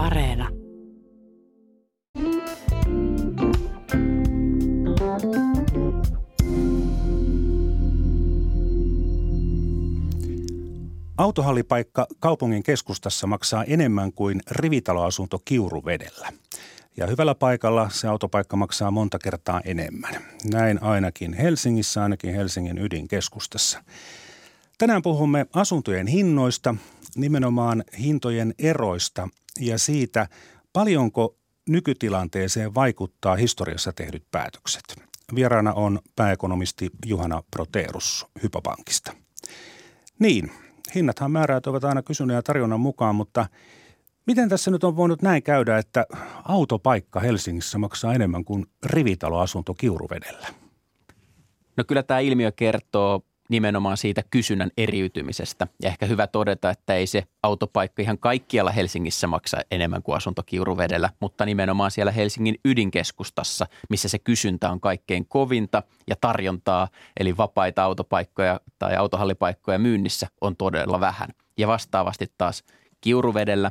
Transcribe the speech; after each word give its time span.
Areena. 0.00 0.48
Autohallipaikka 11.18 12.06
kaupungin 12.20 12.62
keskustassa 12.62 13.26
maksaa 13.26 13.64
enemmän 13.64 14.12
kuin 14.12 14.40
rivitaloasunto 14.50 15.38
Kiuruvedellä. 15.44 16.28
Ja 16.96 17.06
hyvällä 17.06 17.34
paikalla 17.34 17.88
se 17.92 18.08
autopaikka 18.08 18.56
maksaa 18.56 18.90
monta 18.90 19.18
kertaa 19.18 19.60
enemmän. 19.64 20.14
Näin 20.52 20.82
ainakin 20.82 21.32
Helsingissä, 21.32 22.02
ainakin 22.02 22.34
Helsingin 22.34 22.78
ydinkeskustassa. 22.78 23.82
Tänään 24.78 25.02
puhumme 25.02 25.46
asuntojen 25.54 26.06
hinnoista, 26.06 26.74
nimenomaan 27.16 27.84
hintojen 27.98 28.54
eroista 28.58 29.28
ja 29.60 29.78
siitä, 29.78 30.26
paljonko 30.72 31.36
nykytilanteeseen 31.68 32.74
vaikuttaa 32.74 33.36
historiassa 33.36 33.92
tehdyt 33.92 34.24
päätökset. 34.30 34.84
Vieraana 35.34 35.72
on 35.72 35.98
pääekonomisti 36.16 36.90
Juhana 37.06 37.42
Proteerus 37.50 38.26
Hypopankista. 38.42 39.12
Niin, 40.18 40.52
hinnathan 40.94 41.30
määräytyvät 41.30 41.84
aina 41.84 42.02
kysynnän 42.02 42.34
ja 42.34 42.42
tarjonnan 42.42 42.80
mukaan, 42.80 43.14
mutta 43.14 43.46
miten 44.26 44.48
tässä 44.48 44.70
nyt 44.70 44.84
on 44.84 44.96
voinut 44.96 45.22
näin 45.22 45.42
käydä, 45.42 45.78
että 45.78 46.06
autopaikka 46.44 47.20
Helsingissä 47.20 47.78
maksaa 47.78 48.14
enemmän 48.14 48.44
kuin 48.44 48.66
rivitaloasunto 48.86 49.74
Kiuruvedellä? 49.74 50.48
No 51.76 51.84
kyllä 51.84 52.02
tämä 52.02 52.20
ilmiö 52.20 52.52
kertoo 52.52 53.24
nimenomaan 53.50 53.96
siitä 53.96 54.22
kysynnän 54.30 54.70
eriytymisestä. 54.76 55.66
Ja 55.82 55.88
ehkä 55.88 56.06
hyvä 56.06 56.26
todeta, 56.26 56.70
että 56.70 56.94
ei 56.94 57.06
se 57.06 57.24
autopaikka 57.42 58.02
ihan 58.02 58.18
kaikkialla 58.18 58.70
Helsingissä 58.70 59.26
maksa 59.26 59.58
enemmän 59.70 60.02
kuin 60.02 60.16
asunto 60.16 60.42
Kiuruvedellä, 60.42 61.10
mutta 61.20 61.46
nimenomaan 61.46 61.90
siellä 61.90 62.12
Helsingin 62.12 62.54
ydinkeskustassa, 62.64 63.66
missä 63.90 64.08
se 64.08 64.18
kysyntä 64.18 64.70
on 64.70 64.80
kaikkein 64.80 65.26
kovinta 65.26 65.82
ja 66.06 66.16
tarjontaa, 66.20 66.88
eli 67.20 67.36
vapaita 67.36 67.84
autopaikkoja 67.84 68.60
tai 68.78 68.96
autohallipaikkoja 68.96 69.78
myynnissä 69.78 70.26
on 70.40 70.56
todella 70.56 71.00
vähän. 71.00 71.28
Ja 71.58 71.68
vastaavasti 71.68 72.26
taas 72.38 72.64
Kiuruvedellä 73.00 73.70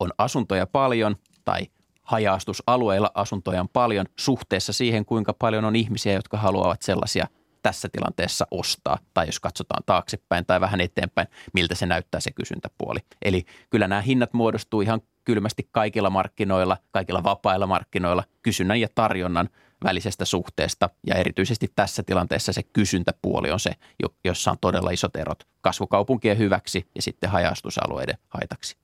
on 0.00 0.10
asuntoja 0.18 0.66
paljon 0.66 1.16
tai 1.44 1.66
hajaastusalueilla 2.02 3.10
asuntoja 3.14 3.60
on 3.60 3.68
paljon 3.68 4.06
suhteessa 4.18 4.72
siihen, 4.72 5.04
kuinka 5.04 5.32
paljon 5.32 5.64
on 5.64 5.76
ihmisiä, 5.76 6.12
jotka 6.12 6.36
haluavat 6.36 6.82
sellaisia– 6.82 7.26
tässä 7.62 7.88
tilanteessa 7.92 8.46
ostaa, 8.50 8.98
tai 9.14 9.26
jos 9.26 9.40
katsotaan 9.40 9.82
taaksepäin 9.86 10.46
tai 10.46 10.60
vähän 10.60 10.80
eteenpäin, 10.80 11.28
miltä 11.54 11.74
se 11.74 11.86
näyttää 11.86 12.20
se 12.20 12.30
kysyntäpuoli. 12.30 12.98
Eli 13.22 13.44
kyllä 13.70 13.88
nämä 13.88 14.00
hinnat 14.00 14.32
muodostuu 14.32 14.80
ihan 14.80 15.00
kylmästi 15.24 15.68
kaikilla 15.72 16.10
markkinoilla, 16.10 16.76
kaikilla 16.90 17.24
vapailla 17.24 17.66
markkinoilla 17.66 18.24
kysynnän 18.42 18.80
ja 18.80 18.88
tarjonnan 18.94 19.48
välisestä 19.84 20.24
suhteesta 20.24 20.90
ja 21.06 21.14
erityisesti 21.14 21.72
tässä 21.76 22.02
tilanteessa 22.02 22.52
se 22.52 22.62
kysyntäpuoli 22.62 23.50
on 23.50 23.60
se, 23.60 23.72
jossa 24.24 24.50
on 24.50 24.58
todella 24.60 24.90
isot 24.90 25.16
erot 25.16 25.46
kasvukaupunkien 25.60 26.38
hyväksi 26.38 26.86
ja 26.94 27.02
sitten 27.02 27.30
hajastusalueiden 27.30 28.18
haitaksi. 28.28 28.81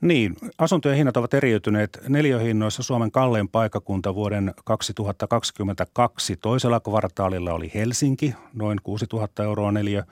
Niin, 0.00 0.36
asuntojen 0.58 0.96
hinnat 0.96 1.16
ovat 1.16 1.34
eriytyneet 1.34 1.98
neljöhinnoissa. 2.08 2.82
Suomen 2.82 3.10
kallein 3.10 3.48
paikakunta 3.48 4.14
vuoden 4.14 4.54
2022 4.64 6.36
toisella 6.36 6.80
kvartaalilla 6.80 7.52
oli 7.52 7.70
Helsinki, 7.74 8.34
noin 8.54 8.78
6000 8.82 9.44
euroa 9.44 9.72
neljä, 9.72 10.04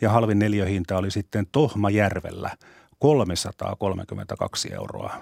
ja 0.00 0.10
halvin 0.10 0.38
neljöhinta 0.38 0.96
oli 0.96 1.10
sitten 1.10 1.46
Tohmajärvellä, 1.52 2.50
332 2.98 4.74
euroa. 4.74 5.14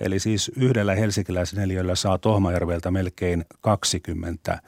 Eli 0.00 0.18
siis 0.18 0.52
yhdellä 0.56 0.94
helsinkiläisneliöllä 0.94 1.94
saa 1.94 2.18
Tohmajärveltä 2.18 2.90
melkein 2.90 3.44
20 3.60 4.62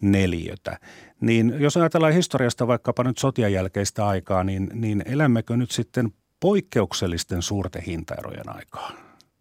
neliötä. 0.00 0.78
Niin 1.20 1.54
jos 1.58 1.76
ajatellaan 1.76 2.12
historiasta 2.12 2.66
vaikkapa 2.66 3.04
nyt 3.04 3.18
sotien 3.18 3.52
jälkeistä 3.52 4.06
aikaa, 4.06 4.44
niin, 4.44 4.70
niin 4.74 5.02
elämmekö 5.06 5.56
nyt 5.56 5.70
sitten 5.70 6.12
poikkeuksellisten 6.40 7.42
suurten 7.42 7.82
hintaerojen 7.82 8.56
aikaa? 8.56 8.92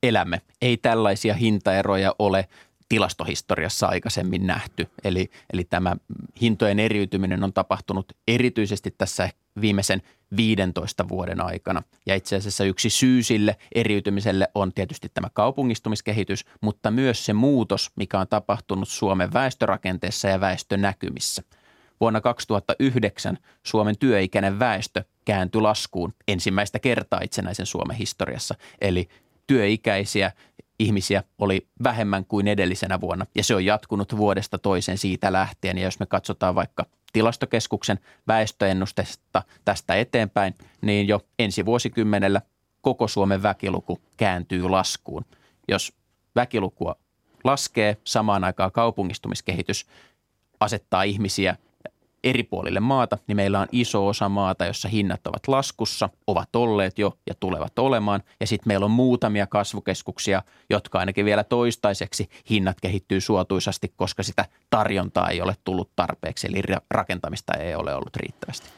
Elämme. 0.03 0.41
Ei 0.61 0.77
tällaisia 0.77 1.33
hintaeroja 1.33 2.15
ole 2.19 2.49
tilastohistoriassa 2.89 3.87
aikaisemmin 3.87 4.47
nähty. 4.47 4.87
Eli, 5.03 5.29
eli 5.53 5.63
tämä 5.63 5.95
hintojen 6.41 6.79
eriytyminen 6.79 7.43
on 7.43 7.53
tapahtunut 7.53 8.13
erityisesti 8.27 8.95
tässä 8.97 9.29
viimeisen 9.61 10.01
15 10.37 11.09
vuoden 11.09 11.41
aikana. 11.41 11.83
Ja 12.05 12.15
itse 12.15 12.35
asiassa 12.35 12.63
yksi 12.63 12.89
syy 12.89 13.23
sille 13.23 13.57
eriytymiselle 13.75 14.47
on 14.55 14.73
tietysti 14.73 15.09
tämä 15.13 15.27
kaupungistumiskehitys, 15.33 16.45
mutta 16.61 16.91
myös 16.91 17.25
se 17.25 17.33
muutos, 17.33 17.91
mikä 17.95 18.19
on 18.19 18.27
tapahtunut 18.27 18.89
Suomen 18.89 19.33
väestörakenteessa 19.33 20.27
ja 20.27 20.41
väestönäkymissä. 20.41 21.43
Vuonna 21.99 22.21
2009 22.21 23.37
Suomen 23.63 23.97
työikäinen 23.97 24.59
väestö 24.59 25.03
kääntyi 25.25 25.61
laskuun 25.61 26.13
ensimmäistä 26.27 26.79
kertaa 26.79 27.19
itsenäisen 27.23 27.65
Suomen 27.65 27.97
historiassa. 27.97 28.55
Eli 28.81 29.09
työikäisiä 29.47 30.31
ihmisiä 30.79 31.23
oli 31.37 31.67
vähemmän 31.83 32.25
kuin 32.25 32.47
edellisenä 32.47 33.01
vuonna 33.01 33.25
ja 33.35 33.43
se 33.43 33.55
on 33.55 33.65
jatkunut 33.65 34.17
vuodesta 34.17 34.57
toiseen 34.57 34.97
siitä 34.97 35.33
lähtien. 35.33 35.77
Ja 35.77 35.83
jos 35.83 35.99
me 35.99 36.05
katsotaan 36.05 36.55
vaikka 36.55 36.85
tilastokeskuksen 37.13 37.99
väestöennustesta 38.27 39.43
tästä 39.65 39.95
eteenpäin, 39.95 40.55
niin 40.81 41.07
jo 41.07 41.21
ensi 41.39 41.65
vuosikymmenellä 41.65 42.41
koko 42.81 43.07
Suomen 43.07 43.43
väkiluku 43.43 44.01
kääntyy 44.17 44.69
laskuun. 44.69 45.25
Jos 45.67 45.93
väkilukua 46.35 46.95
laskee, 47.43 47.97
samaan 48.03 48.43
aikaan 48.43 48.71
kaupungistumiskehitys 48.71 49.85
asettaa 50.59 51.03
ihmisiä 51.03 51.55
eri 52.23 52.43
puolille 52.43 52.79
maata, 52.79 53.17
niin 53.27 53.35
meillä 53.35 53.59
on 53.59 53.67
iso 53.71 54.07
osa 54.07 54.29
maata, 54.29 54.65
jossa 54.65 54.87
hinnat 54.87 55.27
ovat 55.27 55.47
laskussa, 55.47 56.09
ovat 56.27 56.55
olleet 56.55 56.99
jo 56.99 57.17
ja 57.27 57.33
tulevat 57.39 57.79
olemaan. 57.79 58.23
Ja 58.39 58.47
sitten 58.47 58.67
meillä 58.67 58.85
on 58.85 58.91
muutamia 58.91 59.47
kasvukeskuksia, 59.47 60.41
jotka 60.69 60.99
ainakin 60.99 61.25
vielä 61.25 61.43
toistaiseksi 61.43 62.29
hinnat 62.49 62.81
kehittyy 62.81 63.21
suotuisasti, 63.21 63.93
koska 63.95 64.23
sitä 64.23 64.45
tarjontaa 64.69 65.29
ei 65.29 65.41
ole 65.41 65.55
tullut 65.63 65.91
tarpeeksi, 65.95 66.47
eli 66.47 66.61
rakentamista 66.91 67.53
ei 67.53 67.75
ole 67.75 67.95
ollut 67.95 68.15
riittävästi. 68.15 68.69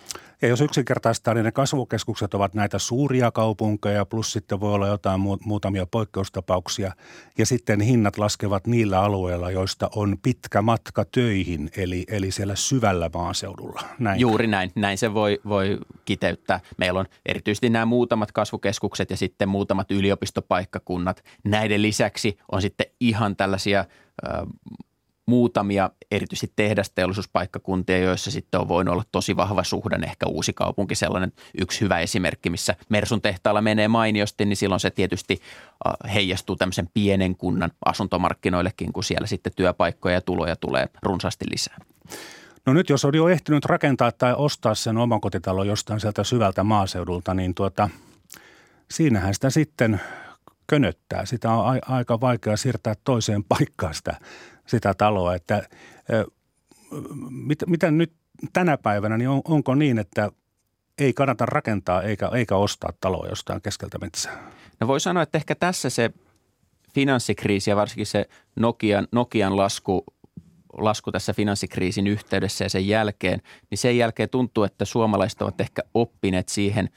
Ja 0.42 0.48
jos 0.48 0.62
yksinkertaistaan, 0.62 1.38
niin 1.38 1.46
ne 1.46 1.52
kasvukeskukset 1.52 2.34
ovat 2.34 2.54
näitä 2.54 2.80
suuria 2.80 3.32
kaupunkeja, 3.32 4.06
plus 4.06 4.32
sitten 4.32 4.60
voi 4.60 4.74
olla 4.74 4.88
jotain 4.88 5.22
muutamia 5.46 5.86
poikkeustapauksia. 5.86 6.92
Ja 7.38 7.46
sitten 7.46 7.82
hinnat 7.82 8.18
laskevat 8.18 8.68
niillä 8.68 9.02
alueilla, 9.02 9.52
joista 9.52 9.90
on 9.96 10.18
pitkä 10.24 10.62
matka 10.62 11.06
töihin, 11.06 11.70
eli, 11.78 12.04
eli 12.08 12.32
siellä 12.32 12.56
syvällä 12.56 13.10
maaseudulla. 13.14 13.82
Näin. 14.00 14.20
Juuri 14.20 14.48
näin. 14.48 14.72
Näin 14.76 14.98
se 14.98 15.14
voi, 15.14 15.40
voi 15.48 15.80
kiteyttää. 16.06 16.60
Meillä 16.78 17.00
on 17.00 17.06
erityisesti 17.26 17.70
nämä 17.70 17.86
muutamat 17.86 18.32
kasvukeskukset 18.32 19.10
ja 19.10 19.18
sitten 19.18 19.50
muutamat 19.50 19.92
yliopistopaikkakunnat. 19.92 21.24
Näiden 21.44 21.82
lisäksi 21.82 22.38
on 22.52 22.62
sitten 22.62 22.88
ihan 23.00 23.36
tällaisia 23.36 23.86
muutamia 25.32 25.90
erityisesti 26.12 26.54
tehdasteollisuuspaikkakuntia, 26.56 27.98
joissa 27.98 28.32
sitten 28.32 28.60
on 28.60 28.68
voinut 28.68 28.94
olla 28.94 29.04
tosi 29.12 29.36
vahva 29.36 29.64
suhdan, 29.64 30.04
ehkä 30.04 30.26
uusi 30.26 30.54
kaupunki, 30.54 30.96
sellainen 30.96 31.34
yksi 31.62 31.82
hyvä 31.82 32.00
esimerkki, 32.00 32.50
missä 32.50 32.76
Mersun 32.90 33.22
tehtaalla 33.22 33.62
menee 33.62 33.88
mainiosti, 33.88 34.46
niin 34.46 34.58
silloin 34.58 34.80
se 34.80 34.90
tietysti 34.90 35.42
heijastuu 36.14 36.56
tämmöisen 36.56 36.90
pienen 36.94 37.36
kunnan 37.36 37.72
asuntomarkkinoillekin, 37.86 38.94
kun 38.94 39.04
siellä 39.04 39.28
sitten 39.28 39.54
työpaikkoja 39.56 40.16
ja 40.16 40.22
tuloja 40.22 40.56
tulee 40.56 40.90
runsaasti 41.04 41.46
lisää. 41.52 41.78
No 42.66 42.74
nyt 42.74 42.90
jos 42.90 43.06
on 43.06 43.16
jo 43.16 43.30
ehtinyt 43.30 43.66
rakentaa 43.66 44.12
tai 44.12 44.34
ostaa 44.38 44.76
sen 44.76 44.98
omakotitalon 44.98 45.68
jostain 45.68 46.00
sieltä 46.00 46.24
syvältä 46.24 46.64
maaseudulta, 46.64 47.34
niin 47.34 47.56
tuota, 47.56 47.90
siinähän 48.92 49.34
sitä 49.34 49.50
sitten 49.50 50.02
könöttää. 50.72 51.26
Sitä 51.26 51.52
on 51.52 51.76
a- 51.76 51.96
aika 51.96 52.22
vaikea 52.22 52.58
siirtää 52.58 52.94
toiseen 53.04 53.44
paikkaan 53.44 53.94
sitä 53.94 54.16
sitä 54.72 54.94
taloa. 54.94 55.36
Että, 55.36 55.68
mit, 57.30 57.60
mitä 57.68 57.92
nyt 57.92 58.14
tänä 58.54 58.78
päivänä, 58.78 59.18
niin 59.18 59.30
on, 59.30 59.42
onko 59.46 59.76
niin, 59.76 60.00
että 60.00 60.32
ei 60.98 61.14
kannata 61.14 61.46
rakentaa 61.46 62.02
eikä, 62.02 62.28
eikä 62.28 62.56
ostaa 62.56 62.94
taloa 63.02 63.28
jostain 63.28 63.62
keskeltä 63.62 63.98
metsää? 63.98 64.52
No 64.80 64.88
voi 64.88 65.00
sanoa, 65.00 65.24
että 65.24 65.38
ehkä 65.38 65.56
tässä 65.56 65.90
se 65.90 66.12
finanssikriisi 66.94 67.70
ja 67.70 67.76
varsinkin 67.76 68.06
se 68.06 68.26
Nokian, 68.56 69.08
Nokian 69.12 69.58
lasku, 69.58 70.04
lasku 70.78 71.12
tässä 71.12 71.34
finanssikriisin 71.34 72.08
yhteydessä 72.08 72.66
ja 72.66 72.70
sen 72.70 72.88
jälkeen, 72.88 73.42
niin 73.70 73.78
sen 73.78 73.98
jälkeen 73.98 74.30
tuntuu, 74.30 74.64
että 74.64 74.86
suomalaiset 74.86 75.42
ovat 75.42 75.62
ehkä 75.62 75.82
oppineet 75.94 76.50
siihen 76.50 76.90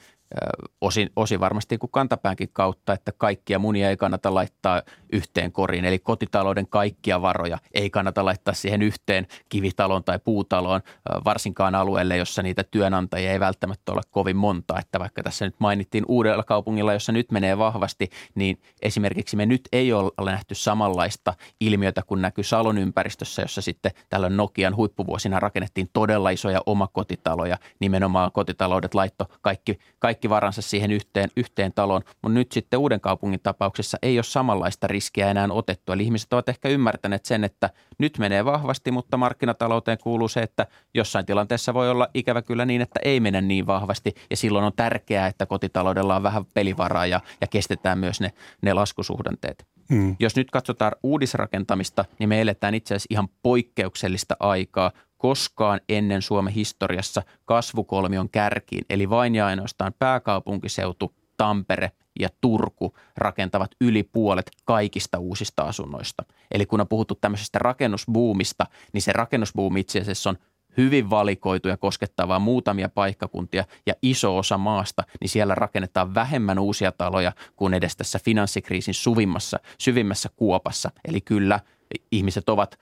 osin, 0.81 1.09
osin 1.15 1.39
varmasti 1.39 1.77
kantapäänkin 1.91 2.49
kautta, 2.53 2.93
että 2.93 3.11
kaikkia 3.17 3.59
munia 3.59 3.89
ei 3.89 3.97
kannata 3.97 4.33
laittaa 4.33 4.81
yhteen 5.15 5.51
koriin. 5.51 5.85
Eli 5.85 5.99
kotitalouden 5.99 6.67
kaikkia 6.67 7.21
varoja 7.21 7.57
ei 7.73 7.89
kannata 7.89 8.25
laittaa 8.25 8.53
siihen 8.53 8.81
yhteen 8.81 9.27
kivitaloon 9.49 10.03
tai 10.03 10.19
puutaloon, 10.19 10.81
varsinkaan 11.25 11.75
alueelle, 11.75 12.17
jossa 12.17 12.41
niitä 12.43 12.63
työnantajia 12.63 13.31
ei 13.31 13.39
välttämättä 13.39 13.91
ole 13.91 14.01
kovin 14.11 14.37
monta. 14.37 14.79
Että 14.79 14.99
vaikka 14.99 15.23
tässä 15.23 15.45
nyt 15.45 15.55
mainittiin 15.59 16.05
uudella 16.07 16.43
kaupungilla, 16.43 16.93
jossa 16.93 17.11
nyt 17.11 17.31
menee 17.31 17.57
vahvasti, 17.57 18.09
niin 18.35 18.61
esimerkiksi 18.81 19.35
me 19.35 19.45
nyt 19.45 19.61
ei 19.71 19.93
ole 19.93 20.31
nähty 20.31 20.55
samanlaista 20.55 21.33
ilmiötä 21.59 22.01
kuin 22.07 22.21
näkyy 22.21 22.43
Salon 22.43 22.77
ympäristössä, 22.77 23.41
jossa 23.41 23.61
sitten 23.61 23.91
tällä 24.09 24.29
Nokian 24.29 24.75
huippuvuosina 24.75 25.39
rakennettiin 25.39 25.89
todella 25.93 26.29
isoja 26.29 26.61
omakotitaloja. 26.65 27.57
Nimenomaan 27.79 28.31
kotitaloudet 28.31 28.93
laitto 28.93 29.25
kaikki, 29.41 29.79
kaikki 29.99 30.29
varansa 30.29 30.61
siihen 30.61 30.91
yhteen, 30.91 31.29
yhteen 31.37 31.73
taloon. 31.73 32.01
Mutta 32.21 32.33
nyt 32.33 32.51
sitten 32.51 32.79
uuden 32.79 33.01
kaupungin 33.01 33.39
tapauksessa 33.39 33.97
ei 34.01 34.17
ole 34.17 34.23
samanlaista 34.23 34.87
riskiä 34.87 35.04
enää 35.15 35.47
otettu. 35.49 35.91
Eli 35.91 36.03
ihmiset 36.03 36.33
ovat 36.33 36.49
ehkä 36.49 36.69
ymmärtäneet 36.69 37.25
sen, 37.25 37.43
että 37.43 37.69
nyt 37.97 38.17
menee 38.17 38.45
vahvasti, 38.45 38.91
mutta 38.91 39.17
markkinatalouteen 39.17 39.97
kuuluu 39.97 40.27
se, 40.27 40.39
että 40.39 40.67
jossain 40.93 41.25
tilanteessa 41.25 41.73
voi 41.73 41.89
olla 41.89 42.07
ikävä 42.13 42.41
kyllä 42.41 42.65
niin, 42.65 42.81
että 42.81 42.99
ei 43.03 43.19
mene 43.19 43.41
niin 43.41 43.67
vahvasti. 43.67 44.13
Ja 44.29 44.37
silloin 44.37 44.65
on 44.65 44.73
tärkeää, 44.75 45.27
että 45.27 45.45
kotitaloudella 45.45 46.15
on 46.15 46.23
vähän 46.23 46.45
pelivaraa 46.53 47.05
ja, 47.05 47.19
ja 47.41 47.47
kestetään 47.47 47.99
myös 47.99 48.21
ne, 48.21 48.33
ne 48.61 48.73
laskusuhdanteet. 48.73 49.67
Mm. 49.89 50.15
Jos 50.19 50.35
nyt 50.35 50.51
katsotaan 50.51 50.91
uudisrakentamista, 51.03 52.05
niin 52.19 52.29
me 52.29 52.41
eletään 52.41 52.75
itse 52.75 52.95
asiassa 52.95 53.07
ihan 53.13 53.27
poikkeuksellista 53.43 54.37
aikaa. 54.39 54.91
Koskaan 55.17 55.79
ennen 55.89 56.21
Suomen 56.21 56.53
historiassa 56.53 57.23
kasvukolmion 57.45 58.29
kärkiin, 58.29 58.85
eli 58.89 59.09
vain 59.09 59.35
ja 59.35 59.45
ainoastaan 59.45 59.93
pääkaupunkiseutu, 59.99 61.13
Tampere 61.37 61.91
ja 62.19 62.29
Turku 62.41 62.97
rakentavat 63.17 63.71
yli 63.81 64.03
puolet 64.03 64.51
kaikista 64.65 65.19
uusista 65.19 65.63
asunnoista. 65.63 66.23
Eli 66.51 66.65
kun 66.65 66.81
on 66.81 66.87
puhuttu 66.87 67.15
tämmöisestä 67.15 67.59
rakennusbuumista, 67.59 68.65
niin 68.93 69.01
se 69.01 69.13
rakennusbuumi 69.13 69.79
itse 69.79 69.99
asiassa 69.99 70.29
on 70.29 70.37
hyvin 70.77 71.09
valikoitu 71.09 71.67
ja 71.67 71.77
koskettavaa 71.77 72.39
muutamia 72.39 72.89
paikkakuntia 72.89 73.65
ja 73.85 73.93
iso 74.01 74.37
osa 74.37 74.57
maasta, 74.57 75.03
niin 75.21 75.29
siellä 75.29 75.55
rakennetaan 75.55 76.15
vähemmän 76.15 76.59
uusia 76.59 76.91
taloja 76.91 77.31
kuin 77.55 77.73
edes 77.73 77.95
tässä 77.95 78.19
finanssikriisin 78.25 78.93
suvimmassa, 78.93 79.59
syvimmässä 79.77 80.29
kuopassa. 80.35 80.91
Eli 81.05 81.21
kyllä 81.21 81.59
ihmiset 82.11 82.49
ovat 82.49 82.79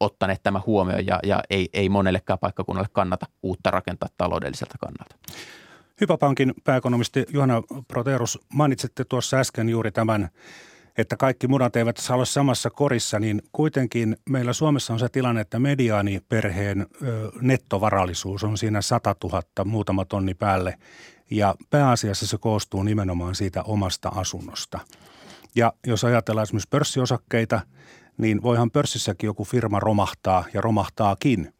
ottaneet 0.00 0.42
tämä 0.42 0.60
huomioon 0.66 1.06
ja, 1.06 1.18
ja 1.22 1.42
ei, 1.50 1.68
ei 1.72 1.88
monellekään 1.88 2.38
paikkakunnalle 2.38 2.88
kannata 2.92 3.26
uutta 3.42 3.70
rakentaa 3.70 4.08
taloudelliselta 4.16 4.74
kannalta. 4.80 5.16
Hypäpankin 6.00 6.54
pääekonomisti 6.64 7.26
Juhana 7.32 7.62
Proterus, 7.88 8.38
mainitsitte 8.48 9.04
tuossa 9.04 9.36
äsken 9.36 9.68
juuri 9.68 9.92
tämän 9.92 10.30
että 10.98 11.16
kaikki 11.16 11.48
munat 11.48 11.76
eivät 11.76 11.96
saa 11.96 12.14
olla 12.14 12.24
samassa 12.24 12.70
korissa, 12.70 13.18
niin 13.18 13.42
kuitenkin 13.52 14.16
meillä 14.28 14.52
Suomessa 14.52 14.92
on 14.92 14.98
se 14.98 15.08
tilanne, 15.08 15.40
että 15.40 15.58
mediaaniperheen 15.58 16.86
nettovarallisuus 17.40 18.44
on 18.44 18.58
siinä 18.58 18.82
100 18.82 19.14
000, 19.24 19.42
muutama 19.64 20.04
tonni 20.04 20.34
päälle. 20.34 20.78
Ja 21.30 21.54
pääasiassa 21.70 22.26
se 22.26 22.38
koostuu 22.38 22.82
nimenomaan 22.82 23.34
siitä 23.34 23.62
omasta 23.62 24.08
asunnosta. 24.08 24.78
Ja 25.54 25.72
jos 25.86 26.04
ajatellaan 26.04 26.42
esimerkiksi 26.42 26.68
pörssiosakkeita, 26.70 27.60
niin 28.18 28.42
voihan 28.42 28.70
pörssissäkin 28.70 29.26
joku 29.26 29.44
firma 29.44 29.80
romahtaa 29.80 30.44
ja 30.54 30.60
romahtaakin. 30.60 31.54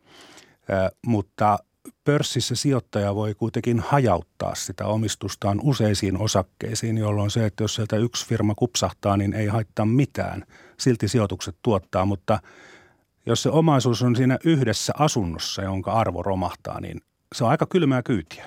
mutta 1.06 1.58
pörssissä 2.04 2.54
sijoittaja 2.54 3.14
voi 3.14 3.34
kuitenkin 3.34 3.80
hajauttaa 3.80 4.54
sitä 4.54 4.86
omistustaan 4.86 5.60
useisiin 5.62 6.18
osakkeisiin, 6.18 6.98
jolloin 6.98 7.30
se, 7.30 7.46
että 7.46 7.64
jos 7.64 7.74
sieltä 7.74 7.96
yksi 7.96 8.26
firma 8.26 8.54
kupsahtaa, 8.54 9.16
niin 9.16 9.34
ei 9.34 9.46
haittaa 9.46 9.86
mitään. 9.86 10.44
Silti 10.78 11.08
sijoitukset 11.08 11.56
tuottaa, 11.62 12.04
mutta 12.04 12.38
jos 13.26 13.42
se 13.42 13.48
omaisuus 13.48 14.02
on 14.02 14.16
siinä 14.16 14.38
yhdessä 14.44 14.92
asunnossa, 14.98 15.62
jonka 15.62 15.92
arvo 15.92 16.22
romahtaa, 16.22 16.80
niin 16.80 17.00
se 17.34 17.44
on 17.44 17.50
aika 17.50 17.66
kylmää 17.66 18.02
kyytiä. 18.02 18.44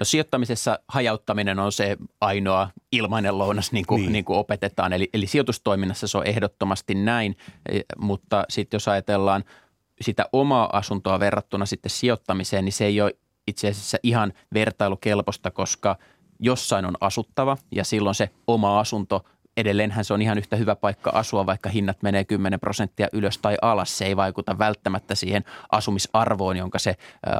No 0.00 0.04
sijoittamisessa 0.04 0.78
hajauttaminen 0.88 1.58
on 1.58 1.72
se 1.72 1.96
ainoa 2.20 2.70
ilmainen 2.92 3.38
lounas, 3.38 3.72
niin 3.72 3.86
kuin, 3.86 4.00
niin. 4.00 4.12
Niin 4.12 4.24
kuin 4.24 4.38
opetetaan. 4.38 4.92
Eli, 4.92 5.10
eli 5.14 5.26
sijoitustoiminnassa 5.26 6.08
se 6.08 6.18
on 6.18 6.26
ehdottomasti 6.26 6.94
näin, 6.94 7.36
e, 7.68 7.80
mutta 7.98 8.44
sitten 8.48 8.78
jos 8.78 8.88
ajatellaan– 8.88 9.44
sitä 10.00 10.24
omaa 10.32 10.70
asuntoa 10.72 11.20
verrattuna 11.20 11.66
sitten 11.66 11.90
sijoittamiseen, 11.90 12.64
niin 12.64 12.72
se 12.72 12.84
ei 12.84 13.00
ole 13.00 13.12
itse 13.46 13.68
asiassa 13.68 13.98
ihan 14.02 14.32
vertailukelpoista, 14.54 15.50
koska 15.50 15.96
jossain 16.38 16.84
on 16.84 16.94
asuttava 17.00 17.56
ja 17.72 17.84
silloin 17.84 18.14
se 18.14 18.30
oma 18.46 18.80
asunto 18.80 19.24
edelleenhän 19.56 20.04
se 20.04 20.14
on 20.14 20.22
ihan 20.22 20.38
yhtä 20.38 20.56
hyvä 20.56 20.76
paikka 20.76 21.10
asua, 21.10 21.46
vaikka 21.46 21.68
hinnat 21.68 22.02
menee 22.02 22.24
10 22.24 22.60
prosenttia 22.60 23.08
ylös 23.12 23.38
tai 23.38 23.56
alas. 23.62 23.98
Se 23.98 24.04
ei 24.04 24.16
vaikuta 24.16 24.58
välttämättä 24.58 25.14
siihen 25.14 25.44
asumisarvoon, 25.72 26.56
jonka 26.56 26.78
se 26.78 26.96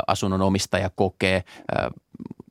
asunnon 0.06 0.43
omistaja 0.43 0.91
kokee. 0.95 1.45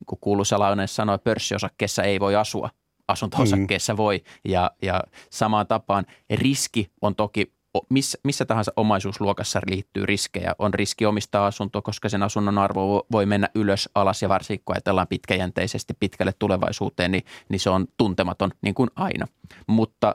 Kun 0.06 0.18
kuuluisa 0.20 0.58
Launen 0.58 0.88
sanoi, 0.88 1.18
pörssiosakkeessa 1.18 2.02
ei 2.02 2.20
voi 2.20 2.36
asua, 2.36 2.70
asunto-osakkeessa 3.08 3.92
mm. 3.92 3.96
voi. 3.96 4.22
Ja, 4.44 4.70
ja 4.82 5.00
samaan 5.30 5.66
tapaan 5.66 6.06
riski 6.30 6.90
on 7.00 7.14
toki 7.14 7.52
missä, 7.88 8.18
missä 8.24 8.44
tahansa 8.44 8.72
omaisuusluokassa 8.76 9.60
liittyy 9.70 10.06
riskejä. 10.06 10.54
On 10.58 10.74
riski 10.74 11.06
omistaa 11.06 11.46
asuntoa, 11.46 11.82
koska 11.82 12.08
sen 12.08 12.22
asunnon 12.22 12.58
arvo 12.58 13.06
voi 13.12 13.26
mennä 13.26 13.48
ylös, 13.54 13.88
alas 13.94 14.22
ja 14.22 14.28
varsinkin 14.28 14.64
kun 14.64 14.76
ajatellaan 14.76 15.08
pitkäjänteisesti 15.08 15.94
pitkälle 16.00 16.32
tulevaisuuteen, 16.38 17.12
niin, 17.12 17.24
niin 17.48 17.60
se 17.60 17.70
on 17.70 17.86
tuntematon 17.96 18.50
niin 18.62 18.74
kuin 18.74 18.90
aina. 18.96 19.26
Mutta 19.66 20.14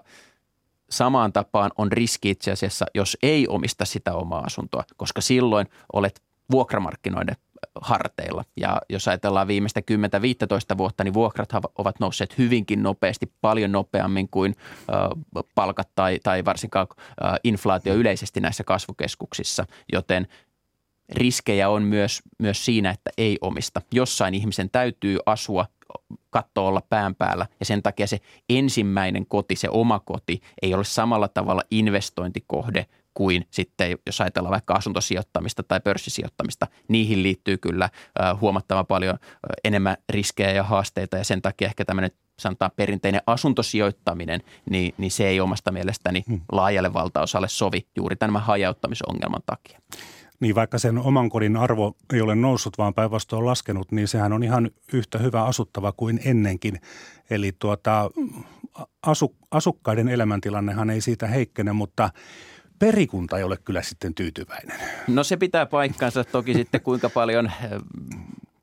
samaan 0.90 1.34
tapaan 1.34 1.72
on 1.78 1.92
riski 1.92 2.30
itse 2.30 2.52
asiassa, 2.52 2.86
jos 2.96 3.18
ei 3.24 3.48
omista 3.48 3.86
sitä 3.86 4.14
omaa 4.14 4.44
asuntoa, 4.44 4.84
koska 4.98 5.22
silloin 5.22 5.68
olet 5.94 6.22
vuokramarkkinoiden 6.52 7.36
harteilla. 7.82 8.46
Ja 8.58 8.82
jos 8.90 9.08
ajatellaan 9.08 9.48
viimeistä 9.48 9.82
10-15 10.74 10.78
vuotta, 10.78 11.04
niin 11.04 11.14
vuokrat 11.14 11.50
ovat 11.78 12.00
nousseet 12.00 12.38
hyvinkin 12.38 12.84
nopeasti, 12.84 13.32
paljon 13.42 13.72
nopeammin 13.72 14.30
kuin 14.30 14.56
palkat 15.56 15.90
tai, 15.96 16.20
tai 16.24 16.46
varsinkaan 16.46 16.88
inflaatio 17.44 17.94
yleisesti 17.94 18.40
näissä 18.40 18.64
kasvukeskuksissa, 18.64 19.66
joten 19.94 20.28
riskejä 21.14 21.70
on 21.70 21.84
myös, 21.84 22.22
myös 22.40 22.66
siinä, 22.66 22.90
että 22.90 23.10
ei 23.18 23.38
omista. 23.42 23.82
Jossain 23.94 24.34
ihmisen 24.34 24.70
täytyy 24.70 25.18
asua 25.26 25.66
katto 26.30 26.68
olla 26.68 26.82
pään 26.90 27.16
päällä 27.16 27.48
ja 27.60 27.66
sen 27.66 27.84
takia 27.84 28.08
se 28.08 28.20
ensimmäinen 28.50 29.26
koti, 29.26 29.56
se 29.56 29.70
oma 29.70 30.00
koti, 30.00 30.42
ei 30.62 30.74
ole 30.74 30.84
samalla 30.84 31.28
tavalla 31.28 31.62
investointikohde 31.72 32.86
kuin 33.16 33.48
sitten, 33.52 33.98
jos 34.06 34.22
ajatellaan 34.22 34.52
vaikka 34.52 34.74
asuntosijoittamista 34.74 35.64
tai 35.64 35.80
pörssisijoittamista, 35.80 36.68
niihin 36.88 37.24
liittyy 37.24 37.58
kyllä 37.58 37.90
huomattavan 38.42 38.86
paljon 38.86 39.18
enemmän 39.64 39.98
riskejä 40.10 40.52
ja 40.52 40.64
haasteita 40.64 41.18
ja 41.18 41.24
sen 41.24 41.42
takia 41.42 41.68
ehkä 41.68 41.86
tämmöinen 41.86 42.12
sanotaan 42.40 42.72
perinteinen 42.76 43.22
asuntosijoittaminen, 43.28 44.42
niin, 44.70 44.94
niin 44.98 45.12
se 45.12 45.28
ei 45.28 45.40
omasta 45.40 45.72
mielestäni 45.72 46.24
hmm. 46.28 46.42
laajalle 46.52 46.94
valtaosalle 46.94 47.48
sovi 47.48 47.88
juuri 47.96 48.16
tämän 48.16 48.42
hajauttamisongelman 48.42 49.42
takia. 49.46 49.80
Niin 50.40 50.56
vaikka 50.56 50.80
sen 50.80 50.98
oman 50.98 51.30
kodin 51.30 51.58
arvo 51.58 51.96
ei 52.14 52.22
ole 52.22 52.36
noussut, 52.36 52.78
vaan 52.78 52.94
päinvastoin 52.94 53.46
laskenut, 53.46 53.92
niin 53.92 54.08
sehän 54.08 54.34
on 54.34 54.44
ihan 54.44 54.72
yhtä 54.94 55.18
hyvä 55.18 55.44
asuttava 55.44 55.92
kuin 55.92 56.20
ennenkin. 56.26 56.82
Eli 57.30 57.52
tuota, 57.60 58.10
asu, 59.04 59.36
asukkaiden 59.52 60.08
elämäntilannehan 60.08 60.90
ei 60.90 61.02
siitä 61.02 61.28
heikkene, 61.28 61.74
mutta– 61.74 62.10
perikunta 62.80 63.38
ei 63.38 63.44
ole 63.44 63.58
kyllä 63.58 63.82
sitten 63.82 64.16
tyytyväinen. 64.16 64.80
No 65.08 65.24
se 65.24 65.38
pitää 65.38 65.66
paikkansa 65.66 66.24
toki 66.24 66.54
sitten 66.54 66.82
kuinka 66.82 67.10
paljon 67.10 67.46
eh, 67.46 67.70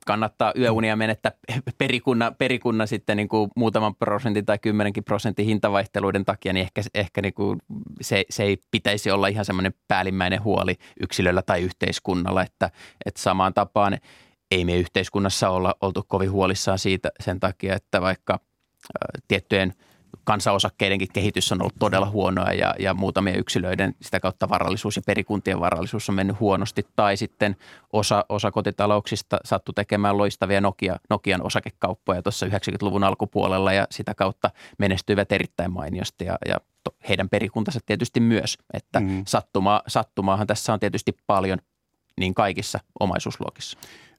kannattaa 0.05 0.53
yöunia 0.57 0.95
menettää 0.95 1.31
perikunnan, 1.77 2.35
perikunnan 2.35 2.87
sitten 2.87 3.17
niin 3.17 3.27
kuin 3.27 3.49
muutaman 3.55 3.95
prosentin 3.95 4.45
tai 4.45 4.59
kymmenenkin 4.59 5.03
prosentin 5.03 5.45
hintavaihteluiden 5.45 6.25
takia, 6.25 6.53
niin 6.53 6.61
ehkä, 6.61 6.81
ehkä 6.93 7.21
niin 7.21 7.33
kuin 7.33 7.59
se, 8.01 8.25
se 8.29 8.43
ei 8.43 8.57
pitäisi 8.71 9.11
olla 9.11 9.27
ihan 9.27 9.45
semmoinen 9.45 9.73
päällimmäinen 9.87 10.43
huoli 10.43 10.75
yksilöllä 10.99 11.41
tai 11.41 11.61
yhteiskunnalla, 11.61 12.43
että, 12.43 12.69
että 13.05 13.21
samaan 13.21 13.53
tapaan 13.53 13.97
ei 14.51 14.65
me 14.65 14.75
yhteiskunnassa 14.75 15.49
olla 15.49 15.75
oltu 15.81 16.05
kovin 16.07 16.31
huolissaan 16.31 16.79
siitä 16.79 17.11
sen 17.19 17.39
takia, 17.39 17.75
että 17.75 18.01
vaikka 18.01 18.39
tiettyjen– 19.27 19.73
kansaosakkeidenkin 20.23 21.07
kehitys 21.13 21.51
on 21.51 21.61
ollut 21.61 21.75
todella 21.79 22.09
huonoa 22.09 22.51
ja, 22.51 22.75
ja 22.79 22.93
muutamien 22.93 23.39
yksilöiden 23.39 23.95
sitä 24.01 24.19
kautta 24.19 24.49
varallisuus 24.49 24.95
ja 24.95 25.01
perikuntien 25.05 25.59
varallisuus 25.59 26.09
on 26.09 26.15
mennyt 26.15 26.39
huonosti. 26.39 26.85
Tai 26.95 27.17
sitten 27.17 27.55
osa, 27.93 28.25
osa 28.29 28.51
kotitalouksista 28.51 29.39
sattui 29.45 29.73
tekemään 29.73 30.17
loistavia 30.17 30.61
Nokia, 30.61 30.95
Nokian 31.09 31.45
osakekauppoja 31.45 32.21
tuossa 32.21 32.45
90-luvun 32.45 33.03
alkupuolella 33.03 33.73
ja 33.73 33.87
sitä 33.91 34.13
kautta 34.13 34.49
menestyivät 34.77 35.31
erittäin 35.31 35.71
mainiosti 35.71 36.25
ja, 36.25 36.37
ja 36.47 36.57
heidän 37.09 37.29
perikuntansa 37.29 37.79
tietysti 37.85 38.19
myös. 38.19 38.57
Että 38.73 38.99
mm. 38.99 39.23
sattuma, 39.27 39.81
sattumaahan 39.87 40.47
tässä 40.47 40.73
on 40.73 40.79
tietysti 40.79 41.15
paljon 41.27 41.59
niin 42.19 42.33
kaikissa 42.33 42.79
omaisuusluokissa. 42.99 43.77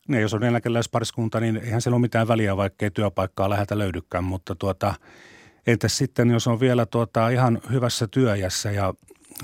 Niin, 0.09 0.23
jos 0.23 0.35
on 0.35 0.45
eläkeläispariskunta, 0.45 1.41
niin 1.41 1.57
eihän 1.57 1.81
siellä 1.81 1.95
ole 1.95 2.01
mitään 2.01 2.29
väliä, 2.29 2.57
vaikkei 2.57 2.91
työpaikkaa 2.91 3.51
läheltä 3.51 3.79
löydykään, 3.79 4.25
mutta 4.25 4.55
tuota, 4.55 4.95
entäs 5.67 5.99
sitten, 5.99 6.31
jos 6.31 6.47
on 6.47 6.61
vielä 6.61 6.87
tuota, 6.87 7.29
ihan 7.29 7.61
hyvässä 7.71 8.07
työjässä 8.07 8.71
ja 8.71 8.95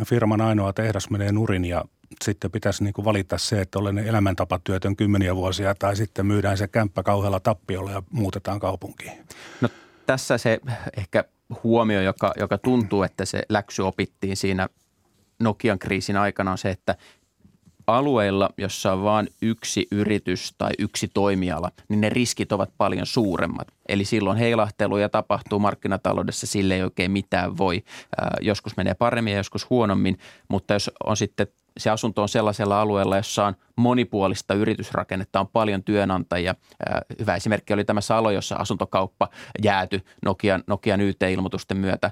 firman 0.07 0.41
ainoa 0.41 0.73
tehdas 0.73 1.11
menee 1.11 1.33
nurin 1.33 1.65
ja 1.65 1.85
sitten 2.25 2.51
pitäisi 2.51 2.85
niin 2.85 2.93
kuin 2.93 3.05
valita 3.05 3.39
se, 3.39 3.61
että 3.61 3.79
olen 3.79 3.99
elämäntapatyötön 3.99 4.97
kymmeniä 4.97 5.37
vuosia 5.37 5.75
tai 5.75 5.97
sitten 5.97 6.27
myydään 6.27 6.59
se 6.59 6.69
kämppä 6.69 7.03
kauhealla 7.03 7.41
tappiolla 7.41 7.91
ja 7.91 8.03
muutetaan 8.11 8.61
kaupunkiin. 8.61 9.27
No 9.61 9.69
tässä 10.07 10.39
se 10.39 10.61
ehkä 10.97 11.25
huomio, 11.65 12.01
joka, 12.01 12.33
joka 12.37 12.59
tuntuu, 12.59 13.03
että 13.03 13.25
se 13.25 13.43
läksy 13.49 13.83
opittiin 13.83 14.37
siinä 14.37 14.69
Nokian 15.41 15.79
kriisin 15.79 16.17
aikana 16.17 16.51
on 16.51 16.59
se, 16.59 16.71
että 16.71 16.97
alueilla, 17.87 18.51
jossa 18.59 18.93
on 18.93 19.03
vain 19.03 19.29
yksi 19.43 19.89
yritys 19.91 20.55
tai 20.59 20.71
yksi 20.79 21.09
toimiala, 21.15 21.71
niin 21.89 22.01
ne 22.01 22.09
riskit 22.09 22.53
ovat 22.53 22.71
paljon 22.79 23.07
suuremmat. 23.07 23.69
Eli 23.89 24.05
silloin 24.05 24.39
heilahteluja 24.39 25.09
tapahtuu 25.09 25.59
markkinataloudessa, 25.59 26.47
sille 26.47 26.75
ei 26.75 26.83
oikein 26.83 27.11
mitään 27.11 27.59
voi. 27.59 27.83
Joskus 28.41 28.77
menee 28.77 28.95
paremmin 28.95 29.33
ja 29.33 29.39
joskus 29.39 29.71
huonommin, 29.71 30.19
mutta 30.49 30.75
jos 30.75 30.91
on 31.07 31.17
sitten 31.17 31.47
se 31.79 31.91
asunto 31.91 32.23
on 32.23 32.29
sellaisella 32.29 32.81
alueella, 32.81 33.17
jossa 33.17 33.47
on 33.47 33.57
monipuolista 33.77 34.55
yritysrakennetta, 34.55 35.41
on 35.41 35.49
paljon 35.49 35.85
työnantajia. 35.85 36.55
Hyvä 37.19 37.37
esimerkki 37.37 37.73
oli 37.73 37.85
tämä 37.85 38.01
Salo, 38.01 38.31
jossa 38.31 38.57
asuntokauppa 38.57 39.29
jääty 39.63 40.01
Nokian, 40.25 40.65
Nokian 40.67 41.01
YT-ilmoitusten 41.01 41.77
myötä. 41.77 42.11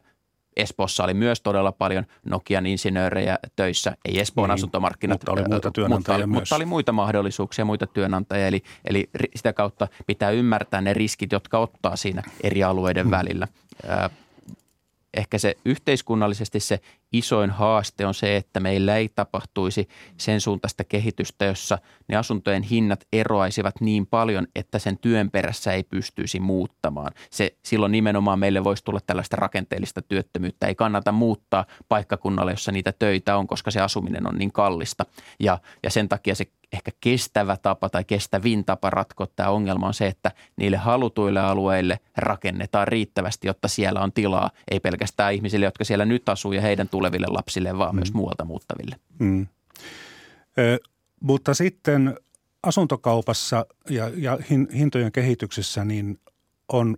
Espoossa 0.57 1.05
oli 1.05 1.15
myös 1.15 1.41
todella 1.41 1.73
paljon 1.73 2.05
Nokian 2.25 2.67
insinöörejä 2.67 3.39
töissä. 3.57 3.97
Ei 4.05 4.21
Espoon 4.21 4.49
niin, 4.49 4.55
asuntomarkkinat. 4.55 5.21
Mutta 5.21 5.33
oli 5.33 5.49
muita 5.49 5.71
työnantajia 5.71 6.19
mutta, 6.19 6.27
myös. 6.27 6.41
Mutta 6.41 6.57
oli 6.57 6.65
muita 6.65 6.93
mahdollisuuksia, 6.93 7.65
muita 7.65 7.87
työnantajia. 7.87 8.47
Eli, 8.47 8.63
eli 8.85 9.11
sitä 9.37 9.53
kautta 9.53 9.89
pitää 10.07 10.31
ymmärtää 10.31 10.81
ne 10.81 10.95
riskit, 10.95 11.33
jotka 11.33 11.59
ottaa 11.59 11.97
siinä 11.97 12.23
eri 12.43 12.65
alueiden 12.65 13.05
hmm. 13.05 13.11
välillä 13.11 13.49
ehkä 15.15 15.39
se 15.39 15.57
yhteiskunnallisesti 15.65 16.61
se 16.61 16.81
isoin 17.13 17.51
haaste 17.51 18.07
on 18.07 18.15
se, 18.15 18.37
että 18.37 18.61
meillä 18.61 18.97
ei 18.97 19.09
tapahtuisi 19.09 19.89
sen 20.17 20.41
suuntaista 20.41 20.85
kehitystä, 20.85 21.45
jossa 21.45 21.79
ne 22.09 22.17
asuntojen 22.17 22.63
hinnat 22.63 23.07
eroaisivat 23.13 23.81
niin 23.81 24.07
paljon, 24.07 24.47
että 24.55 24.79
sen 24.79 24.99
työn 24.99 25.31
perässä 25.31 25.73
ei 25.73 25.83
pystyisi 25.83 26.41
muuttamaan. 26.41 27.13
Se, 27.31 27.57
silloin 27.65 27.93
nimenomaan 27.93 28.39
meille 28.39 28.65
voisi 28.65 28.85
tulla 28.85 29.01
tällaista 29.07 29.37
rakenteellista 29.37 30.03
työttömyyttä. 30.03 30.67
Ei 30.67 30.75
kannata 30.75 31.13
muuttaa 31.13 31.65
paikkakunnalle, 31.89 32.51
jossa 32.51 32.73
niitä 32.73 32.93
töitä 32.99 33.37
on, 33.37 33.47
koska 33.47 33.71
se 33.71 33.81
asuminen 33.81 34.29
on 34.29 34.39
niin 34.39 34.53
kallista. 34.53 35.07
Ja, 35.41 35.59
ja 35.83 35.91
sen 35.91 36.09
takia 36.09 36.35
se 36.35 36.47
ehkä 36.73 36.91
kestävä 37.01 37.57
tapa 37.57 37.89
tai 37.89 38.05
kestävin 38.05 38.65
tapa 38.65 38.91
ratkoa 38.91 39.27
tämä 39.37 39.51
ongelma 39.51 39.87
on 39.87 39.95
se, 39.95 40.07
että 40.07 40.33
niille 40.57 40.77
halutuille 40.77 41.41
alueille 41.41 42.01
rakennetaan 42.17 42.89
riittävästi, 42.89 43.47
jotta 43.47 43.69
siellä 43.69 44.01
on 44.01 44.13
tilaa, 44.13 44.51
ei 44.71 44.81
pelkästään 44.81 45.35
ihmisille, 45.35 45.65
jotka 45.65 45.85
siellä 45.85 46.05
nyt 46.05 46.29
asuu 46.29 46.53
ja 46.53 46.61
heidän 46.61 46.89
tuleville 46.99 47.27
lapsille, 47.31 47.79
vaan 47.79 47.95
mm. 47.95 47.97
myös 47.97 48.13
muualta 48.13 48.45
muuttaville. 48.45 48.97
Mm. 49.19 49.47
Ö, 50.59 50.79
mutta 51.21 51.55
sitten 51.55 52.15
asuntokaupassa 52.63 53.67
ja, 53.91 54.11
ja 54.17 54.39
hintojen 54.75 55.13
kehityksessä 55.13 55.85
niin 55.85 56.21
on 56.73 56.97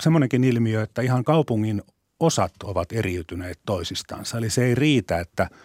semmoinenkin 0.00 0.44
ilmiö, 0.44 0.82
että 0.82 1.02
ihan 1.02 1.24
kaupungin 1.24 1.82
osat 2.20 2.52
ovat 2.64 2.92
eriytyneet 2.92 3.60
toisistansa. 3.66 4.38
Eli 4.38 4.50
se 4.50 4.64
ei 4.64 4.74
riitä, 4.74 5.20
että– 5.20 5.48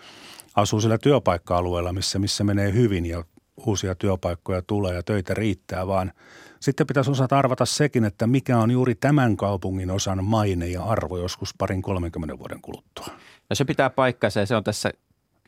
asuu 0.55 0.81
sillä 0.81 0.97
työpaikka-alueella, 0.97 1.93
missä, 1.93 2.19
missä 2.19 2.43
menee 2.43 2.73
hyvin 2.73 3.05
ja 3.05 3.23
uusia 3.67 3.95
työpaikkoja 3.95 4.61
tulee 4.61 4.95
ja 4.95 5.03
töitä 5.03 5.33
riittää, 5.33 5.87
vaan 5.87 6.11
sitten 6.59 6.87
pitäisi 6.87 7.11
osata 7.11 7.39
arvata 7.39 7.65
sekin, 7.65 8.05
että 8.05 8.27
mikä 8.27 8.57
on 8.57 8.71
juuri 8.71 8.95
tämän 8.95 9.37
kaupungin 9.37 9.91
osan 9.91 10.23
maine 10.23 10.67
ja 10.67 10.83
arvo 10.83 11.17
joskus 11.17 11.53
parin 11.57 11.81
30 11.81 12.39
vuoden 12.39 12.61
kuluttua. 12.61 13.07
No 13.51 13.55
se 13.55 13.65
pitää 13.65 13.89
paikkansa 13.89 14.39
ja 14.39 14.45
se 14.45 14.55
on 14.55 14.63
tässä 14.63 14.91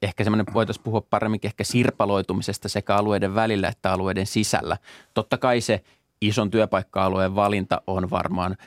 ehkä 0.01 0.23
semmoinen, 0.23 0.45
voitaisiin 0.53 0.83
puhua 0.83 1.01
paremminkin 1.01 1.47
ehkä 1.47 1.63
sirpaloitumisesta 1.63 2.69
sekä 2.69 2.95
alueiden 2.95 3.35
välillä 3.35 3.67
että 3.67 3.91
alueiden 3.91 4.25
sisällä. 4.25 4.77
Totta 5.13 5.37
kai 5.37 5.61
se 5.61 5.83
ison 6.21 6.51
työpaikka-alueen 6.51 7.35
valinta 7.35 7.81
on 7.87 8.09
varmaan 8.09 8.57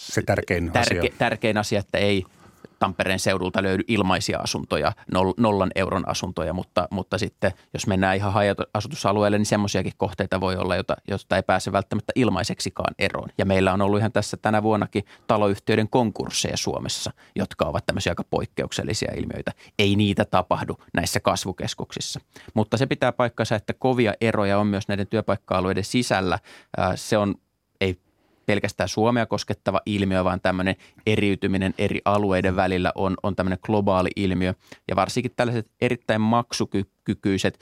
se 0.00 0.22
tärkein 0.22 0.72
tärke, 0.72 0.98
asia. 0.98 1.12
Tärkein 1.18 1.58
asia, 1.58 1.80
että 1.80 1.98
ei– 1.98 2.24
Tampereen 2.78 3.18
seudulta 3.18 3.62
löydy 3.62 3.82
ilmaisia 3.88 4.38
asuntoja, 4.38 4.92
nollan 5.36 5.70
euron 5.74 6.08
asuntoja, 6.08 6.52
mutta, 6.52 6.88
mutta 6.90 7.18
sitten 7.18 7.52
jos 7.72 7.86
mennään 7.86 8.16
ihan 8.16 8.32
haja-asutusalueelle, 8.32 9.38
niin 9.38 9.46
semmoisiakin 9.46 9.92
kohteita 9.96 10.40
voi 10.40 10.56
olla, 10.56 10.76
jota, 10.76 10.96
josta 11.08 11.36
ei 11.36 11.42
pääse 11.42 11.72
välttämättä 11.72 12.12
ilmaiseksikaan 12.16 12.94
eroon. 12.98 13.28
Ja 13.38 13.44
meillä 13.44 13.72
on 13.72 13.82
ollut 13.82 13.98
ihan 13.98 14.12
tässä 14.12 14.36
tänä 14.36 14.62
vuonnakin 14.62 15.04
taloyhtiöiden 15.26 15.88
konkursseja 15.88 16.56
Suomessa, 16.56 17.10
jotka 17.36 17.64
ovat 17.64 17.86
tämmöisiä 17.86 18.10
aika 18.12 18.24
poikkeuksellisia 18.30 19.12
ilmiöitä. 19.16 19.52
Ei 19.78 19.96
niitä 19.96 20.24
tapahdu 20.24 20.76
näissä 20.94 21.20
kasvukeskuksissa. 21.20 22.20
Mutta 22.54 22.76
se 22.76 22.86
pitää 22.86 23.12
paikkansa, 23.12 23.56
että 23.56 23.72
kovia 23.72 24.14
eroja 24.20 24.58
on 24.58 24.66
myös 24.66 24.88
näiden 24.88 25.06
työpaikka-alueiden 25.06 25.84
sisällä. 25.84 26.38
Se 26.94 27.18
on 27.18 27.34
pelkästään 28.48 28.88
Suomea 28.88 29.26
koskettava 29.26 29.80
ilmiö, 29.86 30.24
vaan 30.24 30.40
tämmöinen 30.40 30.76
eriytyminen 31.06 31.74
eri 31.78 32.00
alueiden 32.04 32.56
välillä 32.56 32.92
on, 32.94 33.16
on 33.22 33.36
tämmöinen 33.36 33.58
globaali 33.62 34.10
ilmiö. 34.16 34.54
Ja 34.88 34.96
varsinkin 34.96 35.32
tällaiset 35.36 35.70
erittäin 35.80 36.20
maksukykyiset 36.20 37.58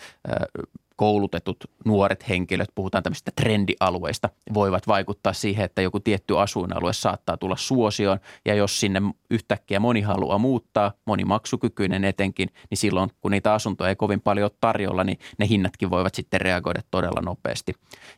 koulutetut 0.96 1.64
nuoret 1.84 2.28
henkilöt, 2.28 2.68
puhutaan 2.74 3.02
tämmöisistä 3.02 3.30
trendialueista, 3.36 4.28
voivat 4.54 4.86
vaikuttaa 4.86 5.32
siihen, 5.32 5.64
että 5.64 5.82
joku 5.82 6.00
tietty 6.00 6.38
asuinalue 6.38 6.92
saattaa 6.92 7.36
tulla 7.36 7.56
suosioon. 7.56 8.18
Ja 8.44 8.54
jos 8.54 8.80
sinne 8.80 9.02
yhtäkkiä 9.30 9.80
moni 9.80 10.00
haluaa 10.00 10.38
muuttaa, 10.38 10.92
moni 11.04 11.24
maksukykyinen 11.24 12.04
etenkin, 12.04 12.48
niin 12.70 12.78
silloin 12.78 13.10
kun 13.20 13.30
niitä 13.30 13.54
asuntoja 13.54 13.88
ei 13.88 13.96
kovin 13.96 14.20
paljon 14.20 14.44
ole 14.44 14.58
tarjolla, 14.60 15.04
niin 15.04 15.18
ne 15.38 15.48
hinnatkin 15.48 15.90
voivat 15.90 16.14
sitten 16.14 16.40
reagoida 16.40 16.82
todella 16.90 17.20
nopeasti. 17.20 17.72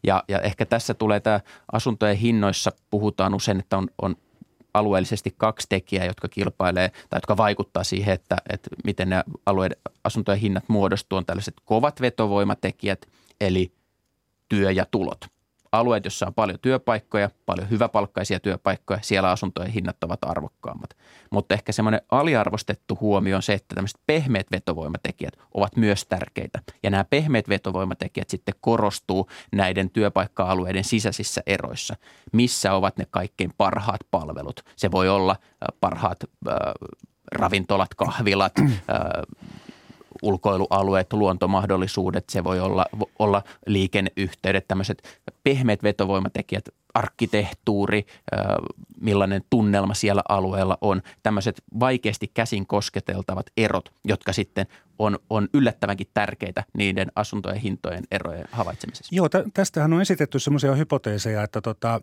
Ja, 0.07 0.25
ja 0.29 0.41
ehkä 0.41 0.67
tässä 0.67 0.95
tulee 0.95 1.21
tämä 1.21 1.41
asuntojen 1.73 2.17
hinnoissa, 2.17 2.73
puhutaan 2.91 3.35
usein, 3.35 3.59
että 3.59 3.77
on, 3.77 3.89
on 4.03 4.17
alueellisesti 4.75 5.35
kaksi 5.37 5.67
tekijää, 5.69 6.07
jotka 6.07 6.29
kilpailee 6.29 6.89
tai 6.89 7.17
jotka 7.17 7.37
vaikuttaa 7.37 7.85
siihen, 7.85 8.15
että, 8.15 8.37
että 8.49 8.71
miten 8.85 9.09
ne 9.09 9.25
alueiden 9.47 9.79
asuntojen 10.05 10.41
hinnat 10.41 10.65
muodostuu, 10.69 11.19
on 11.19 11.27
tällaiset 11.27 11.55
kovat 11.65 12.01
vetovoimatekijät, 12.01 13.07
eli 13.41 13.73
työ 14.49 14.71
ja 14.71 14.87
tulot– 14.91 15.19
alueet, 15.73 16.05
joissa 16.05 16.27
on 16.27 16.35
paljon 16.35 16.59
työpaikkoja, 16.63 17.31
paljon 17.47 17.71
hyväpalkkaisia 17.71 18.41
työpaikkoja, 18.41 19.01
siellä 19.03 19.31
asuntojen 19.31 19.71
hinnat 19.71 20.05
ovat 20.05 20.19
arvokkaammat. 20.23 20.91
Mutta 21.31 21.55
ehkä 21.55 21.73
semmoinen 21.73 22.01
aliarvostettu 22.11 22.99
huomio 23.01 23.37
on 23.37 23.43
se, 23.43 23.53
että 23.53 23.75
tämmöiset 23.75 24.01
pehmeät 24.07 24.47
vetovoimatekijät 24.53 25.35
ovat 25.55 25.77
myös 25.77 26.07
tärkeitä. 26.07 26.63
Ja 26.83 26.91
nämä 26.91 27.05
pehmeät 27.05 27.49
vetovoimatekijät 27.49 28.31
sitten 28.31 28.55
korostuu 28.61 29.31
näiden 29.53 29.91
työpaikka-alueiden 29.91 30.85
sisäisissä 30.85 31.43
eroissa. 31.47 31.97
Missä 32.33 32.73
ovat 32.75 32.97
ne 32.97 33.07
kaikkein 33.11 33.53
parhaat 33.59 34.01
palvelut? 34.11 34.61
Se 34.77 34.91
voi 34.91 35.09
olla 35.09 35.37
parhaat 35.81 36.19
äh, 36.49 36.55
ravintolat, 37.33 37.95
kahvilat, 37.95 38.53
äh, 38.59 38.67
ulkoilualueet, 40.23 41.13
luontomahdollisuudet, 41.13 42.25
se 42.29 42.45
voi 42.45 42.61
olla, 42.61 42.87
olla 43.19 43.43
liikenneyhteydet, 43.67 44.69
tämmöiset 44.69 45.23
pehmeät 45.45 45.83
vetovoimatekijät, 45.83 46.65
arkkitehtuuri, 46.95 48.07
millainen 49.01 49.43
tunnelma 49.51 49.95
siellä 49.95 50.23
alueella 50.29 50.79
on, 50.81 51.03
tämmöiset 51.23 51.63
vaikeasti 51.81 52.31
käsin 52.35 52.67
kosketeltavat 52.67 53.47
erot, 53.57 53.93
jotka 54.05 54.33
sitten 54.33 54.67
on, 54.99 55.19
on 55.31 55.49
yllättävänkin 55.55 56.07
tärkeitä 56.15 56.65
niiden 56.75 57.13
asuntojen 57.17 57.61
hintojen 57.61 58.05
erojen 58.11 58.45
havaitsemisessa. 58.53 59.15
Joo, 59.15 59.29
tä, 59.29 59.45
tästähän 59.55 59.93
on 59.93 60.03
esitetty 60.03 60.39
semmoisia 60.39 60.75
hypoteeseja, 60.75 61.43
että 61.43 61.61
tota, 61.61 62.01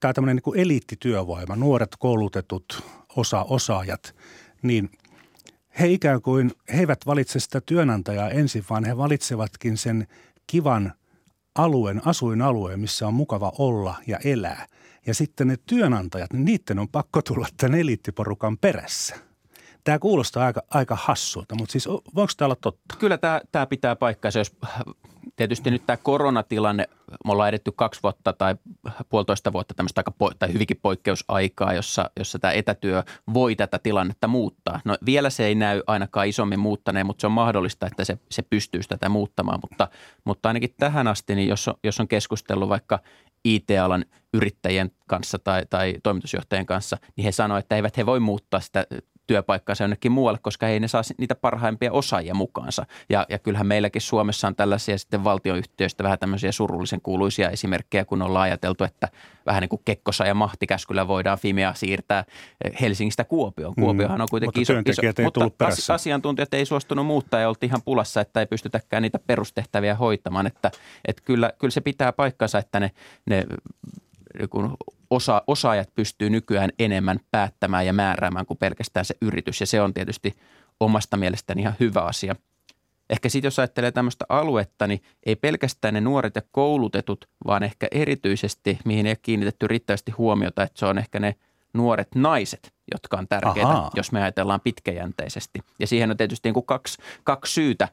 tämä 0.00 0.14
tämmöinen 0.14 0.40
niin 0.46 0.60
eliittityövoima, 0.60 1.56
nuoret 1.56 1.96
koulutetut 1.98 2.82
osa, 3.16 3.42
osaajat, 3.42 4.14
niin– 4.62 4.90
he 5.80 5.88
ikään 5.88 6.22
kuin, 6.22 6.52
he 6.74 6.80
eivät 6.80 7.06
valitse 7.06 7.40
sitä 7.40 7.60
työnantajaa 7.60 8.30
ensin, 8.30 8.64
vaan 8.70 8.84
he 8.84 8.96
valitsevatkin 8.96 9.76
sen 9.76 10.06
kivan 10.46 10.92
alueen, 11.54 12.02
asuinalueen, 12.04 12.80
missä 12.80 13.06
on 13.06 13.14
mukava 13.14 13.52
olla 13.58 13.94
ja 14.06 14.18
elää. 14.24 14.66
Ja 15.06 15.14
sitten 15.14 15.46
ne 15.46 15.56
työnantajat, 15.66 16.32
niin 16.32 16.44
niiden 16.44 16.78
on 16.78 16.88
pakko 16.88 17.22
tulla 17.22 17.48
tämän 17.56 17.80
eliittiporukan 17.80 18.58
perässä. 18.58 19.16
Tämä 19.86 19.98
kuulostaa 19.98 20.46
aika, 20.46 20.62
aika 20.70 20.96
hassulta, 21.00 21.54
mutta 21.54 21.72
siis 21.72 21.88
voiko 21.88 22.32
tämä 22.36 22.46
olla 22.46 22.56
totta? 22.60 22.96
Kyllä 22.98 23.18
tämä, 23.18 23.40
tämä 23.52 23.66
pitää 23.66 23.96
paikkaansa, 23.96 24.38
jos 24.38 24.56
tietysti 25.36 25.70
nyt 25.70 25.86
tämä 25.86 25.96
koronatilanne, 25.96 26.88
me 27.24 27.32
ollaan 27.32 27.48
edetty 27.48 27.72
kaksi 27.72 28.00
vuotta 28.02 28.32
tai 28.32 28.54
puolitoista 29.08 29.52
vuotta 29.52 29.74
tämmöistä 29.74 29.98
aika 30.00 30.12
po- 30.24 30.36
tai 30.38 30.52
hyvinkin 30.52 30.78
poikkeusaikaa, 30.82 31.74
jossa, 31.74 32.10
jossa 32.18 32.38
tämä 32.38 32.52
etätyö 32.52 33.02
voi 33.34 33.56
tätä 33.56 33.78
tilannetta 33.78 34.28
muuttaa. 34.28 34.80
No 34.84 34.96
vielä 35.06 35.30
se 35.30 35.44
ei 35.44 35.54
näy 35.54 35.82
ainakaan 35.86 36.28
isommin 36.28 36.60
muuttaneen, 36.60 37.06
mutta 37.06 37.20
se 37.20 37.26
on 37.26 37.32
mahdollista, 37.32 37.86
että 37.86 38.04
se, 38.04 38.18
se 38.30 38.42
pystyy 38.42 38.80
tätä 38.88 39.08
muuttamaan, 39.08 39.58
mutta, 39.62 39.88
mutta 40.24 40.48
ainakin 40.48 40.74
tähän 40.78 41.06
asti, 41.06 41.34
niin 41.34 41.48
jos 41.48 41.70
jos 41.84 42.00
on 42.00 42.08
keskustellut 42.08 42.68
vaikka 42.68 42.98
IT-alan 43.44 44.04
yrittäjien 44.34 44.90
kanssa 45.06 45.38
tai, 45.38 45.66
tai 45.70 45.94
toimitusjohtajien 46.02 46.66
kanssa, 46.66 46.96
niin 47.16 47.24
he 47.24 47.32
sanoivat, 47.32 47.64
että 47.64 47.76
eivät 47.76 47.96
he 47.96 48.06
voi 48.06 48.20
muuttaa 48.20 48.60
sitä 48.60 48.86
työpaikkaansa 49.26 49.84
jonnekin 49.84 50.12
muualle, 50.12 50.38
koska 50.42 50.68
ei 50.68 50.80
ne 50.80 50.88
saa 50.88 51.02
niitä 51.18 51.34
parhaimpia 51.34 51.92
osaajia 51.92 52.34
mukaansa. 52.34 52.86
Ja, 53.08 53.26
ja 53.28 53.38
kyllähän 53.38 53.66
meilläkin 53.66 54.02
Suomessa 54.02 54.48
on 54.48 54.56
tällaisia 54.56 54.98
sitten 54.98 55.24
valtioyhtiöistä 55.24 56.04
vähän 56.04 56.18
tämmöisiä 56.18 56.52
surullisen 56.52 57.00
kuuluisia 57.00 57.50
esimerkkejä, 57.50 58.04
kun 58.04 58.22
ollaan 58.22 58.42
ajateltu, 58.42 58.84
että 58.84 59.08
vähän 59.46 59.60
niin 59.60 59.68
kuin 59.68 59.82
Kekkosa 59.84 60.26
ja 60.26 60.34
Mahtikäskyllä 60.34 61.08
voidaan 61.08 61.38
Fimea 61.38 61.74
siirtää 61.74 62.24
Helsingistä 62.80 63.24
Kuopioon. 63.24 63.74
Mm. 63.76 63.82
Kuopiohan 63.82 64.20
on 64.20 64.28
kuitenkin 64.30 64.60
mutta 64.60 64.90
iso, 64.90 65.02
iso 65.02 65.22
ei 65.22 65.24
mutta 65.24 65.94
asiantuntijat 65.94 66.54
ei 66.54 66.66
suostunut 66.66 67.06
muuttaa 67.06 67.40
ja 67.40 67.48
oltiin 67.48 67.70
ihan 67.70 67.82
pulassa, 67.84 68.20
että 68.20 68.40
ei 68.40 68.46
pystytäkään 68.46 69.02
niitä 69.02 69.18
perustehtäviä 69.26 69.94
hoitamaan. 69.94 70.46
Että, 70.46 70.70
että 71.04 71.22
kyllä, 71.24 71.52
kyllä 71.58 71.72
se 71.72 71.80
pitää 71.80 72.12
paikkansa, 72.12 72.58
että 72.58 72.80
ne, 72.80 72.90
ne 73.26 73.44
kun 74.50 74.76
osa, 75.10 75.42
osaajat 75.46 75.94
pystyy 75.94 76.30
nykyään 76.30 76.70
enemmän 76.78 77.20
päättämään 77.30 77.86
ja 77.86 77.92
määräämään 77.92 78.46
kuin 78.46 78.58
pelkästään 78.58 79.04
se 79.04 79.14
yritys. 79.22 79.60
Ja 79.60 79.66
se 79.66 79.80
on 79.80 79.94
tietysti 79.94 80.34
omasta 80.80 81.16
mielestäni 81.16 81.60
ihan 81.60 81.74
hyvä 81.80 82.00
asia. 82.00 82.36
Ehkä 83.10 83.28
sitten 83.28 83.46
jos 83.46 83.58
ajattelee 83.58 83.92
tämmöistä 83.92 84.24
aluetta, 84.28 84.86
niin 84.86 85.02
ei 85.26 85.36
pelkästään 85.36 85.94
ne 85.94 86.00
nuoret 86.00 86.36
ja 86.36 86.42
koulutetut, 86.50 87.28
vaan 87.46 87.62
ehkä 87.62 87.88
erityisesti, 87.90 88.78
mihin 88.84 89.06
ei 89.06 89.10
ole 89.10 89.18
kiinnitetty 89.22 89.68
riittävästi 89.68 90.12
huomiota, 90.12 90.62
että 90.62 90.78
se 90.78 90.86
on 90.86 90.98
ehkä 90.98 91.20
ne 91.20 91.34
nuoret 91.74 92.08
naiset, 92.14 92.72
jotka 92.92 93.16
on 93.16 93.28
tärkeitä, 93.28 93.68
Ahaa. 93.68 93.90
jos 93.96 94.12
me 94.12 94.22
ajatellaan 94.22 94.60
pitkäjänteisesti. 94.60 95.60
Ja 95.78 95.86
siihen 95.86 96.10
on 96.10 96.16
tietysti 96.16 96.48
niin 96.48 96.54
kuin 96.54 96.66
kaksi, 96.66 96.98
kaksi 97.24 97.52
syytä. 97.52 97.88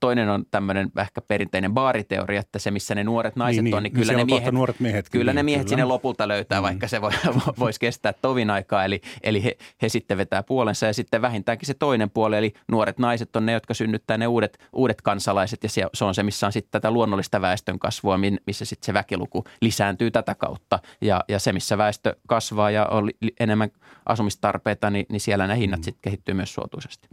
Toinen 0.00 0.28
on 0.28 0.44
tämmöinen 0.50 0.90
ehkä 1.00 1.20
perinteinen 1.20 1.74
baariteoria, 1.74 2.40
että 2.40 2.58
se 2.58 2.70
missä 2.70 2.94
ne 2.94 3.04
nuoret 3.04 3.36
naiset 3.36 3.64
niin, 3.64 3.74
on, 3.74 3.82
niin, 3.82 3.94
niin 3.94 4.06
kyllä, 4.06 4.18
ne 4.18 4.24
miehet, 4.24 4.54
nuoret 4.54 4.80
miehet, 4.80 5.10
kyllä 5.10 5.32
niin, 5.32 5.36
ne 5.36 5.42
miehet 5.42 5.62
kyllä. 5.62 5.68
sinne 5.68 5.84
lopulta 5.84 6.28
löytää, 6.28 6.60
mm. 6.60 6.62
vaikka 6.62 6.88
se 6.88 7.00
voi, 7.00 7.10
voisi 7.58 7.80
kestää 7.80 8.12
tovin 8.12 8.50
aikaa. 8.50 8.84
Eli, 8.84 9.00
eli 9.22 9.44
he, 9.44 9.56
he 9.82 9.88
sitten 9.88 10.18
vetää 10.18 10.42
puolensa 10.42 10.86
ja 10.86 10.92
sitten 10.92 11.22
vähintäänkin 11.22 11.66
se 11.66 11.74
toinen 11.74 12.10
puoli, 12.10 12.36
eli 12.36 12.52
nuoret 12.68 12.98
naiset 12.98 13.36
on 13.36 13.46
ne, 13.46 13.52
jotka 13.52 13.74
synnyttää 13.74 14.18
ne 14.18 14.26
uudet, 14.26 14.58
uudet 14.72 15.02
kansalaiset 15.02 15.62
ja 15.62 15.68
se, 15.68 15.82
se 15.94 16.04
on 16.04 16.14
se, 16.14 16.22
missä 16.22 16.46
on 16.46 16.52
sitten 16.52 16.70
tätä 16.70 16.90
luonnollista 16.90 17.40
väestön 17.40 17.78
kasvua, 17.78 18.18
missä 18.46 18.64
sitten 18.64 18.86
se 18.86 18.94
väkiluku 18.94 19.44
lisääntyy 19.60 20.10
tätä 20.10 20.34
kautta. 20.34 20.78
Ja, 21.00 21.24
ja 21.28 21.38
se, 21.38 21.52
missä 21.52 21.78
väestö 21.78 22.16
kasvaa 22.26 22.70
ja 22.70 22.86
on 22.86 23.10
enemmän 23.40 23.70
asumista 24.06 24.25
asumistarpeita, 24.26 24.90
niin, 24.90 25.06
niin 25.08 25.20
siellä 25.20 25.46
ne 25.46 25.56
hinnat 25.56 25.80
mm. 25.80 25.84
sitten 25.84 26.02
kehittyy 26.02 26.34
myös 26.34 26.54
suotuisesti. 26.54 27.08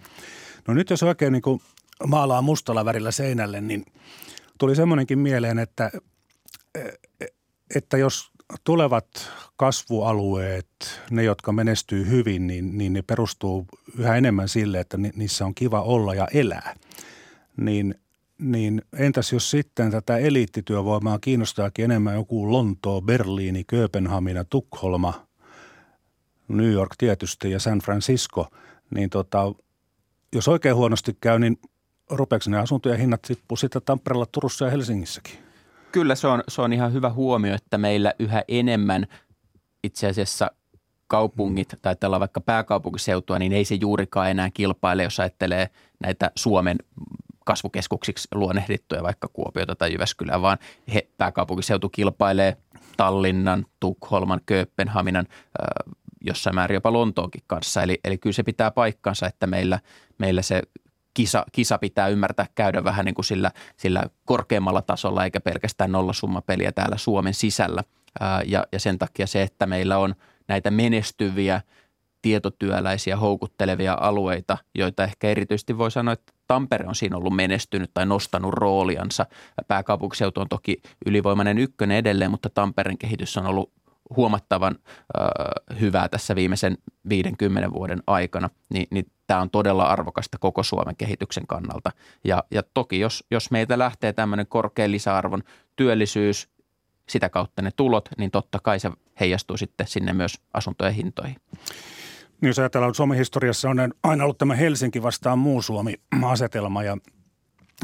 No 0.68 0.74
nyt 0.74 0.90
jos 0.90 1.04
oikein 1.04 1.34
niin 1.34 1.42
kuin 1.42 1.62
maalaa 2.08 2.42
mustalla 2.42 2.86
värillä 2.86 3.12
seinälle, 3.12 3.62
niin 3.62 3.86
tuli 4.58 4.76
semmoinenkin 4.76 5.20
mieleen, 5.20 5.60
että, 5.60 5.92
että 7.76 7.98
jos 7.98 8.32
tulevat 8.64 9.08
kasvualueet, 9.56 10.68
ne 11.12 11.24
jotka 11.24 11.52
menestyy 11.52 12.10
hyvin, 12.10 12.48
niin, 12.48 12.78
niin 12.78 12.94
ne 12.94 13.02
perustuu 13.02 13.66
yhä 13.98 14.16
enemmän 14.16 14.50
sille, 14.50 14.80
että 14.80 14.98
niissä 14.98 15.46
on 15.46 15.56
kiva 15.56 15.82
olla 15.82 16.16
ja 16.16 16.28
elää. 16.34 16.76
Niin, 17.58 17.96
niin 18.38 18.82
entäs 18.94 19.34
jos 19.34 19.52
sitten 19.52 19.92
tätä 19.92 20.18
eliittityövoimaa 20.18 21.20
kiinnostaakin 21.20 21.86
enemmän 21.86 22.16
joku 22.16 22.52
Lontoo, 22.52 23.02
Berliini, 23.02 23.64
Kööpenhamina, 23.64 24.44
Tukholma– 24.44 25.14
New 26.48 26.72
York 26.72 26.92
tietysti 26.98 27.52
ja 27.52 27.60
San 27.60 27.80
Francisco, 27.80 28.48
niin 28.96 29.10
tota, 29.10 29.54
jos 30.36 30.48
oikein 30.48 30.76
huonosti 30.76 31.18
käy, 31.22 31.40
niin 31.40 31.58
rupeeko 32.10 32.46
ne 32.48 32.60
asuntojen 32.60 33.00
hinnat 33.00 33.22
tippuu 33.22 33.58
sitten 33.58 33.82
Tampereella, 33.86 34.26
Turussa 34.26 34.66
ja 34.66 34.72
Helsingissäkin? 34.72 35.34
Kyllä 35.92 36.16
se 36.16 36.28
on, 36.28 36.44
se 36.48 36.62
on 36.62 36.74
ihan 36.74 36.94
hyvä 36.94 37.10
huomio, 37.10 37.56
että 37.56 37.78
meillä 37.78 38.14
yhä 38.20 38.44
enemmän 38.48 39.08
itse 39.84 40.08
asiassa 40.08 40.52
kaupungit 41.08 41.74
tai 41.82 41.96
tällä 41.96 42.20
vaikka 42.20 42.42
pääkaupunkiseutua, 42.42 43.40
niin 43.40 43.54
ei 43.54 43.66
se 43.66 43.76
juurikaan 43.76 44.30
enää 44.30 44.50
kilpaile, 44.54 45.04
jos 45.04 45.20
ajattelee 45.20 45.70
näitä 46.00 46.32
Suomen 46.36 46.78
kasvukeskuksiksi 47.46 48.28
luonnehdittuja 48.36 49.04
vaikka 49.04 49.28
Kuopiota 49.28 49.76
tai 49.76 49.94
Jyväskylää, 49.94 50.42
vaan 50.42 50.58
he, 50.94 51.08
pääkaupunkiseutu 51.18 51.90
kilpailee 51.90 52.58
Tallinnan, 52.98 53.66
Tukholman, 53.80 54.42
Kööpenhaminan, 54.46 55.28
jossain 56.24 56.56
määrin 56.56 56.76
jopa 56.76 56.94
Lontoonkin 56.94 57.44
kanssa. 57.48 57.84
Eli, 57.84 58.00
eli 58.04 58.18
kyllä 58.18 58.34
se 58.34 58.44
pitää 58.44 58.72
paikkansa, 58.72 59.28
että 59.28 59.48
meillä, 59.48 59.80
meillä 60.18 60.42
se 60.42 60.62
kisa, 61.14 61.46
kisa 61.52 61.78
pitää 61.78 62.08
ymmärtää 62.08 62.46
käydä 62.56 62.84
vähän 62.84 63.06
niin 63.06 63.16
kuin 63.16 63.26
sillä, 63.26 63.52
sillä 63.78 64.04
korkeammalla 64.26 64.82
tasolla 64.82 65.24
eikä 65.24 65.42
pelkästään 65.42 65.92
nollasummapeliä 65.92 66.72
täällä 66.72 66.98
Suomen 66.98 67.34
sisällä. 67.34 67.84
Ja, 68.46 68.68
ja 68.72 68.80
sen 68.80 69.00
takia 69.00 69.28
se, 69.28 69.42
että 69.42 69.66
meillä 69.66 69.98
on 69.98 70.16
näitä 70.48 70.72
menestyviä 70.72 71.62
tietotyöläisiä 72.22 73.18
houkuttelevia 73.18 73.98
alueita, 74.02 74.58
joita 74.76 75.04
ehkä 75.04 75.30
erityisesti 75.30 75.78
voi 75.78 75.92
sanoa, 75.92 76.14
että 76.14 76.34
Tampere 76.48 76.88
on 76.88 76.96
siinä 76.96 77.18
ollut 77.18 77.36
menestynyt 77.36 77.92
tai 77.94 78.06
nostanut 78.06 78.54
rooliansa. 78.54 79.26
Pääkaupunkiseutu 79.68 80.42
on 80.42 80.50
toki 80.50 80.82
ylivoimainen 81.06 81.58
ykkönen 81.58 81.98
edelleen, 81.98 82.32
mutta 82.32 82.50
Tampereen 82.50 82.98
kehitys 82.98 83.38
on 83.38 83.46
ollut 83.46 83.72
huomattavan 84.16 84.76
äh, 84.86 85.80
hyvää 85.80 86.10
tässä 86.10 86.36
viimeisen 86.36 86.78
50 87.10 87.72
vuoden 87.72 88.04
aikana, 88.08 88.50
niin, 88.74 88.88
niin 88.92 89.06
tämä 89.28 89.42
on 89.42 89.50
todella 89.50 89.84
arvokasta 89.84 90.38
koko 90.38 90.64
Suomen 90.64 90.96
kehityksen 90.96 91.48
kannalta. 91.48 91.92
Ja, 92.24 92.44
ja 92.52 92.64
toki 92.74 93.00
jos, 93.00 93.24
jos 93.32 93.52
meiltä 93.52 93.78
lähtee 93.78 94.14
tämmöinen 94.14 94.48
korkean 94.48 94.92
lisäarvon 94.92 95.44
työllisyys, 95.76 96.50
sitä 97.10 97.30
kautta 97.30 97.62
ne 97.62 97.72
tulot, 97.76 98.10
niin 98.18 98.32
totta 98.32 98.60
kai 98.64 98.80
se 98.80 98.92
heijastuu 99.20 99.58
sitten 99.58 99.88
sinne 99.88 100.14
myös 100.14 100.42
asuntojen 100.54 100.94
hintoihin. 100.94 101.36
Niin 102.42 102.48
jos 102.48 102.60
ajatellaan, 102.60 102.96
Suomen 102.96 103.18
historiassa 103.18 103.70
on 103.70 103.78
aina 104.04 104.24
ollut 104.24 104.38
tämä 104.38 104.56
Helsinki 104.56 105.04
vastaan 105.04 105.40
muu 105.40 105.62
Suomi-asetelma 105.62 106.84
ja 106.84 106.98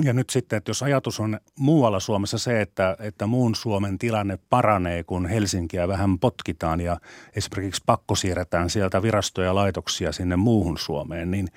ja 0.04 0.13
nyt 0.13 0.30
sitten, 0.30 0.58
että 0.58 0.69
jos 0.69 0.84
ajatus 0.84 1.19
on 1.19 1.39
muualla 1.56 1.99
Suomessa 1.99 2.38
se, 2.38 2.62
että, 2.62 2.97
että 2.99 3.28
muun 3.28 3.56
Suomen 3.56 3.97
tilanne 3.97 4.39
paranee, 4.49 5.04
kun 5.04 5.25
Helsinkiä 5.25 5.88
vähän 5.88 6.19
potkitaan 6.19 6.82
ja 6.82 6.97
esimerkiksi 7.36 7.84
pakko 7.86 8.15
siirretään 8.15 8.69
sieltä 8.69 9.02
virastoja 9.02 9.47
ja 9.47 9.56
laitoksia 9.56 10.12
sinne 10.12 10.36
muuhun 10.36 10.78
Suomeen, 10.78 11.32
niin, 11.32 11.47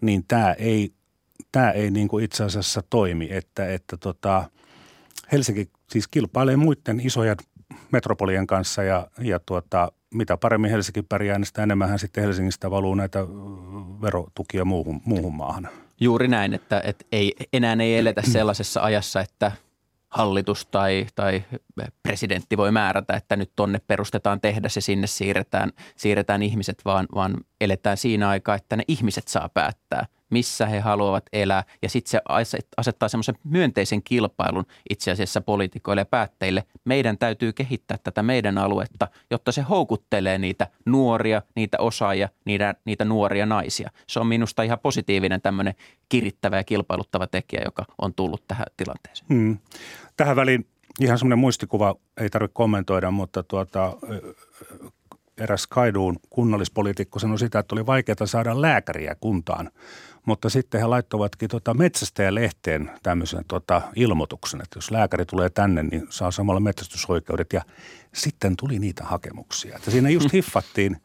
niin 0.00 0.24
tämä 0.28 0.52
ei, 0.52 0.92
tämä 1.52 1.70
ei 1.70 1.90
niin 1.90 2.08
kuin 2.08 2.24
itse 2.24 2.44
asiassa 2.44 2.82
toimi, 2.90 3.28
että, 3.30 3.72
että 3.72 3.96
tota, 3.96 4.50
Helsinki 5.32 5.70
siis 5.90 6.08
kilpailee 6.08 6.56
muiden 6.56 7.00
isojen 7.00 7.36
metropolien 7.92 8.46
kanssa 8.46 8.82
ja, 8.82 9.06
ja 9.20 9.40
tuota, 9.46 9.92
mitä 10.14 10.36
paremmin 10.36 10.70
Helsinki 10.70 11.02
pärjää, 11.02 11.38
niin 11.38 11.46
sitä 11.46 11.62
enemmän 11.62 11.98
sitten 11.98 12.24
Helsingistä 12.24 12.70
valuu 12.70 12.94
näitä 12.94 13.18
verotukia 14.02 14.64
muuhun, 14.64 15.00
muuhun 15.04 15.34
maahan. 15.34 15.68
Juuri 16.00 16.28
näin, 16.28 16.54
että, 16.54 16.80
että 16.84 17.04
ei, 17.12 17.34
enää 17.52 17.76
ei 17.80 17.98
eletä 17.98 18.22
sellaisessa 18.22 18.80
ajassa, 18.80 19.20
että 19.20 19.52
hallitus 20.08 20.66
tai, 20.66 21.06
tai 21.14 21.44
presidentti 22.02 22.56
voi 22.56 22.72
määrätä, 22.72 23.14
että 23.14 23.36
nyt 23.36 23.50
tonne 23.56 23.78
perustetaan 23.86 24.40
tehdä 24.40 24.68
se 24.68 24.80
sinne 24.80 25.06
siirretään, 25.06 25.72
siirretään 25.96 26.42
ihmiset, 26.42 26.82
vaan, 26.84 27.06
vaan 27.14 27.36
eletään 27.60 27.96
siinä 27.96 28.28
aikaa, 28.28 28.54
että 28.54 28.76
ne 28.76 28.84
ihmiset 28.88 29.28
saa 29.28 29.48
päättää– 29.48 30.06
missä 30.30 30.66
he 30.66 30.80
haluavat 30.80 31.24
elää. 31.32 31.64
Ja 31.82 31.88
sitten 31.88 32.10
se 32.10 32.20
asettaa 32.76 33.08
semmoisen 33.08 33.38
myönteisen 33.44 34.02
kilpailun 34.02 34.64
itse 34.90 35.10
asiassa 35.10 35.40
poliitikoille 35.40 36.00
ja 36.00 36.04
päättäjille. 36.04 36.64
Meidän 36.84 37.18
täytyy 37.18 37.52
kehittää 37.52 37.98
tätä 38.04 38.22
meidän 38.22 38.58
aluetta, 38.58 39.08
jotta 39.30 39.52
se 39.52 39.62
houkuttelee 39.62 40.38
niitä 40.38 40.66
nuoria, 40.86 41.42
niitä 41.54 41.78
osaajia, 41.78 42.28
niitä, 42.44 42.74
niitä 42.84 43.04
nuoria 43.04 43.46
naisia. 43.46 43.90
Se 44.06 44.20
on 44.20 44.26
minusta 44.26 44.62
ihan 44.62 44.78
positiivinen 44.78 45.42
tämmöinen 45.42 45.74
kirittävä 46.08 46.56
ja 46.56 46.64
kilpailuttava 46.64 47.26
tekijä, 47.26 47.62
joka 47.64 47.84
on 47.98 48.14
tullut 48.14 48.44
tähän 48.48 48.66
tilanteeseen. 48.76 49.28
Hmm. 49.28 49.58
Tähän 50.16 50.36
väliin 50.36 50.66
ihan 51.00 51.18
semmoinen 51.18 51.38
muistikuva, 51.38 51.94
ei 52.20 52.30
tarvitse 52.30 52.54
kommentoida, 52.54 53.10
mutta 53.10 53.42
tuota, 53.42 53.96
eräs 55.38 55.66
Kaiduun 55.66 56.16
kunnallispoliitikko 56.30 57.18
sanoi 57.18 57.38
sitä, 57.38 57.58
että 57.58 57.74
oli 57.74 57.86
vaikeaa 57.86 58.26
saada 58.26 58.62
lääkäriä 58.62 59.16
kuntaan 59.20 59.70
mutta 60.28 60.48
sitten 60.50 60.80
he 60.80 60.86
laittoivatkin 60.86 61.48
tota 61.48 61.74
metsästäjälehteen 61.74 62.90
tämmöisen 63.02 63.44
tota 63.48 63.82
ilmoituksen, 63.96 64.60
että 64.60 64.76
jos 64.76 64.90
lääkäri 64.90 65.26
tulee 65.26 65.50
tänne, 65.50 65.82
niin 65.82 66.06
saa 66.10 66.30
samalla 66.30 66.60
metsästysoikeudet. 66.60 67.52
Ja 67.52 67.62
sitten 68.14 68.56
tuli 68.56 68.78
niitä 68.78 69.04
hakemuksia. 69.04 69.76
Että 69.76 69.90
siinä 69.90 70.10
just 70.10 70.32
hiffattiin, 70.32 70.96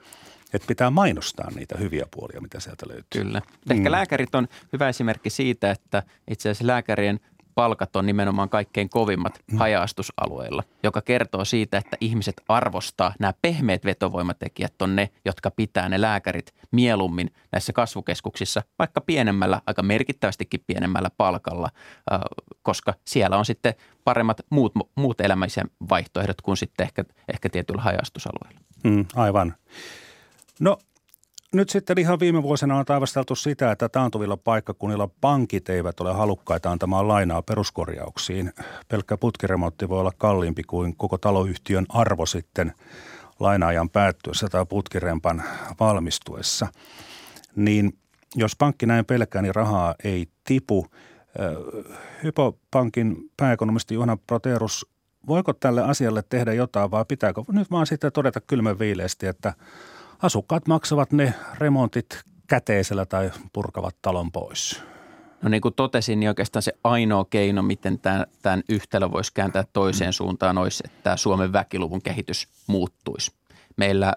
että 0.53 0.67
pitää 0.67 0.89
mainostaa 0.89 1.51
niitä 1.51 1.77
hyviä 1.77 2.05
puolia, 2.11 2.41
mitä 2.41 2.59
sieltä 2.59 2.85
löytyy. 2.87 3.23
Kyllä. 3.23 3.41
Ehkä 3.69 3.89
mm. 3.89 3.91
lääkärit 3.91 4.35
on 4.35 4.47
hyvä 4.73 4.89
esimerkki 4.89 5.29
siitä, 5.29 5.71
että 5.71 6.03
itse 6.27 6.49
asiassa 6.49 6.67
lääkärien– 6.67 7.19
palkat 7.55 7.95
on 7.95 8.05
nimenomaan 8.05 8.49
kaikkein 8.49 8.89
kovimmat 8.89 9.39
mm. 9.51 9.57
haja-astusalueilla, 9.57 10.63
joka 10.83 11.01
kertoo 11.01 11.45
siitä, 11.45 11.77
että 11.77 11.97
ihmiset 12.01 12.41
arvostaa 12.47 13.13
nämä 13.19 13.33
pehmeät 13.41 13.85
vetovoimatekijät 13.85 14.81
on 14.81 14.95
ne, 14.95 15.09
jotka 15.25 15.51
pitää 15.51 15.89
ne 15.89 16.01
lääkärit 16.01 16.53
mieluummin 16.71 17.31
näissä 17.51 17.73
kasvukeskuksissa, 17.73 18.63
vaikka 18.79 19.01
pienemmällä, 19.01 19.61
aika 19.65 19.83
merkittävästikin 19.83 20.63
pienemmällä 20.67 21.09
palkalla, 21.17 21.69
koska 22.61 22.93
siellä 23.05 23.37
on 23.37 23.45
sitten 23.45 23.73
paremmat 24.03 24.41
muut, 24.49 24.73
muut 24.95 25.21
elämäisen 25.21 25.69
vaihtoehdot 25.89 26.41
kuin 26.41 26.57
sitten 26.57 26.83
ehkä, 26.83 27.03
ehkä 27.33 27.49
tietyillä 27.49 27.81
haja-astusalueilla. 27.81 28.59
Mm, 28.83 29.05
aivan. 29.15 29.55
No 30.59 30.77
nyt 31.53 31.69
sitten 31.69 31.99
ihan 31.99 32.19
viime 32.19 32.43
vuosina 32.43 32.77
on 32.77 32.85
taivasteltu 32.85 33.35
sitä, 33.35 33.71
että 33.71 33.89
taantuvilla 33.89 34.37
paikkakunnilla 34.37 35.09
pankit 35.21 35.69
eivät 35.69 35.99
ole 35.99 36.13
halukkaita 36.13 36.71
antamaan 36.71 37.07
lainaa 37.07 37.41
peruskorjauksiin. 37.41 38.53
Pelkkä 38.87 39.17
putkiremontti 39.17 39.89
voi 39.89 39.99
olla 39.99 40.11
kalliimpi 40.17 40.63
kuin 40.63 40.95
koko 40.95 41.17
taloyhtiön 41.17 41.85
arvo 41.89 42.25
sitten 42.25 42.73
lainaajan 43.39 43.89
päättyessä 43.89 44.47
tai 44.49 44.65
putkirempan 44.65 45.43
valmistuessa. 45.79 46.67
Niin 47.55 47.97
jos 48.35 48.55
pankki 48.55 48.85
näin 48.85 49.05
pelkää, 49.05 49.41
niin 49.41 49.55
rahaa 49.55 49.95
ei 50.03 50.27
tipu. 50.43 50.87
Hypopankin 52.23 53.15
pääekonomisti 53.37 53.93
Juhana 53.93 54.17
Proterus, 54.27 54.85
voiko 55.27 55.53
tälle 55.53 55.83
asialle 55.83 56.23
tehdä 56.29 56.53
jotain 56.53 56.91
vai 56.91 57.05
pitääkö 57.07 57.43
nyt 57.51 57.71
vaan 57.71 57.87
sitten 57.87 58.11
todeta 58.11 58.41
kylmän 58.41 58.79
viileesti, 58.79 59.27
että– 59.27 59.53
asukkaat 60.23 60.67
maksavat 60.67 61.11
ne 61.11 61.33
remontit 61.57 62.23
käteisellä 62.47 63.05
tai 63.05 63.31
purkavat 63.53 63.95
talon 64.01 64.31
pois. 64.31 64.81
No 65.41 65.49
niin 65.49 65.61
kuin 65.61 65.73
totesin, 65.73 66.19
niin 66.19 66.29
oikeastaan 66.29 66.63
se 66.63 66.73
ainoa 66.83 67.25
keino, 67.29 67.61
miten 67.61 67.99
tämän, 67.99 68.25
tämän 68.41 68.63
yhtälö 68.69 69.11
voisi 69.11 69.31
kääntää 69.33 69.63
toiseen 69.73 70.09
mm. 70.09 70.13
suuntaan, 70.13 70.57
olisi, 70.57 70.83
että 70.85 71.17
Suomen 71.17 71.53
väkiluvun 71.53 72.01
kehitys 72.01 72.47
muuttuisi. 72.67 73.31
Meillä 73.77 74.13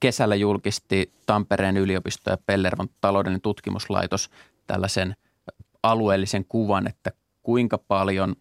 kesällä 0.00 0.34
julkisti 0.34 1.12
Tampereen 1.26 1.76
yliopisto 1.76 2.30
ja 2.30 2.38
Pellervon 2.46 2.88
taloudellinen 3.00 3.40
tutkimuslaitos 3.40 4.30
tällaisen 4.66 5.16
alueellisen 5.82 6.44
kuvan, 6.44 6.86
että 6.86 7.12
kuinka 7.42 7.78
paljon 7.78 8.36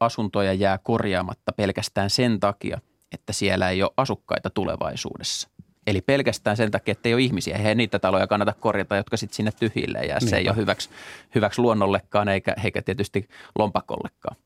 asuntoja 0.00 0.52
jää 0.52 0.78
korjaamatta 0.78 1.52
pelkästään 1.52 2.10
sen 2.10 2.40
takia, 2.40 2.80
että 3.12 3.32
siellä 3.32 3.70
ei 3.70 3.82
ole 3.82 3.90
asukkaita 3.96 4.50
tulevaisuudessa. 4.50 5.48
Eli 5.86 6.00
pelkästään 6.00 6.56
sen 6.56 6.70
takia, 6.70 6.92
että 6.92 7.08
ei 7.08 7.14
ole 7.14 7.22
ihmisiä. 7.22 7.56
Eihän 7.56 7.76
niitä 7.76 7.98
taloja 7.98 8.26
kannata 8.26 8.52
korjata, 8.60 8.96
jotka 8.96 9.16
sitten 9.16 9.36
sinne 9.36 9.52
tyhjille 9.52 9.98
ja 9.98 10.20
se 10.20 10.36
ei 10.36 10.48
ole 10.48 10.56
hyväksi, 10.56 10.90
hyväksi 11.34 11.60
luonnollekaan 11.60 12.28
eikä, 12.28 12.54
eikä 12.64 12.82
tietysti 12.82 13.28
lompakollekaan. 13.58 14.36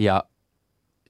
Ja 0.00 0.24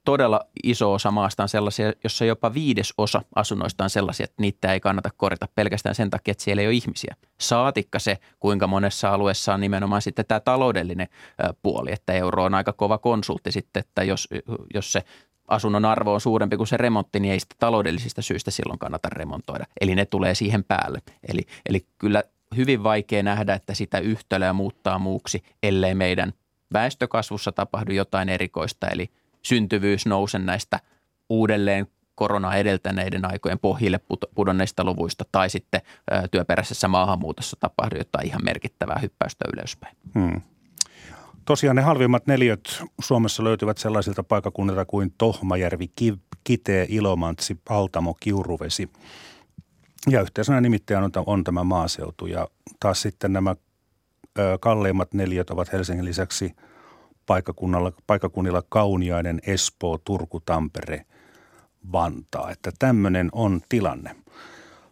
todella 0.05 0.41
iso 0.63 0.93
osa 0.93 1.11
maasta 1.11 1.43
on 1.43 1.49
sellaisia, 1.49 1.93
jossa 2.03 2.25
jopa 2.25 2.53
viides 2.53 2.93
osa 2.97 3.21
asunnoista 3.35 3.83
on 3.83 3.89
sellaisia, 3.89 4.23
että 4.23 4.41
niitä 4.41 4.73
ei 4.73 4.79
kannata 4.79 5.09
korjata 5.17 5.47
pelkästään 5.55 5.95
sen 5.95 6.09
takia, 6.09 6.31
että 6.31 6.43
siellä 6.43 6.61
ei 6.61 6.67
ole 6.67 6.75
ihmisiä. 6.75 7.15
Saatikka 7.39 7.99
se, 7.99 8.17
kuinka 8.39 8.67
monessa 8.67 9.09
alueessa 9.09 9.53
on 9.53 9.61
nimenomaan 9.61 10.01
sitten 10.01 10.25
tämä 10.25 10.39
taloudellinen 10.39 11.07
puoli, 11.61 11.91
että 11.91 12.13
euro 12.13 12.43
on 12.43 12.53
aika 12.53 12.73
kova 12.73 12.97
konsultti 12.97 13.51
sitten, 13.51 13.79
että 13.79 14.03
jos, 14.03 14.27
jos 14.73 14.91
se 14.91 15.03
asunnon 15.53 15.85
arvo 15.85 16.13
on 16.13 16.21
suurempi 16.21 16.57
kuin 16.57 16.67
se 16.67 16.77
remontti, 16.77 17.19
niin 17.19 17.31
ei 17.31 17.39
sitä 17.39 17.55
taloudellisista 17.59 18.21
syistä 18.21 18.51
silloin 18.51 18.79
kannata 18.79 19.09
remontoida. 19.09 19.65
Eli 19.81 19.95
ne 19.95 20.05
tulee 20.05 20.35
siihen 20.35 20.63
päälle. 20.63 21.01
Eli, 21.27 21.41
eli 21.69 21.85
kyllä 21.97 22.23
hyvin 22.55 22.83
vaikea 22.83 23.23
nähdä, 23.23 23.53
että 23.53 23.73
sitä 23.73 23.99
yhtälöä 23.99 24.53
muuttaa 24.53 24.99
muuksi, 24.99 25.43
ellei 25.63 25.95
meidän 25.95 26.33
väestökasvussa 26.73 27.51
tapahdu 27.51 27.91
jotain 27.91 28.29
erikoista, 28.29 28.87
eli 28.87 29.09
syntyvyys 29.41 30.05
nouse 30.05 30.39
näistä 30.39 30.79
uudelleen 31.29 31.87
korona 32.15 32.55
edeltäneiden 32.55 33.31
aikojen 33.31 33.59
pohjille 33.59 33.99
pudonneista 34.35 34.83
luvuista 34.83 35.25
tai 35.31 35.49
sitten 35.49 35.81
työperäisessä 36.31 36.87
maahanmuutossa 36.87 37.57
tapahdu 37.59 37.97
jotain 37.97 38.27
ihan 38.27 38.43
merkittävää 38.43 38.99
hyppäystä 39.01 39.45
ylöspäin. 39.53 39.97
Hmm. 40.19 40.41
Tosiaan 41.45 41.75
ne 41.75 41.81
halvimmat 41.81 42.27
neliöt 42.27 42.83
Suomessa 43.01 43.43
löytyvät 43.43 43.77
sellaisilta 43.77 44.23
paikakunnilta 44.23 44.85
kuin 44.85 45.13
Tohmajärvi, 45.17 45.91
Kitee, 46.43 46.85
Ilomantsi, 46.89 47.59
Altamo, 47.69 48.13
Kiuruvesi. 48.19 48.89
Ja 50.09 50.21
yhteisönä 50.21 50.61
nimittäin 50.61 51.11
on, 51.25 51.43
tämä 51.43 51.63
maaseutu 51.63 52.25
ja 52.25 52.47
taas 52.79 53.01
sitten 53.01 53.33
nämä 53.33 53.55
kalleimmat 54.59 55.13
neliöt 55.13 55.49
ovat 55.49 55.73
Helsingin 55.73 56.05
lisäksi 56.05 56.55
paikakunnilla, 57.25 57.91
paikakunnilla 58.07 58.63
Kauniainen, 58.69 59.41
Espoo, 59.47 59.97
Turku, 59.97 60.39
Tampere, 60.39 61.05
Vantaa. 61.91 62.51
Että 62.51 62.71
tämmöinen 62.79 63.29
on 63.31 63.61
tilanne. 63.69 64.15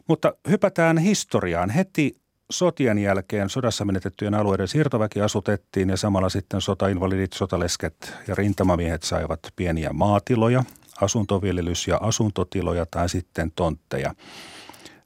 Mutta 0.07 0.33
hypätään 0.49 0.97
historiaan. 0.97 1.69
Heti 1.69 2.20
sotien 2.51 2.97
jälkeen 2.97 3.49
sodassa 3.49 3.85
menetettyjen 3.85 4.33
alueiden 4.33 4.67
siirtoväki 4.67 5.21
asutettiin 5.21 5.89
ja 5.89 5.97
samalla 5.97 6.29
sitten 6.29 6.61
sotainvalidit, 6.61 7.33
sotalesket 7.33 8.13
ja 8.27 8.35
rintamamiehet 8.35 9.03
saivat 9.03 9.39
pieniä 9.55 9.89
maatiloja, 9.93 10.63
asuntoviljelys- 11.01 11.87
ja 11.87 11.97
asuntotiloja 12.01 12.85
tai 12.85 13.09
sitten 13.09 13.51
tontteja. 13.55 14.13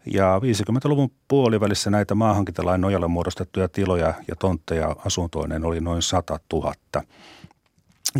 Ja 0.06 0.42
50-luvun 0.44 1.12
puolivälissä 1.28 1.90
näitä 1.90 2.16
maahankintalain 2.16 2.82
nojalla 2.82 3.08
muodostettuja 3.08 3.70
tiloja 3.70 4.14
ja 4.28 4.36
tontteja 4.36 4.96
asuntoinen 5.06 5.66
oli 5.66 5.82
noin 5.82 6.02
100 6.02 6.40
000. 6.54 6.74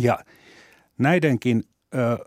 Ja 0.00 0.18
näidenkin 0.98 1.64
ö, 1.94 2.18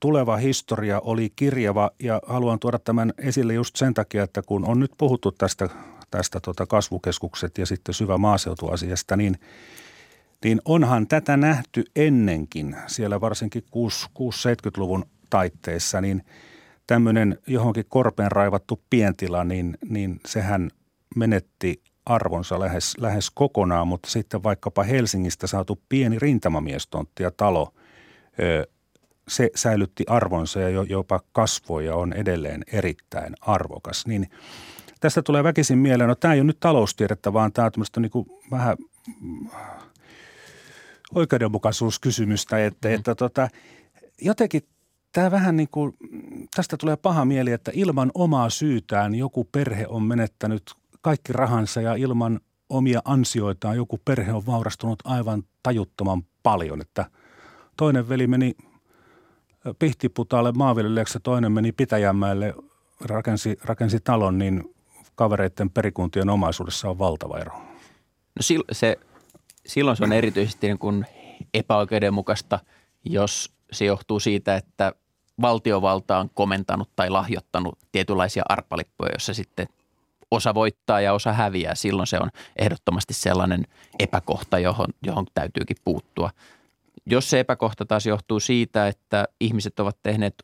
tuleva 0.00 0.36
historia 0.36 1.00
oli 1.00 1.32
kirjava 1.36 1.90
ja 2.02 2.20
haluan 2.26 2.58
tuoda 2.58 2.78
tämän 2.78 3.12
esille 3.18 3.54
just 3.54 3.76
sen 3.76 3.94
takia, 3.94 4.22
että 4.22 4.42
kun 4.42 4.68
on 4.68 4.80
nyt 4.80 4.92
puhuttu 4.98 5.32
tästä 5.32 5.68
tästä 6.10 6.40
tota 6.40 6.66
kasvukeskukset 6.66 7.58
ja 7.58 7.66
sitten 7.66 7.94
syvä 7.94 8.18
maaseutuasiasta, 8.18 9.16
niin, 9.16 9.38
niin 10.44 10.60
onhan 10.64 11.06
tätä 11.06 11.36
nähty 11.36 11.84
ennenkin, 11.96 12.76
siellä 12.86 13.20
varsinkin 13.20 13.62
6-70-luvun 13.62 15.04
taitteessa, 15.30 16.00
niin 16.00 16.22
tämmöinen 16.86 17.38
johonkin 17.46 17.84
korpeen 17.88 18.32
raivattu 18.32 18.82
pientila, 18.90 19.44
niin, 19.44 19.78
niin 19.88 20.20
sehän 20.26 20.70
menetti 21.16 21.82
arvonsa 22.06 22.60
lähes, 22.60 22.94
lähes 22.98 23.30
kokonaan, 23.30 23.88
mutta 23.88 24.10
sitten 24.10 24.42
vaikkapa 24.42 24.82
Helsingistä 24.82 25.46
saatu 25.46 25.80
pieni 25.88 26.18
rintamamiestontti 26.18 27.22
ja 27.22 27.30
talo, 27.30 27.74
se 29.28 29.50
säilytti 29.54 30.04
arvonsa 30.08 30.60
ja 30.60 30.82
jopa 30.88 31.20
kasvoi 31.32 31.86
ja 31.86 31.94
on 31.94 32.12
edelleen 32.12 32.62
erittäin 32.72 33.34
arvokas. 33.40 34.06
Niin– 34.06 34.30
tästä 35.06 35.22
tulee 35.22 35.44
väkisin 35.44 35.78
mieleen, 35.78 36.08
no 36.08 36.14
tämä 36.14 36.34
ei 36.34 36.40
ole 36.40 36.46
nyt 36.46 36.60
taloustiedettä, 36.60 37.32
vaan 37.32 37.52
tämä 37.52 37.66
on 37.66 37.72
tämmöistä 37.72 38.00
niin 38.00 38.10
kuin 38.10 38.26
vähän 38.50 38.76
oikeudenmukaisuuskysymystä, 41.14 42.64
että, 42.66 42.88
mm. 42.88 42.94
että 42.94 43.14
tota, 43.14 43.48
jotenkin 44.22 44.62
tämä 45.12 45.30
vähän 45.30 45.56
niin 45.56 45.68
kuin, 45.70 45.96
tästä 46.56 46.76
tulee 46.76 46.96
paha 46.96 47.24
mieli, 47.24 47.52
että 47.52 47.70
ilman 47.74 48.10
omaa 48.14 48.50
syytään 48.50 49.14
joku 49.14 49.44
perhe 49.44 49.86
on 49.88 50.02
menettänyt 50.02 50.62
kaikki 51.00 51.32
rahansa 51.32 51.80
ja 51.80 51.94
ilman 51.94 52.40
omia 52.68 53.00
ansioitaan 53.04 53.76
joku 53.76 53.98
perhe 54.04 54.32
on 54.32 54.46
vaurastunut 54.46 54.98
aivan 55.04 55.42
tajuttoman 55.62 56.22
paljon, 56.42 56.80
että 56.80 57.04
toinen 57.76 58.08
veli 58.08 58.26
meni 58.26 58.56
Pihtiputaalle 59.78 60.52
maanviljelijäksi 60.52 61.16
ja 61.16 61.20
toinen 61.20 61.52
meni 61.52 61.72
Pitäjänmäelle, 61.72 62.54
rakensi, 63.00 63.58
rakensi 63.64 64.00
talon, 64.00 64.38
niin 64.38 64.75
kavereiden 65.16 65.70
perikuntien 65.70 66.30
omaisuudessa 66.30 66.90
on 66.90 66.98
valtava 66.98 67.38
ero? 67.38 67.52
No 68.34 68.42
se, 68.72 68.96
silloin 69.66 69.96
se 69.96 70.04
on 70.04 70.12
erityisesti 70.12 70.66
niin 70.66 70.78
kuin 70.78 71.06
epäoikeudenmukaista, 71.54 72.58
jos 73.04 73.52
se 73.72 73.84
johtuu 73.84 74.20
siitä, 74.20 74.56
että 74.56 74.92
valtiovalta 75.42 76.18
on 76.18 76.30
komentanut 76.34 76.90
tai 76.96 77.10
lahjoittanut 77.10 77.78
tietynlaisia 77.92 78.42
arpalippuja, 78.48 79.10
jossa 79.12 79.34
sitten 79.34 79.68
osa 80.30 80.54
voittaa 80.54 81.00
ja 81.00 81.12
osa 81.12 81.32
häviää. 81.32 81.74
Silloin 81.74 82.06
se 82.06 82.18
on 82.18 82.30
ehdottomasti 82.56 83.14
sellainen 83.14 83.64
epäkohta, 83.98 84.58
johon, 84.58 84.88
johon 85.02 85.26
täytyykin 85.34 85.76
puuttua. 85.84 86.30
Jos 87.06 87.30
se 87.30 87.40
epäkohta 87.40 87.84
taas 87.86 88.06
johtuu 88.06 88.40
siitä, 88.40 88.88
että 88.88 89.24
ihmiset 89.40 89.80
ovat 89.80 89.96
tehneet 90.02 90.34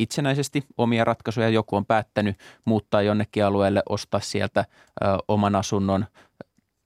itsenäisesti 0.00 0.62
omia 0.78 1.04
ratkaisuja. 1.04 1.48
Joku 1.48 1.76
on 1.76 1.86
päättänyt 1.86 2.36
muuttaa 2.64 3.02
jonnekin 3.02 3.44
alueelle, 3.44 3.82
ostaa 3.88 4.20
sieltä 4.20 4.60
ö, 4.60 5.04
oman 5.28 5.54
asunnon. 5.54 6.06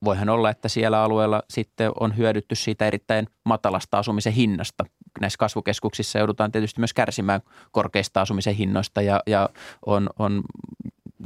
Voihan 0.05 0.29
olla, 0.29 0.49
että 0.49 0.67
siellä 0.69 1.03
alueella 1.03 1.43
sitten 1.49 1.91
on 1.99 2.17
hyödytty 2.17 2.55
siitä 2.55 2.87
erittäin 2.87 3.27
matalasta 3.45 3.99
asumisen 3.99 4.33
hinnasta. 4.33 4.85
Näissä 5.21 5.37
kasvukeskuksissa 5.37 6.19
joudutaan 6.19 6.51
tietysti 6.51 6.81
myös 6.81 6.93
kärsimään 6.93 7.41
korkeista 7.71 8.21
asumisen 8.21 8.55
hinnoista 8.55 9.01
ja, 9.01 9.19
ja 9.27 9.49
on, 9.85 10.09
on 10.19 10.41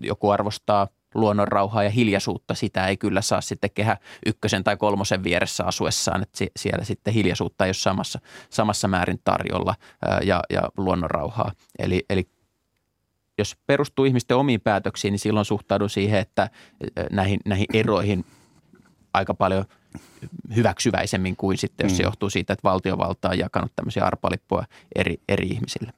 joku 0.02 0.30
arvostaa 0.30 0.88
luonnonrauhaa 1.16 1.84
ja 1.84 1.90
hiljaisuutta, 1.90 2.54
sitä 2.54 2.88
ei 2.88 2.98
kyllä 2.98 3.22
saa 3.22 3.42
sitten 3.42 3.70
kehä 3.74 3.98
ykkösen 4.26 4.64
tai 4.64 4.78
kolmosen 4.78 5.24
vieressä 5.24 5.64
asuessaan, 5.64 6.22
että 6.22 6.46
siellä 6.56 6.84
sitten 6.84 7.14
hiljaisuutta 7.14 7.66
ei 7.66 7.70
ole 7.70 7.74
samassa, 7.74 8.20
samassa 8.50 8.88
määrin 8.88 9.20
tarjolla 9.24 9.76
ja, 10.24 10.42
ja 10.50 10.70
luonnonrauhaa. 10.78 11.52
Eli, 11.80 12.06
eli 12.10 12.28
jos 13.38 13.58
perustuu 13.68 14.06
ihmisten 14.06 14.38
omiin 14.38 14.62
päätöksiin, 14.62 15.12
niin 15.12 15.20
silloin 15.20 15.46
suhtaudun 15.46 15.90
siihen, 15.90 16.20
että 16.20 16.50
näihin, 17.12 17.40
näihin 17.46 17.68
eroihin 17.74 18.26
aika 19.14 19.34
paljon 19.34 19.66
hyväksyväisemmin 20.56 21.36
kuin 21.36 21.58
sitten, 21.58 21.86
jos 21.86 21.98
se 21.98 22.04
mm. 22.04 22.08
johtuu 22.08 22.30
siitä, 22.30 22.54
että 22.54 22.64
valtiovalta 22.64 23.30
on 23.30 23.40
jakanut 23.40 23.72
tämmöisiä 23.76 24.06
arpalippuja 24.06 24.66
eri, 24.96 25.18
eri 25.28 25.48
ihmisille 25.48 25.94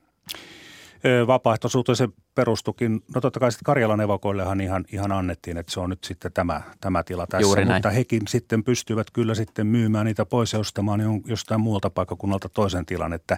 vapaaehtoisuuteen 1.28 1.96
se 1.96 2.10
perustukin. 2.36 3.02
No 3.16 3.22
totta 3.22 3.40
kai 3.40 3.52
sitten 3.52 3.64
Karjalan 3.64 4.02
evakoillehan 4.02 4.62
ihan, 4.62 4.86
ihan 4.92 5.12
annettiin, 5.12 5.58
että 5.58 5.72
se 5.72 5.80
on 5.80 5.90
nyt 5.90 6.04
sitten 6.04 6.34
tämä, 6.34 6.62
tämä 6.82 7.04
tila 7.04 7.28
tässä. 7.28 7.42
Juuri 7.42 7.66
näin. 7.66 7.76
Mutta 7.76 7.90
hekin 7.90 8.22
sitten 8.28 8.64
pystyvät 8.64 9.12
kyllä 9.12 9.36
sitten 9.36 9.68
myymään 9.68 10.06
niitä 10.06 10.26
pois 10.26 10.54
ja 10.54 10.60
ostamaan 10.60 11.02
jostain 11.26 11.62
muualta 11.62 11.90
paikkakunnalta 11.90 12.50
toisen 12.50 12.86
tilan, 12.86 13.14
että 13.14 13.38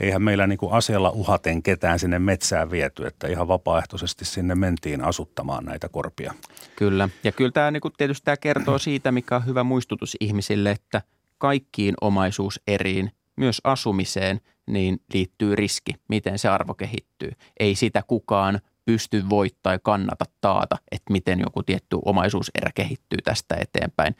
eihän 0.00 0.22
meillä 0.22 0.46
niin 0.46 0.58
kuin 0.58 0.72
aseella 0.72 1.10
uhaten 1.10 1.62
ketään 1.62 1.98
sinne 1.98 2.18
metsään 2.18 2.70
viety, 2.70 3.06
että 3.06 3.28
ihan 3.28 3.48
vapaaehtoisesti 3.48 4.24
sinne 4.24 4.54
mentiin 4.54 5.04
asuttamaan 5.04 5.64
näitä 5.64 5.88
korpia. 5.88 6.34
Kyllä, 6.76 7.08
ja 7.24 7.32
kyllä 7.32 7.52
tämä 7.52 7.70
niin 7.70 7.80
kuin 7.80 7.94
tietysti 7.96 8.24
tämä 8.24 8.36
kertoo 8.36 8.78
siitä, 8.78 9.12
mikä 9.12 9.36
on 9.36 9.46
hyvä 9.46 9.64
muistutus 9.64 10.16
ihmisille, 10.20 10.70
että 10.70 11.02
kaikkiin 11.38 11.94
omaisuuseriin, 12.00 13.10
myös 13.36 13.60
asumiseen– 13.64 14.40
niin 14.66 15.00
liittyy 15.14 15.56
riski, 15.56 15.92
miten 16.08 16.38
se 16.38 16.48
arvo 16.48 16.74
kehittyy. 16.74 17.32
Ei 17.60 17.74
sitä 17.74 18.02
kukaan 18.06 18.60
pysty 18.84 19.28
voittaa 19.30 19.56
tai 19.62 19.78
kannata 19.82 20.24
taata, 20.40 20.76
että 20.90 21.12
miten 21.12 21.40
joku 21.40 21.62
tietty 21.62 21.98
omaisuuserä 22.04 22.70
kehittyy 22.74 23.18
tästä 23.24 23.56
eteenpäin. 23.60 24.16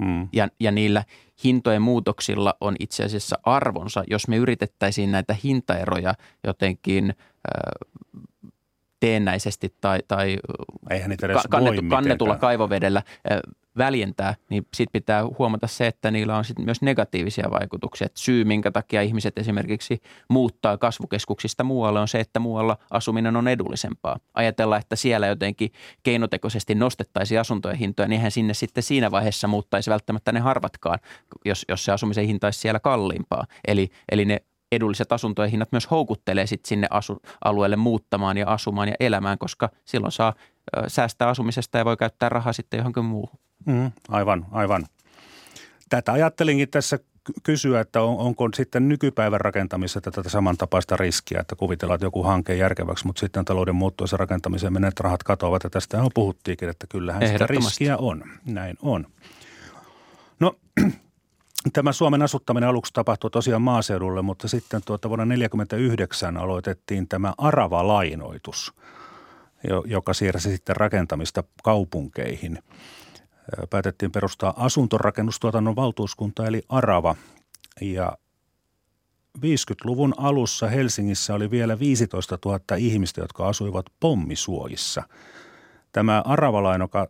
Mm. 0.00 0.28
Ja, 0.32 0.48
ja 0.60 0.70
niillä 0.72 1.04
hintojen 1.44 1.82
muutoksilla 1.82 2.54
on 2.60 2.76
itse 2.80 3.04
asiassa 3.04 3.38
arvonsa, 3.42 4.04
jos 4.10 4.28
me 4.28 4.36
yritettäisiin 4.36 5.12
näitä 5.12 5.36
hintaeroja 5.44 6.14
jotenkin 6.44 7.14
teennäisesti 9.02 9.74
tai, 9.80 9.98
tai 10.08 10.38
Eihän 10.90 11.10
niitä 11.10 11.26
edes 11.26 11.42
kannetu, 11.50 11.82
kannetulla 11.88 12.36
kaivovedellä 12.36 13.02
väljentää, 13.78 14.34
niin 14.50 14.66
sitten 14.74 15.00
pitää 15.00 15.24
huomata 15.38 15.66
se, 15.66 15.86
että 15.86 16.10
niillä 16.10 16.36
on 16.36 16.44
sit 16.44 16.58
myös 16.58 16.82
negatiivisia 16.82 17.50
vaikutuksia. 17.50 18.06
Et 18.06 18.16
syy, 18.16 18.44
minkä 18.44 18.70
takia 18.70 19.02
ihmiset 19.02 19.38
esimerkiksi 19.38 20.00
muuttaa 20.28 20.78
kasvukeskuksista 20.78 21.64
muualle, 21.64 22.00
on 22.00 22.08
se, 22.08 22.20
että 22.20 22.40
muualla 22.40 22.76
asuminen 22.90 23.36
on 23.36 23.48
edullisempaa. 23.48 24.18
Ajatellaan, 24.34 24.80
että 24.80 24.96
siellä 24.96 25.26
jotenkin 25.26 25.72
keinotekoisesti 26.02 26.74
nostettaisiin 26.74 27.40
asuntojen 27.40 27.78
hintoja, 27.78 28.08
niin 28.08 28.16
eihän 28.16 28.30
sinne 28.30 28.54
sitten 28.54 28.82
siinä 28.82 29.10
vaiheessa 29.10 29.48
muuttaisi 29.48 29.90
välttämättä 29.90 30.32
ne 30.32 30.40
harvatkaan, 30.40 30.98
jos, 31.44 31.64
jos 31.68 31.84
se 31.84 31.92
asumisen 31.92 32.26
hinta 32.26 32.46
olisi 32.46 32.60
siellä 32.60 32.80
kalliimpaa. 32.80 33.46
Eli, 33.68 33.90
eli 34.12 34.24
ne 34.24 34.42
edulliset 34.72 35.12
asuntojen 35.12 35.50
hinnat 35.50 35.72
myös 35.72 35.90
houkuttelee 35.90 36.46
sit 36.46 36.64
sinne 36.64 36.86
asu, 36.90 37.22
alueelle 37.44 37.76
muuttamaan 37.76 38.36
ja 38.36 38.48
asumaan 38.48 38.88
ja 38.88 38.94
elämään, 39.00 39.38
koska 39.38 39.70
silloin 39.84 40.12
saa 40.12 40.34
säästää 40.86 41.28
asumisesta 41.28 41.78
ja 41.78 41.84
voi 41.84 41.96
käyttää 41.96 42.28
rahaa 42.28 42.52
sitten 42.52 42.78
johonkin 42.78 43.04
muuhun. 43.04 43.38
Mm, 43.66 43.92
aivan, 44.08 44.46
aivan. 44.50 44.86
Tätä 45.88 46.12
ajattelinkin 46.12 46.70
tässä 46.70 46.98
kysyä, 47.42 47.80
että 47.80 48.02
on, 48.02 48.18
onko 48.18 48.48
sitten 48.54 48.88
nykypäivän 48.88 49.40
rakentamisessa 49.40 50.00
tätä 50.00 50.28
samantapaista 50.28 50.96
riskiä, 50.96 51.40
että 51.40 51.56
kuvitellaan, 51.56 51.94
että 51.94 52.06
joku 52.06 52.22
hanke 52.22 52.54
järkeväksi, 52.54 53.06
mutta 53.06 53.20
sitten 53.20 53.44
talouden 53.44 53.74
muuttuessa 53.74 54.16
rakentamiseen 54.16 54.72
menet 54.72 55.00
rahat 55.00 55.22
katoavat 55.22 55.64
ja 55.64 55.70
tästä 55.70 56.02
on 56.02 56.10
puhuttiinkin, 56.14 56.68
että 56.68 56.86
kyllähän 56.86 57.28
sitä 57.28 57.46
riskiä 57.46 57.96
on. 57.96 58.24
Näin 58.46 58.76
on. 58.82 59.06
No 60.40 60.56
Tämä 61.72 61.92
Suomen 61.92 62.22
asuttaminen 62.22 62.68
aluksi 62.68 62.92
tapahtui 62.92 63.30
tosiaan 63.30 63.62
maaseudulle, 63.62 64.22
mutta 64.22 64.48
sitten 64.48 64.82
tuota 64.84 65.08
vuonna 65.08 65.24
1949 65.24 66.36
aloitettiin 66.36 67.08
tämä 67.08 67.34
Arava-lainoitus, 67.38 68.74
joka 69.84 70.14
siirsi 70.14 70.50
sitten 70.50 70.76
rakentamista 70.76 71.44
kaupunkeihin. 71.62 72.58
Päätettiin 73.70 74.12
perustaa 74.12 74.54
asuntorakennustuotannon 74.56 75.76
valtuuskunta 75.76 76.46
eli 76.46 76.62
Arava 76.68 77.14
ja 77.80 78.12
50-luvun 79.38 80.14
alussa 80.16 80.68
Helsingissä 80.68 81.34
oli 81.34 81.50
vielä 81.50 81.78
15 81.78 82.38
000 82.44 82.60
ihmistä, 82.76 83.20
jotka 83.20 83.48
asuivat 83.48 83.86
pommisuojissa– 84.00 85.02
Tämä 85.92 86.22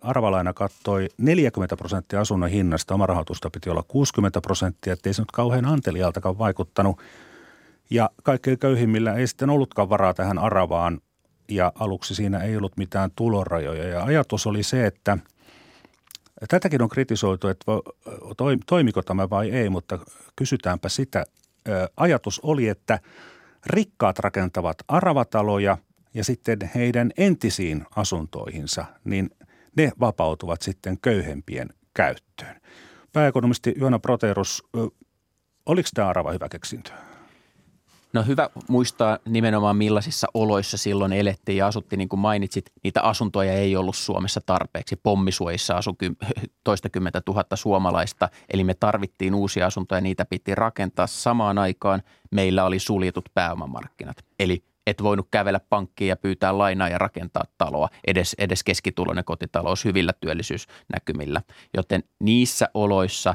aravalaina 0.01 0.53
kattoi 0.53 1.09
40 1.19 1.77
prosenttia 1.77 2.21
asunnon 2.21 2.51
hinnasta, 2.51 2.95
oma 2.95 3.07
rahoitusta 3.07 3.51
piti 3.51 3.71
olla 3.71 3.83
60 3.89 4.41
prosenttia, 4.41 4.93
ettei 4.93 5.15
se 5.15 5.23
nyt 5.23 5.31
kauhean 5.31 5.65
antelialtakaan 5.65 6.39
vaikuttanut. 6.39 7.03
Ja 7.91 8.11
kaikkein 8.23 8.59
köyhimmillä 8.59 9.15
ei 9.15 9.27
sitten 9.27 9.51
ollutkaan 9.51 9.89
varaa 9.89 10.15
tähän 10.15 10.39
aravaan 10.39 11.01
ja 11.49 11.73
aluksi 11.75 12.15
siinä 12.15 12.39
ei 12.39 12.57
ollut 12.57 12.77
mitään 12.77 13.11
tulorajoja. 13.17 13.89
Ja 13.89 14.05
ajatus 14.05 14.47
oli 14.47 14.63
se, 14.63 14.87
että 14.87 15.19
tätäkin 16.49 16.83
on 16.83 16.89
kritisoitu, 16.89 17.49
että 17.49 17.65
toimiko 18.67 19.03
tämä 19.03 19.31
vai 19.31 19.51
ei, 19.51 19.69
mutta 19.69 19.99
kysytäänpä 20.37 20.89
sitä. 20.89 21.25
Ajatus 21.97 22.41
oli, 22.41 22.69
että 22.69 22.99
rikkaat 23.67 24.19
rakentavat 24.19 24.77
aravataloja– 24.89 25.79
ja 26.15 26.25
sitten 26.25 26.71
heidän 26.75 27.11
entisiin 27.17 27.85
asuntoihinsa, 27.97 28.85
niin 29.05 29.31
ne 29.77 29.93
vapautuvat 30.01 30.63
sitten 30.63 30.99
köyhempien 31.03 31.69
käyttöön. 31.95 32.61
Pääekonomisti 33.13 33.75
Joona 33.77 33.99
Proterus, 33.99 34.65
oliko 35.67 35.89
tämä 35.95 36.09
arava 36.09 36.33
hyvä 36.33 36.49
keksintö? 36.49 36.91
No 38.13 38.23
hyvä 38.23 38.51
muistaa 38.69 39.19
nimenomaan 39.29 39.77
millaisissa 39.77 40.27
oloissa 40.35 40.77
silloin 40.77 41.13
elettiin 41.13 41.57
ja 41.59 41.67
asuttiin, 41.67 41.99
niin 41.99 42.09
kuin 42.09 42.21
mainitsit, 42.21 42.73
niitä 42.85 43.03
asuntoja 43.03 43.53
ei 43.53 43.77
ollut 43.77 43.97
Suomessa 43.97 44.41
tarpeeksi. 44.47 44.97
Pommisuojissa 44.97 45.77
asui 45.77 45.95
toista 46.65 46.91
kymmentä 46.91 47.21
tuhatta 47.21 47.57
suomalaista, 47.57 48.29
eli 48.53 48.65
me 48.65 48.75
tarvittiin 48.75 49.35
uusia 49.35 49.67
asuntoja, 49.67 50.01
niitä 50.01 50.25
piti 50.25 50.55
rakentaa 50.55 51.07
samaan 51.07 51.59
aikaan. 51.59 52.03
Meillä 52.31 52.65
oli 52.65 52.79
suljetut 52.79 53.29
pääomamarkkinat, 53.35 54.17
eli 54.39 54.65
et 54.87 55.03
voinut 55.03 55.29
kävellä 55.31 55.61
pankkiin 55.61 56.09
ja 56.09 56.17
pyytää 56.17 56.59
lainaa 56.59 56.89
ja 56.89 56.99
rakentaa 56.99 57.45
taloa, 57.59 57.89
edes, 58.07 58.35
edes 58.39 58.65
keskituloinen 58.65 59.25
kotitalous 59.25 59.85
hyvillä 59.85 60.13
työllisyysnäkymillä. 60.21 61.43
Joten 61.75 62.05
niissä 62.19 62.69
oloissa 62.75 63.35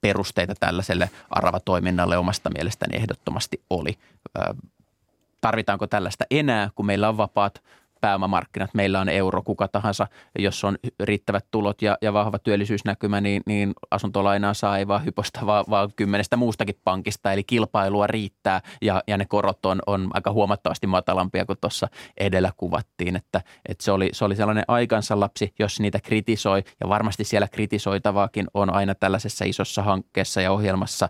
perusteita 0.00 0.54
tällaiselle 0.60 1.10
aravatoiminnalle 1.30 2.18
omasta 2.18 2.50
mielestäni 2.50 2.96
ehdottomasti 2.96 3.62
oli. 3.70 3.98
Tarvitaanko 5.40 5.86
tällaista 5.86 6.24
enää, 6.30 6.70
kun 6.74 6.86
meillä 6.86 7.08
on 7.08 7.16
vapaat 7.16 7.62
pääomamarkkinat, 8.04 8.74
meillä 8.74 9.00
on 9.00 9.08
euro, 9.08 9.42
kuka 9.42 9.68
tahansa, 9.68 10.06
jos 10.38 10.64
on 10.64 10.78
riittävät 11.00 11.46
tulot 11.50 11.82
ja, 11.82 11.98
ja 12.02 12.12
vahva 12.12 12.38
työllisyysnäkymä, 12.38 13.20
niin, 13.20 13.42
niin 13.46 13.72
asuntolainaa 13.90 14.54
saa 14.54 14.78
ei 14.78 14.88
vaan 14.88 15.04
hyposta, 15.04 15.46
vaan, 15.46 15.64
vaan 15.70 15.90
kymmenestä 15.96 16.36
muustakin 16.36 16.74
pankista, 16.84 17.32
eli 17.32 17.44
kilpailua 17.44 18.06
riittää 18.06 18.60
ja, 18.82 19.02
ja 19.06 19.16
ne 19.16 19.24
korot 19.24 19.66
on, 19.66 19.82
on 19.86 20.10
aika 20.14 20.32
huomattavasti 20.32 20.86
matalampia 20.86 21.44
kuin 21.44 21.58
tuossa 21.60 21.88
edellä 22.16 22.52
kuvattiin, 22.56 23.16
että, 23.16 23.40
että 23.68 23.84
se, 23.84 23.92
oli, 23.92 24.08
se 24.12 24.24
oli 24.24 24.36
sellainen 24.36 24.64
aikansa 24.68 25.20
lapsi, 25.20 25.54
jos 25.58 25.80
niitä 25.80 26.00
kritisoi. 26.00 26.64
Ja 26.80 26.88
varmasti 26.88 27.24
siellä 27.24 27.48
kritisoitavaakin 27.48 28.46
on 28.54 28.74
aina 28.74 28.94
tällaisessa 28.94 29.44
isossa 29.44 29.82
hankkeessa 29.82 30.40
ja 30.40 30.52
ohjelmassa 30.52 31.08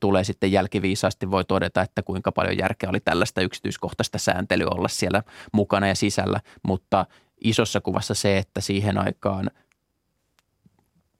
tulee 0.00 0.24
sitten 0.24 0.52
jälkiviisaasti 0.52 1.30
voi 1.30 1.44
todeta, 1.44 1.82
että 1.82 2.02
kuinka 2.02 2.32
paljon 2.32 2.58
järkeä 2.58 2.90
oli 2.90 3.00
tällaista 3.00 3.40
yksityiskohtaista 3.40 4.18
sääntelyä 4.18 4.68
olla 4.70 4.88
siellä 4.88 5.22
mukana 5.52 5.88
ja 5.88 5.94
sisällä, 5.94 6.40
mutta 6.62 7.06
isossa 7.44 7.80
kuvassa 7.80 8.14
se, 8.14 8.38
että 8.38 8.60
siihen 8.60 8.98
aikaan 8.98 9.50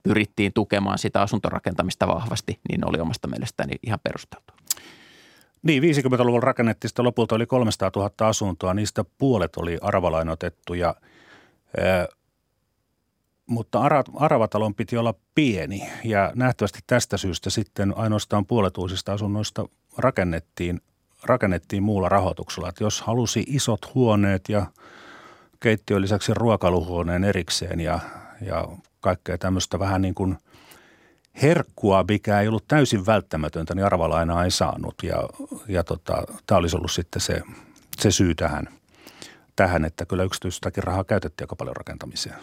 pyrittiin 0.03 0.53
tukemaan 0.53 0.99
sitä 0.99 1.23
asuntorakentamista 1.23 2.09
vahvasti, 2.09 2.61
niin 2.69 2.89
oli 2.89 3.01
omasta 3.01 3.29
mielestäni 3.29 3.73
ihan 3.83 3.99
perusteltu. 4.03 4.53
Niin, 5.63 5.83
50-luvulla 5.83 6.41
rakennettiin 6.41 6.89
sitä. 6.89 7.03
Lopulta 7.03 7.35
oli 7.35 7.47
300 7.47 7.91
000 7.97 8.11
asuntoa, 8.19 8.75
niistä 8.75 9.05
puolet 9.19 9.57
oli 9.57 9.79
arvalainotettu 9.83 10.75
ja 10.75 10.95
mutta 13.47 13.81
Aravatalon 14.15 14.75
piti 14.75 14.97
olla 14.97 15.15
pieni 15.35 15.89
ja 16.05 16.33
nähtävästi 16.35 16.79
tästä 16.87 17.17
syystä 17.17 17.51
sitten 17.51 17.97
ainoastaan 17.97 18.47
puolet 18.47 18.79
uusista 18.79 19.13
asunnoista 19.13 19.69
rakennettiin, 19.99 20.81
rakennettiin 21.23 21.83
muulla 21.83 22.09
rahoituksella. 22.09 22.69
Että 22.69 22.85
jos 22.85 23.03
halusi 23.03 23.45
isot 23.47 23.95
huoneet 23.95 24.49
ja 24.49 24.67
keittiön 25.61 26.03
lisäksi 26.03 26.35
ruokaluhuoneen 26.35 27.25
erikseen 27.25 27.81
ja, 27.81 28.01
ja 28.41 28.69
kaikkea 29.01 29.39
tämmöistä 29.39 29.79
vähän 29.79 30.03
niin 30.03 30.15
kuin 30.15 30.39
herkkua, 31.43 32.05
mikä 32.09 32.41
ei 32.41 32.49
ollut 32.49 32.69
täysin 32.69 33.07
välttämätöntä, 33.07 33.75
niin 33.75 33.85
arvalainaa 33.85 34.45
ei 34.45 34.51
saanut. 34.51 34.95
Ja, 35.03 35.29
ja 35.69 35.85
tota, 35.85 36.23
tämä 36.47 36.59
olisi 36.59 36.77
ollut 36.77 36.93
sitten 36.93 37.23
se, 37.23 37.43
se 37.99 38.11
syy 38.11 38.35
tähän, 38.35 38.69
tähän, 39.57 39.85
että 39.85 40.07
kyllä 40.07 40.23
yksityistäkin 40.23 40.85
rahaa 40.85 41.05
käytettiin 41.05 41.45
aika 41.45 41.57
paljon 41.57 41.77
rakentamiseen. 41.77 42.37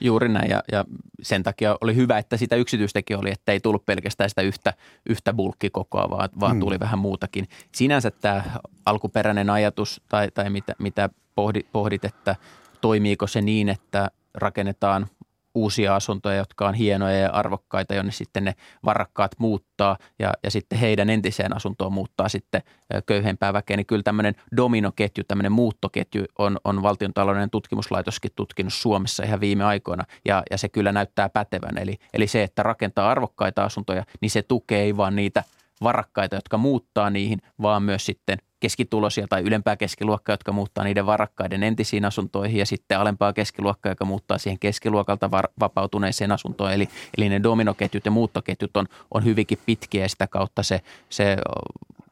Juuri 0.00 0.28
näin 0.28 0.50
ja, 0.50 0.62
ja 0.72 0.84
sen 1.22 1.42
takia 1.42 1.76
oli 1.80 1.94
hyvä, 1.94 2.18
että 2.18 2.36
sitä 2.36 2.56
yksityistäkin 2.56 3.18
oli, 3.18 3.30
että 3.30 3.52
ei 3.52 3.60
tullut 3.60 3.86
pelkästään 3.86 4.30
sitä 4.30 4.42
yhtä, 4.42 4.74
yhtä 5.08 5.32
bulkkikokoa, 5.32 6.10
vaan, 6.10 6.28
vaan 6.40 6.56
mm. 6.56 6.60
tuli 6.60 6.80
vähän 6.80 6.98
muutakin. 6.98 7.48
Sinänsä 7.72 8.10
tämä 8.10 8.42
alkuperäinen 8.86 9.50
ajatus 9.50 10.02
tai, 10.08 10.30
tai 10.34 10.50
mitä, 10.50 10.74
mitä 10.78 11.10
pohdit, 11.34 11.66
pohdit, 11.72 12.04
että 12.04 12.36
toimiiko 12.80 13.26
se 13.26 13.40
niin, 13.40 13.68
että 13.68 14.10
rakennetaan– 14.34 15.06
uusia 15.54 15.96
asuntoja, 15.96 16.36
jotka 16.36 16.68
on 16.68 16.74
hienoja 16.74 17.18
ja 17.18 17.30
arvokkaita, 17.30 17.94
jonne 17.94 18.12
sitten 18.12 18.44
ne 18.44 18.54
varakkaat 18.84 19.32
muuttaa 19.38 19.96
ja, 20.18 20.32
ja 20.44 20.50
sitten 20.50 20.78
heidän 20.78 21.10
entiseen 21.10 21.56
asuntoon 21.56 21.92
muuttaa 21.92 22.28
sitten 22.28 22.62
köyhempää 23.06 23.52
väkeä, 23.52 23.76
niin 23.76 23.86
kyllä 23.86 24.02
tämmöinen 24.02 24.34
dominoketju, 24.56 25.24
tämmöinen 25.28 25.52
muuttoketju 25.52 26.24
on, 26.38 26.58
on 26.64 26.82
valtion 26.82 27.14
talouden 27.14 27.50
tutkimuslaitoskin 27.50 28.30
tutkinut 28.36 28.72
Suomessa 28.72 29.24
ihan 29.24 29.40
viime 29.40 29.64
aikoina 29.64 30.04
ja, 30.24 30.42
ja 30.50 30.58
se 30.58 30.68
kyllä 30.68 30.92
näyttää 30.92 31.28
pätevän. 31.28 31.78
Eli, 31.78 31.96
eli 32.14 32.26
se, 32.26 32.42
että 32.42 32.62
rakentaa 32.62 33.10
arvokkaita 33.10 33.64
asuntoja, 33.64 34.04
niin 34.20 34.30
se 34.30 34.42
tukee 34.42 34.82
ei 34.82 34.96
vaan 34.96 35.16
niitä 35.16 35.44
varakkaita, 35.82 36.36
jotka 36.36 36.58
muuttaa 36.58 37.10
niihin, 37.10 37.38
vaan 37.62 37.82
myös 37.82 38.06
sitten 38.06 38.38
keskitulosia 38.60 39.26
tai 39.28 39.42
ylempää 39.42 39.76
keskiluokkaa, 39.76 40.32
jotka 40.32 40.52
muuttaa 40.52 40.84
niiden 40.84 41.06
varakkaiden 41.06 41.62
entisiin 41.62 42.04
asuntoihin 42.04 42.58
ja 42.58 42.66
sitten 42.66 42.98
alempaa 42.98 43.32
keskiluokkaa, 43.32 43.92
joka 43.92 44.04
muuttaa 44.04 44.38
siihen 44.38 44.58
keskiluokalta 44.58 45.30
var- 45.30 45.48
vapautuneeseen 45.60 46.32
asuntoon. 46.32 46.72
Eli, 46.72 46.88
eli 47.18 47.28
ne 47.28 47.42
dominoketjut 47.42 48.04
ja 48.04 48.10
muuttoketjut 48.10 48.76
on, 48.76 48.86
on 49.14 49.24
hyvinkin 49.24 49.58
pitkiä 49.66 50.04
ja 50.04 50.08
sitä 50.08 50.26
kautta 50.26 50.62
se, 50.62 50.80
se 51.08 51.36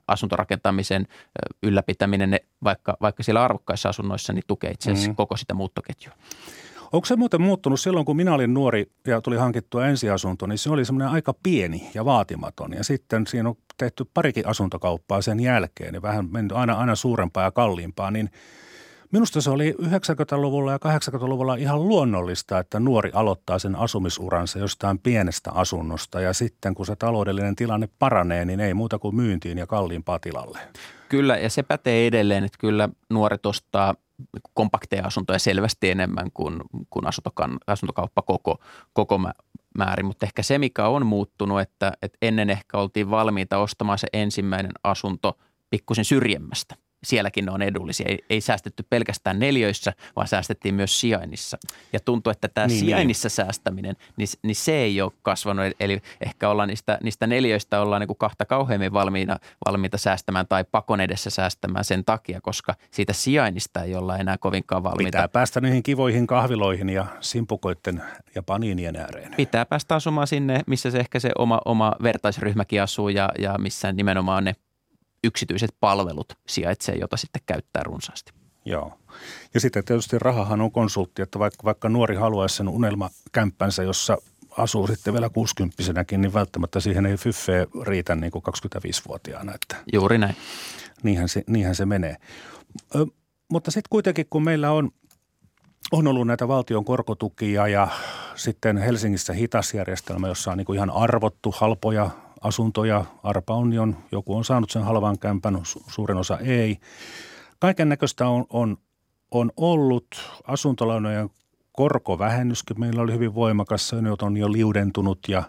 asuntorakentamisen 0.08 1.06
ylläpitäminen, 1.62 2.40
vaikka, 2.64 2.96
vaikka 3.00 3.22
siellä 3.22 3.44
arvokkaissa 3.44 3.88
asunnoissa, 3.88 4.32
niin 4.32 4.44
tukee 4.46 4.70
itse 4.70 4.90
asiassa 4.90 5.11
mm. 5.11 5.16
koko 5.16 5.37
sitä 5.37 5.54
muuttoketjua. 5.54 6.14
Onko 6.92 7.05
se 7.05 7.16
muuten 7.16 7.42
muuttunut 7.42 7.81
silloin, 7.81 8.07
kun 8.07 8.16
minä 8.16 8.35
olin 8.35 8.55
nuori 8.55 8.87
ja 9.07 9.20
tuli 9.20 9.37
hankittua 9.37 9.87
ensiasunto, 9.87 10.46
niin 10.46 10.59
se 10.59 10.70
oli 10.70 10.85
semmoinen 10.85 11.09
aika 11.09 11.35
pieni 11.42 11.90
ja 11.94 12.05
vaatimaton. 12.05 12.72
Ja 12.72 12.85
sitten 12.85 13.27
siinä 13.27 13.48
on 13.48 13.55
tehty 13.77 14.05
parikin 14.14 14.46
asuntokauppaa 14.46 15.22
sen 15.22 15.40
jälkeen 15.40 15.94
ja 15.94 16.03
vähän 16.03 16.29
mennyt 16.31 16.57
aina, 16.57 16.74
aina 16.74 16.94
suurempaa 16.94 17.44
ja 17.44 17.51
kalliimpaa, 17.51 18.11
niin 18.11 18.31
Minusta 19.12 19.40
se 19.40 19.51
oli 19.51 19.74
90-luvulla 19.83 20.72
ja 20.72 20.79
80-luvulla 20.79 21.55
ihan 21.55 21.88
luonnollista, 21.88 22.59
että 22.59 22.81
nuori 22.81 23.11
aloittaa 23.14 23.59
sen 23.59 23.77
asumisuransa 23.77 24.59
jostain 24.59 24.98
pienestä 24.98 25.51
asunnosta 25.53 26.20
ja 26.20 26.33
sitten 26.33 26.74
kun 26.74 26.87
se 26.87 26.96
taloudellinen 26.96 27.57
tilanne 27.57 27.88
paranee, 27.98 28.44
niin 28.44 28.61
ei 28.61 28.74
muuta 28.74 28.98
kuin 28.98 29.16
myyntiin 29.16 29.59
ja 29.59 29.66
kalliimpaa 29.66 30.18
tilalle. 30.18 30.59
Kyllä 31.09 31.37
ja 31.37 31.51
se 31.51 31.62
pätee 31.62 32.07
edelleen, 32.07 32.44
että 32.44 32.59
kyllä 32.59 32.88
nuoret 33.11 33.46
ostaa 33.46 33.94
kompakteja 34.54 35.07
asuntoja 35.07 35.38
selvästi 35.38 35.90
enemmän 35.90 36.31
kuin, 36.35 36.61
kuin 36.90 37.04
asuntokauppa 37.66 38.22
koko, 38.22 38.59
koko 38.92 39.20
määrin, 39.78 40.07
mutta 40.07 40.26
ehkä 40.26 40.42
se, 40.42 40.59
mikä 40.59 40.87
on 40.87 41.07
muuttunut, 41.07 41.61
että, 41.61 41.92
että 42.02 42.18
ennen 42.22 42.50
ehkä 42.50 42.78
oltiin 42.78 43.11
valmiita 43.11 43.59
ostamaan 43.59 43.98
se 43.98 44.07
ensimmäinen 44.12 44.72
asunto 44.85 45.38
pikkusen 45.70 46.04
syrjemmästä– 46.04 46.74
sielläkin 47.04 47.44
ne 47.44 47.52
on 47.52 47.62
edullisia. 47.62 48.06
Ei, 48.08 48.18
ei 48.30 48.40
säästetty 48.40 48.84
pelkästään 48.90 49.38
neljöissä, 49.38 49.92
vaan 50.16 50.28
säästettiin 50.28 50.74
myös 50.74 51.00
sijainnissa. 51.00 51.58
Ja 51.92 52.00
tuntuu, 52.00 52.30
että 52.30 52.48
tämä 52.48 52.66
niin, 52.66 52.74
niin. 52.74 52.80
sijainnissa 52.80 53.26
niin. 53.26 53.34
säästäminen, 53.34 53.96
niin, 54.16 54.28
niin 54.42 54.56
se 54.56 54.72
ei 54.72 55.00
ole 55.00 55.12
kasvanut. 55.22 55.64
Eli 55.80 56.02
ehkä 56.20 56.48
ollaan 56.48 56.68
niistä, 56.68 56.98
niistä 57.02 57.26
neljöistä 57.26 57.80
ollaan 57.80 58.00
niin 58.00 58.08
kuin 58.08 58.18
kahta 58.18 58.44
kauheammin 58.44 58.92
valmiina, 58.92 59.37
valmiita 59.66 59.98
säästämään 59.98 60.46
tai 60.48 60.64
pakon 60.64 61.00
edessä 61.00 61.30
säästämään 61.30 61.84
sen 61.84 62.04
takia, 62.04 62.40
koska 62.40 62.74
siitä 62.90 63.12
sijainnista 63.12 63.82
ei 63.82 63.94
olla 63.94 64.16
enää 64.16 64.38
kovinkaan 64.38 64.82
valmiita. 64.82 65.16
Pitää 65.16 65.28
päästä 65.28 65.61
niihin 65.61 65.82
kivoihin 65.82 66.26
kahviloihin 66.26 66.88
ja 66.88 67.06
simpukoitten 67.20 68.02
ja 68.34 68.42
paniinien 68.42 68.96
ääreen. 68.96 69.34
Pitää 69.37 69.66
päästä 69.66 69.94
asumaan 69.94 70.26
sinne, 70.26 70.61
missä 70.66 70.90
se 70.90 70.98
ehkä 70.98 71.20
se 71.20 71.30
oma, 71.38 71.61
oma 71.64 71.92
vertaisryhmäkin 72.02 72.82
asuu 72.82 73.08
ja, 73.08 73.28
ja 73.38 73.58
missä 73.58 73.92
nimenomaan 73.92 74.44
ne 74.44 74.54
yksityiset 75.24 75.70
palvelut 75.81 76.33
sijaitsee, 76.48 76.94
jota 76.94 77.16
sitten 77.16 77.42
käyttää 77.46 77.83
runsaasti. 77.83 78.33
Joo. 78.64 78.98
Ja 79.54 79.61
sitten 79.61 79.85
tietysti 79.85 80.18
rahahan 80.18 80.61
on 80.61 80.72
konsultti, 80.72 81.22
että 81.22 81.38
vaikka, 81.38 81.64
vaikka 81.64 81.88
nuori 81.88 82.16
haluaisi 82.16 82.57
sen 82.57 82.68
unelmakämppänsä, 82.68 83.83
jossa 83.83 84.18
asuu 84.59 84.87
sitten 84.87 85.12
vielä 85.12 85.31
60 85.31 85.76
niin 86.11 86.35
välttämättä 86.35 86.81
siihen 86.81 87.07
ei 87.07 87.16
fyffeä 87.16 87.66
riitä 87.83 88.14
niin 88.14 88.31
kuin 88.31 88.44
25-vuotiaana. 88.48 89.54
Että 89.54 89.76
Juuri 89.92 90.18
näin. 90.18 90.37
Niinhän 91.02 91.28
se, 91.28 91.44
niinhän 91.46 91.74
se 91.74 91.87
menee. 91.87 92.16
Ö, 92.94 93.07
mutta 93.52 93.70
sitten 93.70 93.88
kuitenkin, 93.90 94.26
kun 94.31 94.44
meillä 94.44 94.70
on, 94.70 94.90
on 95.92 96.07
ollut 96.07 96.26
näitä 96.26 96.48
valtion 96.48 96.85
korkotukia 96.85 97.68
ja 97.68 97.88
sitten 98.35 98.76
Helsingissä 98.76 99.33
hitasjärjestelmä, 99.33 100.28
jossa 100.28 100.50
on 100.50 100.57
niin 100.57 100.64
kuin 100.66 100.76
ihan 100.76 100.90
arvottu 100.90 101.54
halpoja 101.57 102.11
asuntoja. 102.40 103.05
Arpa 103.22 103.55
on, 103.55 103.96
joku 104.12 104.37
on 104.37 104.44
saanut 104.44 104.70
sen 104.70 104.83
halvan 104.83 105.18
kämpän, 105.18 105.61
suurin 105.64 106.16
osa 106.16 106.38
ei. 106.38 106.79
Kaiken 107.59 107.88
näköistä 107.88 108.29
on, 108.29 108.44
on, 108.51 108.77
on 109.31 109.53
ollut. 109.57 110.07
Asuntolainojen 110.46 111.31
korkovähennyskin 111.72 112.81
meillä 112.81 113.03
oli 113.03 113.12
hyvin 113.12 113.35
voimakas. 113.35 113.88
Se 113.88 114.03
nyt 114.03 114.22
on 114.22 114.37
jo 114.37 114.53
liudentunut 114.53 115.18
ja, 115.29 115.42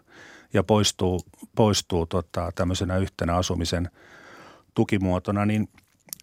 ja 0.53 0.63
poistuu, 0.63 1.21
poistuu 1.55 2.05
tota, 2.05 2.51
tämmöisenä 2.55 2.97
yhtenä 2.97 3.35
asumisen 3.35 3.89
tukimuotona. 4.73 5.45
Niin 5.45 5.69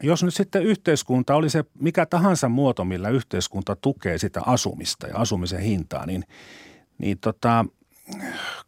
jos 0.02 0.22
nyt 0.22 0.34
sitten 0.34 0.62
yhteiskunta 0.62 1.34
oli 1.34 1.50
se 1.50 1.64
mikä 1.80 2.06
tahansa 2.06 2.48
muoto, 2.48 2.84
millä 2.84 3.08
yhteiskunta 3.08 3.76
tukee 3.76 4.18
sitä 4.18 4.40
asumista 4.46 5.06
ja 5.06 5.16
asumisen 5.16 5.60
hintaa, 5.60 6.06
niin, 6.06 6.24
niin 6.98 7.18
tota, 7.18 7.64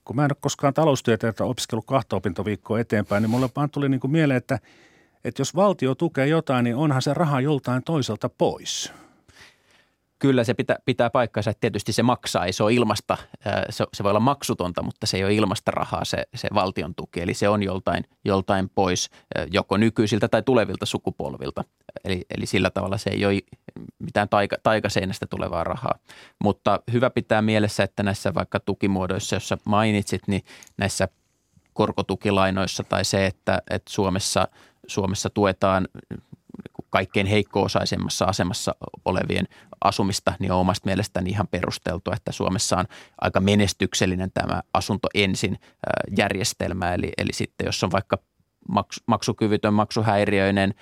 kun 0.05 0.17
mä 0.17 0.25
en 0.25 0.33
ole 0.33 0.37
koskaan 0.41 0.75
taloustieteeltä 0.75 1.45
opiskellut 1.45 1.87
kahta 1.87 2.17
opintoviikkoa 2.17 2.81
eteenpäin, 2.81 3.23
niin 3.23 3.31
mulle 3.31 3.49
vaan 3.57 3.71
tuli 3.71 3.89
niin 3.89 4.01
kuin 4.01 4.11
mieleen, 4.11 4.39
että, 4.39 4.59
että 5.25 5.41
jos 5.41 5.55
valtio 5.55 5.95
tukee 5.95 6.27
jotain, 6.27 6.65
niin 6.65 6.77
onhan 6.77 7.03
se 7.03 7.15
raha 7.15 7.41
joltain 7.41 7.83
toiselta 7.83 8.29
pois. 8.29 8.93
Kyllä 10.19 10.45
se 10.45 10.55
pitää, 10.55 10.77
pitää 10.85 11.11
paikkansa, 11.11 11.51
että 11.51 11.61
tietysti 11.61 11.93
se 11.93 12.03
maksaa, 12.03 12.47
ei 12.47 12.53
se 12.53 12.63
ole 12.63 12.75
ilmasta, 12.75 13.17
se, 13.71 13.85
se 13.95 14.05
voi 14.05 14.11
olla 14.11 14.21
maksutonta, 14.21 14.83
mutta 14.83 15.07
se 15.07 15.17
ei 15.17 15.25
ole 15.25 15.35
ilmasta 15.35 15.71
rahaa 15.71 16.05
se, 16.05 16.25
se 16.35 16.49
valtion 16.55 16.95
tuki, 16.95 17.21
eli 17.21 17.35
se 17.35 17.49
on 17.49 17.63
joltain, 17.63 18.05
joltain 18.25 18.69
pois 18.75 19.11
joko 19.53 19.77
nykyisiltä 19.77 20.29
tai 20.29 20.43
tulevilta 20.43 20.87
sukupolvilta. 20.87 21.65
Eli, 22.05 22.25
eli 22.37 22.47
sillä 22.47 22.71
tavalla 22.71 22.99
se 22.99 23.11
ei 23.11 23.25
ole 23.25 23.39
mitään 23.99 24.29
taika, 24.29 24.57
taikaseinästä 24.63 25.27
tulevaa 25.27 25.65
rahaa. 25.65 25.99
Mutta 26.39 26.81
hyvä 26.93 27.11
pitää 27.11 27.43
mielessä, 27.43 27.83
että 27.83 28.03
näissä 28.03 28.35
vaikka 28.35 28.61
tukimuodoissa, 28.61 29.37
joissa 29.37 29.59
mainitsit, 29.65 30.23
niin 30.27 30.43
näissä 30.77 31.09
korkotukilainoissa 31.73 32.85
tai 32.85 33.05
se, 33.05 33.27
että, 33.27 33.63
että 33.71 33.93
Suomessa, 33.93 34.49
Suomessa 34.87 35.31
tuetaan 35.31 35.89
kaikkein 36.91 37.27
heikko-osaisemmassa 37.27 38.25
asemassa 38.25 38.75
olevien 39.05 39.49
asumista, 39.85 40.33
niin 40.39 40.53
on 40.53 40.59
omasta 40.59 40.87
mielestäni 40.87 41.31
ihan 41.31 41.49
perusteltua, 41.49 42.15
että 42.17 42.33
Suomessa 42.33 42.77
on 42.77 42.85
aika 43.21 43.41
menestyksellinen 43.41 44.31
tämä 44.35 44.63
asunto 44.73 45.09
ensin 45.15 45.59
järjestelmä. 46.17 46.95
Eli, 46.95 47.13
eli 47.19 47.33
sitten 47.33 47.65
jos 47.65 47.85
on 47.85 47.91
vaikka 47.91 48.19
maksukyvytön, 49.07 49.75
maksuhäiriöinen, 49.75 50.75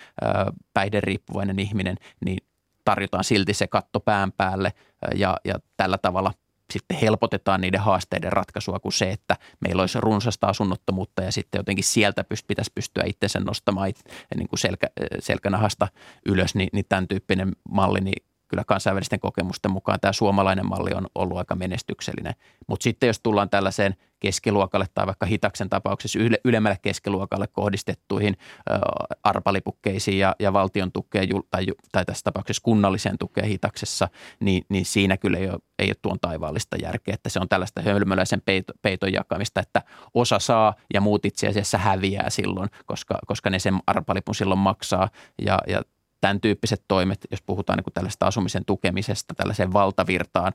päihderiippuvainen 0.75 1.59
ihminen, 1.59 1.97
niin 2.25 2.39
tarjotaan 2.87 3.25
silti 3.25 3.55
se 3.55 3.67
katto 3.67 4.01
pään 4.01 4.33
päälle 4.33 4.73
ja, 5.15 5.37
ja 5.45 5.55
tällä 5.77 5.99
tavalla 5.99 6.33
sitten 6.73 6.97
helpotetaan 6.97 7.61
niiden 7.61 7.81
haasteiden 7.81 8.33
ratkaisua 8.33 8.79
kuin 8.79 8.93
se, 8.93 9.11
että 9.11 9.37
meillä 9.61 9.83
olisi 9.83 10.01
runsasta 10.01 10.47
asunnottomuutta 10.47 11.23
ja 11.23 11.33
sitten 11.33 11.59
jotenkin 11.59 11.85
sieltä 11.85 12.25
pyst, 12.25 12.47
pitäisi 12.47 12.73
pystyä 12.75 13.05
itsensä 13.07 13.41
nostamaan 13.41 13.93
niin 14.37 14.49
kuin 14.49 14.59
selkä, 14.59 14.87
selkänahasta 15.19 15.89
ylös, 16.27 16.55
niin, 16.55 16.69
niin 16.73 16.85
tämän 16.89 17.09
tyyppinen 17.09 17.53
malli 17.69 18.01
niin 18.01 18.27
kyllä 18.49 18.65
kansainvälisten 18.67 19.21
kokemusten 19.21 19.71
mukaan 19.71 20.01
tämä 20.01 20.13
suomalainen 20.13 20.67
malli 20.67 20.91
on 20.95 21.07
ollut 21.15 21.39
aika 21.39 21.55
menestyksellinen. 21.55 22.35
Mutta 22.67 22.85
sitten 22.85 23.07
jos 23.07 23.21
tullaan 23.21 23.51
tällaiseen 23.51 23.95
keskiluokalle 24.21 24.87
tai 24.95 25.07
vaikka 25.07 25.27
Hitaksen 25.27 25.71
tapauksessa 25.71 26.19
yle, 26.19 26.39
ylemmälle 26.45 26.79
keskiluokalle 26.83 27.47
kohdistettuihin 27.47 28.37
ö, 28.71 28.79
arpalipukkeisiin 29.23 30.19
ja, 30.19 30.37
ja 30.39 30.53
valtion 30.53 30.93
tukeen 30.93 31.29
tai, 31.51 31.67
tai 31.93 32.05
tässä 32.05 32.25
tapauksessa 32.25 32.63
kunnalliseen 32.63 33.19
tukeen 33.19 33.49
Hitaksessa, 33.49 34.09
niin, 34.41 34.65
niin 34.69 34.85
siinä 34.85 35.17
kyllä 35.17 35.39
ei 35.39 35.51
ole, 35.51 35.59
ei 35.79 35.89
ole 35.89 35.97
tuon 36.03 36.21
taivaallista 36.21 36.77
järkeä, 36.83 37.15
että 37.15 37.29
se 37.29 37.41
on 37.41 37.49
tällaista 37.49 37.83
hölmöläisen 37.83 38.43
peito, 38.45 38.73
peiton 38.83 39.13
jakamista, 39.13 39.61
että 39.61 39.83
osa 40.15 40.39
saa 40.39 40.75
ja 40.95 41.01
muut 41.01 41.25
itse 41.25 41.49
asiassa 41.49 41.79
häviää 41.79 42.31
silloin, 42.31 42.71
koska, 42.87 43.19
koska 43.27 43.51
ne 43.51 43.59
sen 43.59 43.79
arpalipun 43.87 44.35
silloin 44.35 44.61
maksaa 44.61 45.09
ja, 45.43 45.59
ja 45.67 45.83
tämän 46.21 46.41
tyyppiset 46.41 46.83
toimet, 46.89 47.27
jos 47.31 47.43
puhutaan 47.43 47.77
niin 47.77 47.93
tällaista 47.95 48.27
asumisen 48.27 48.65
tukemisesta 48.65 49.35
tällaiseen 49.35 49.73
valtavirtaan 49.73 50.53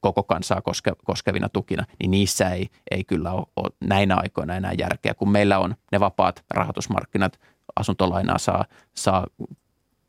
koko 0.00 0.22
kansaa 0.22 0.60
koske, 0.60 0.92
koskevina 1.04 1.48
tukina, 1.48 1.84
niin 1.98 2.10
niissä 2.10 2.50
ei, 2.50 2.68
ei 2.90 3.04
kyllä 3.04 3.32
ole, 3.32 3.46
ole 3.56 3.70
näinä 3.80 4.16
aikoina 4.16 4.56
enää 4.56 4.72
järkeä, 4.78 5.14
kun 5.14 5.30
meillä 5.30 5.58
on 5.58 5.74
ne 5.92 6.00
vapaat 6.00 6.44
rahoitusmarkkinat, 6.50 7.40
asuntolainaa 7.76 8.38
saa, 8.38 8.64
saa 8.94 9.26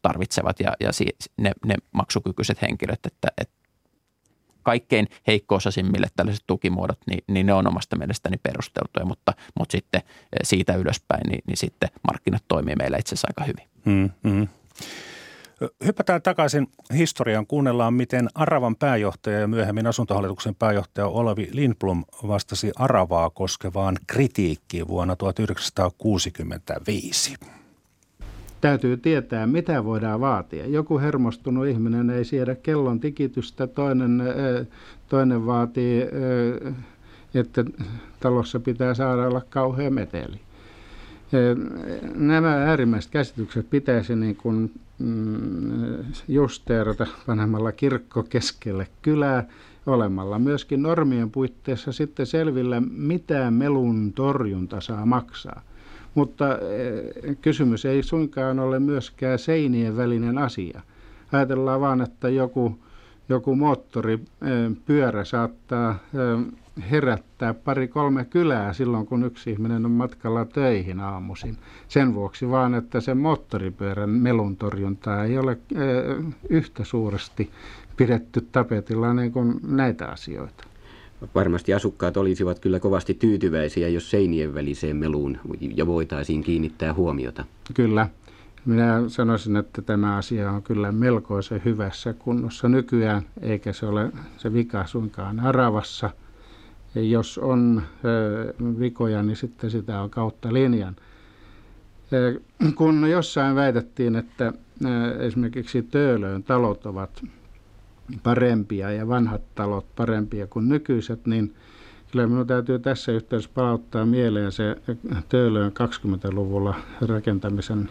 tarvitsevat 0.02 0.60
ja, 0.60 0.74
ja 0.80 0.90
ne, 1.38 1.52
ne 1.66 1.76
maksukykyiset 1.92 2.62
henkilöt, 2.62 3.00
että, 3.06 3.28
että 3.38 3.56
kaikkein 4.64 5.08
heikko-osaisimmille 5.28 6.08
tällaiset 6.16 6.44
tukimuodot, 6.48 7.00
niin, 7.08 7.24
niin 7.28 7.46
ne 7.46 7.54
on 7.54 7.68
omasta 7.68 7.98
mielestäni 7.98 8.38
perusteltuja, 8.38 9.06
mutta, 9.06 9.34
mutta 9.60 9.72
sitten 9.72 10.02
siitä 10.44 10.76
ylöspäin, 10.76 11.30
niin, 11.30 11.42
niin 11.48 11.58
sitten 11.58 11.90
markkinat 12.08 12.44
toimii 12.48 12.76
meillä 12.76 12.98
itse 12.98 13.16
asiassa 13.16 13.28
aika 13.30 13.44
hyvin. 13.44 13.75
Mm, 13.86 14.10
mm. 14.24 14.48
Hypätään 15.86 16.22
takaisin 16.22 16.68
historiaan. 16.94 17.48
Kuunnellaan, 17.48 17.94
miten 17.94 18.28
Aravan 18.36 18.76
pääjohtaja 18.76 19.40
ja 19.40 19.48
myöhemmin 19.48 19.88
asuntohallituksen 19.88 20.56
pääjohtaja 20.56 21.08
Olavi 21.08 21.50
Lindblom 21.52 22.04
vastasi 22.28 22.72
Aravaa 22.76 23.30
koskevaan 23.30 23.96
kritiikkiin 24.08 24.88
vuonna 24.88 25.16
1965. 25.16 27.36
Täytyy 28.62 28.98
tietää, 28.98 29.48
mitä 29.48 29.86
voidaan 29.86 30.20
vaatia. 30.20 30.68
Joku 30.68 31.00
hermostunut 31.00 31.68
ihminen 31.68 32.10
ei 32.10 32.26
siedä 32.26 32.56
kellon 32.56 33.00
tikitystä, 33.00 33.68
toinen, 33.68 34.24
toinen 35.10 35.46
vaatii, 35.46 36.02
että 37.34 37.66
talossa 38.20 38.60
pitää 38.60 38.94
saada 38.94 39.28
olla 39.28 39.42
kauhea 39.50 39.92
meteli. 39.92 40.45
Nämä 42.16 42.54
äärimmäiset 42.54 43.12
käsitykset 43.12 43.70
pitäisi 43.70 44.16
niin 44.16 44.36
kuin 44.36 44.72
mm, 45.00 46.04
justeerata 46.28 47.08
panemalla 47.26 47.72
kirkko 47.72 48.24
keskelle 48.24 48.88
kylää 49.02 49.48
olemalla 49.86 50.40
myöskin 50.40 50.82
normien 50.82 51.32
puitteissa 51.32 51.92
sitten 51.92 52.26
selvillä, 52.26 52.82
mitä 52.92 53.52
melun 53.52 54.14
torjunta 54.14 54.82
saa 54.82 55.06
maksaa. 55.06 55.62
Mutta 56.16 56.46
kysymys 57.42 57.86
ei 57.86 58.04
suinkaan 58.04 58.60
ole 58.60 58.80
myöskään 58.80 59.40
seinien 59.40 59.98
välinen 59.98 60.38
asia. 60.38 60.82
Ajatellaan 61.32 61.82
vaan, 61.82 62.02
että 62.02 62.30
joku, 62.30 62.80
joku 63.30 63.56
moottoripyörä 63.56 65.24
saattaa 65.24 66.00
herättää 66.92 67.54
pari-kolme 67.54 68.26
kylää 68.26 68.74
silloin, 68.74 69.06
kun 69.06 69.24
yksi 69.24 69.52
ihminen 69.52 69.86
on 69.86 69.92
matkalla 69.92 70.46
töihin 70.46 71.00
aamuisin. 71.00 71.58
Sen 71.88 72.16
vuoksi 72.16 72.50
vaan, 72.50 72.76
että 72.76 73.02
se 73.02 73.14
moottoripyörän 73.14 74.10
melun 74.10 74.58
torjunta 74.58 75.24
ei 75.24 75.38
ole 75.38 75.58
yhtä 76.50 76.84
suuresti 76.84 77.50
pidetty 77.98 78.48
tapetilla 78.52 79.14
niin 79.14 79.32
kuin 79.32 79.60
näitä 79.68 80.06
asioita. 80.08 80.64
Varmasti 81.36 81.74
asukkaat 81.74 82.18
olisivat 82.18 82.60
kyllä 82.60 82.80
kovasti 82.80 83.14
tyytyväisiä, 83.14 83.88
jos 83.88 84.12
seinien 84.12 84.54
väliseen 84.54 84.98
meluun 84.98 85.38
ja 85.76 85.88
voitaisiin 85.88 86.44
kiinnittää 86.44 86.94
huomiota. 86.94 87.46
Kyllä. 87.74 88.10
Minä 88.66 89.04
sanoisin, 89.08 89.56
että 89.56 89.82
tämä 89.82 90.16
asia 90.18 90.52
on 90.52 90.64
kyllä 90.64 90.92
melkoisen 90.92 91.62
hyvässä 91.66 92.14
kunnossa 92.14 92.70
nykyään, 92.70 93.22
eikä 93.42 93.74
se 93.74 93.86
ole 93.86 94.12
se 94.38 94.54
vika 94.54 94.86
suinkaan 94.86 95.40
aravassa. 95.40 96.10
Jos 96.96 97.38
on 97.38 97.82
vikoja, 98.80 99.24
niin 99.24 99.36
sitten 99.36 99.72
sitä 99.72 100.02
on 100.02 100.10
kautta 100.10 100.54
linjan. 100.54 100.96
Kun 102.76 103.10
jossain 103.10 103.56
väitettiin, 103.56 104.16
että 104.16 104.54
esimerkiksi 105.20 105.82
Töölöön 105.84 106.44
talot 106.44 106.86
ovat 106.86 107.24
parempia 108.24 108.92
ja 108.92 109.08
vanhat 109.08 109.42
talot 109.56 109.86
parempia 109.96 110.48
kuin 110.48 110.70
nykyiset, 110.70 111.26
niin 111.26 111.56
kyllä 112.12 112.28
minun 112.28 112.48
täytyy 112.48 112.80
tässä 112.80 113.12
yhteydessä 113.12 113.50
palauttaa 113.54 114.06
mieleen 114.06 114.52
se 114.52 114.76
Töölön 115.30 115.72
20-luvulla 115.72 116.76
rakentamisen 117.02 117.90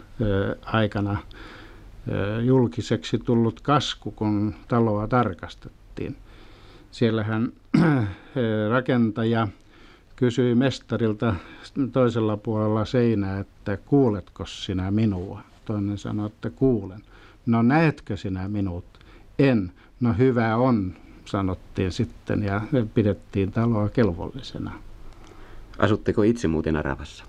aikana 0.65 1.17
julkiseksi 2.43 3.17
tullut 3.17 3.61
kasku, 3.61 4.11
kun 4.11 4.53
taloa 4.67 5.07
tarkastettiin. 5.07 6.15
Siellähän 6.91 7.51
rakentaja 8.69 9.47
kysyi 10.15 10.55
mestarilta 10.55 11.35
toisella 11.91 12.37
puolella 12.37 12.85
seinää, 12.85 13.39
että 13.39 13.77
kuuletko 13.77 14.45
sinä 14.45 14.91
minua? 14.91 15.41
Toinen 15.65 15.97
sanoi, 15.97 16.27
että 16.27 16.49
kuulen. 16.49 17.01
No 17.45 17.61
näetkö 17.61 18.17
sinä 18.17 18.47
minut? 18.47 18.85
En. 19.39 19.71
No 19.99 20.13
hyvä 20.17 20.55
on, 20.55 20.93
sanottiin 21.25 21.91
sitten 21.91 22.43
ja 22.43 22.61
pidettiin 22.93 23.51
taloa 23.51 23.89
kelvollisena. 23.89 24.71
Asutteko 25.79 26.23
itse 26.23 26.47
muuten 26.47 26.75
Aravassa? 26.75 27.25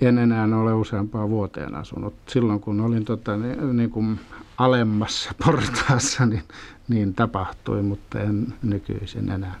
En 0.00 0.18
enää 0.18 0.44
ole 0.44 0.74
useampaa 0.74 1.28
vuoteen 1.28 1.74
asunut. 1.74 2.14
Silloin 2.28 2.60
kun 2.60 2.80
olin 2.80 3.04
tota, 3.04 3.36
niin, 3.36 3.76
niin 3.76 3.90
kuin 3.90 4.20
alemmassa 4.60 5.30
portaassa, 5.44 6.26
niin, 6.26 6.42
niin 6.88 7.14
tapahtui, 7.14 7.82
mutta 7.82 8.20
en 8.20 8.54
nykyisin 8.62 9.30
enää. 9.30 9.54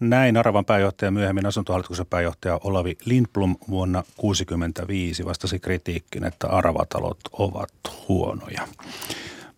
Näin 0.00 0.36
Aravan 0.36 0.64
pääjohtaja 0.64 1.10
myöhemmin 1.10 1.46
asuntohallituksen 1.46 2.06
pääjohtaja 2.06 2.60
Olavi 2.64 2.96
Lindblom 3.04 3.56
vuonna 3.70 4.02
1965 4.02 5.24
vastasi 5.24 5.58
kritiikkiin, 5.58 6.24
että 6.24 6.48
aravatalot 6.48 7.18
ovat 7.32 7.72
huonoja. 8.08 8.68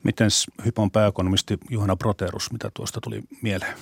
Miten 0.02 0.28
Hypon 0.64 0.90
pääekonomisti 0.90 1.58
Juhana 1.70 1.96
Proterus, 1.96 2.52
mitä 2.52 2.70
tuosta 2.74 3.00
tuli 3.00 3.22
mieleen? 3.42 3.74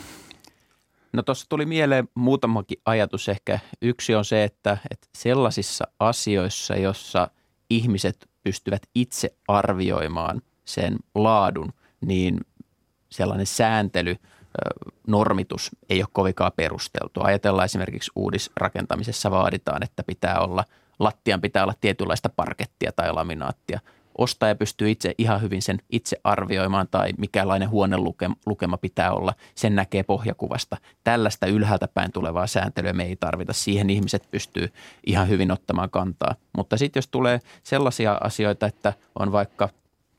No 1.13 1.23
tuossa 1.23 1.47
tuli 1.49 1.67
mieleen 1.67 2.09
muutamakin 2.15 2.79
ajatus 2.85 3.29
ehkä. 3.29 3.59
Yksi 3.83 4.15
on 4.15 4.25
se, 4.25 4.45
että, 4.45 4.79
että 4.91 5.07
sellaisissa 5.15 5.85
asioissa, 6.01 6.77
jossa 6.77 7.31
ihmiset 7.71 8.29
pystyvät 8.49 8.83
itse 8.95 9.37
arvioimaan 9.49 10.43
sen 10.65 10.97
laadun, 11.15 11.73
niin 12.01 12.41
sellainen 13.11 13.47
sääntely, 13.47 14.17
normitus 15.07 15.71
ei 15.89 16.03
ole 16.03 16.09
kovinkaan 16.13 16.53
perusteltu. 16.57 17.21
Ajatellaan 17.23 17.65
esimerkiksi 17.65 18.11
uudisrakentamisessa 18.17 19.31
vaaditaan, 19.31 19.83
että 19.83 20.03
pitää 20.03 20.41
olla, 20.41 20.65
lattian 20.99 21.41
pitää 21.41 21.63
olla 21.63 21.75
tietynlaista 21.81 22.29
parkettia 22.29 22.93
tai 22.93 23.13
laminaattia– 23.13 23.81
ostaja 24.19 24.55
pystyy 24.55 24.91
itse 24.91 25.15
ihan 25.19 25.43
hyvin 25.43 25.63
sen 25.63 25.79
itse 25.91 26.17
arvioimaan 26.25 26.89
tai 26.91 27.11
mikälainen 27.19 27.71
huonelukema 27.71 28.77
pitää 28.81 29.13
olla. 29.13 29.35
Sen 29.55 29.75
näkee 29.75 30.03
pohjakuvasta. 30.03 30.77
Tällaista 31.05 31.47
ylhäältä 31.47 31.89
päin 31.89 32.13
tulevaa 32.13 32.47
sääntelyä 32.47 32.93
me 32.93 33.05
ei 33.05 33.17
tarvita. 33.17 33.53
Siihen 33.53 33.91
ihmiset 33.91 34.31
pystyy 34.31 34.73
ihan 35.07 35.29
hyvin 35.29 35.53
ottamaan 35.53 35.91
kantaa. 35.91 36.35
Mutta 36.57 36.77
sitten 36.77 36.99
jos 36.99 37.09
tulee 37.09 37.41
sellaisia 37.63 38.19
asioita, 38.21 38.67
että 38.67 38.93
on 39.19 39.33
vaikka 39.33 39.69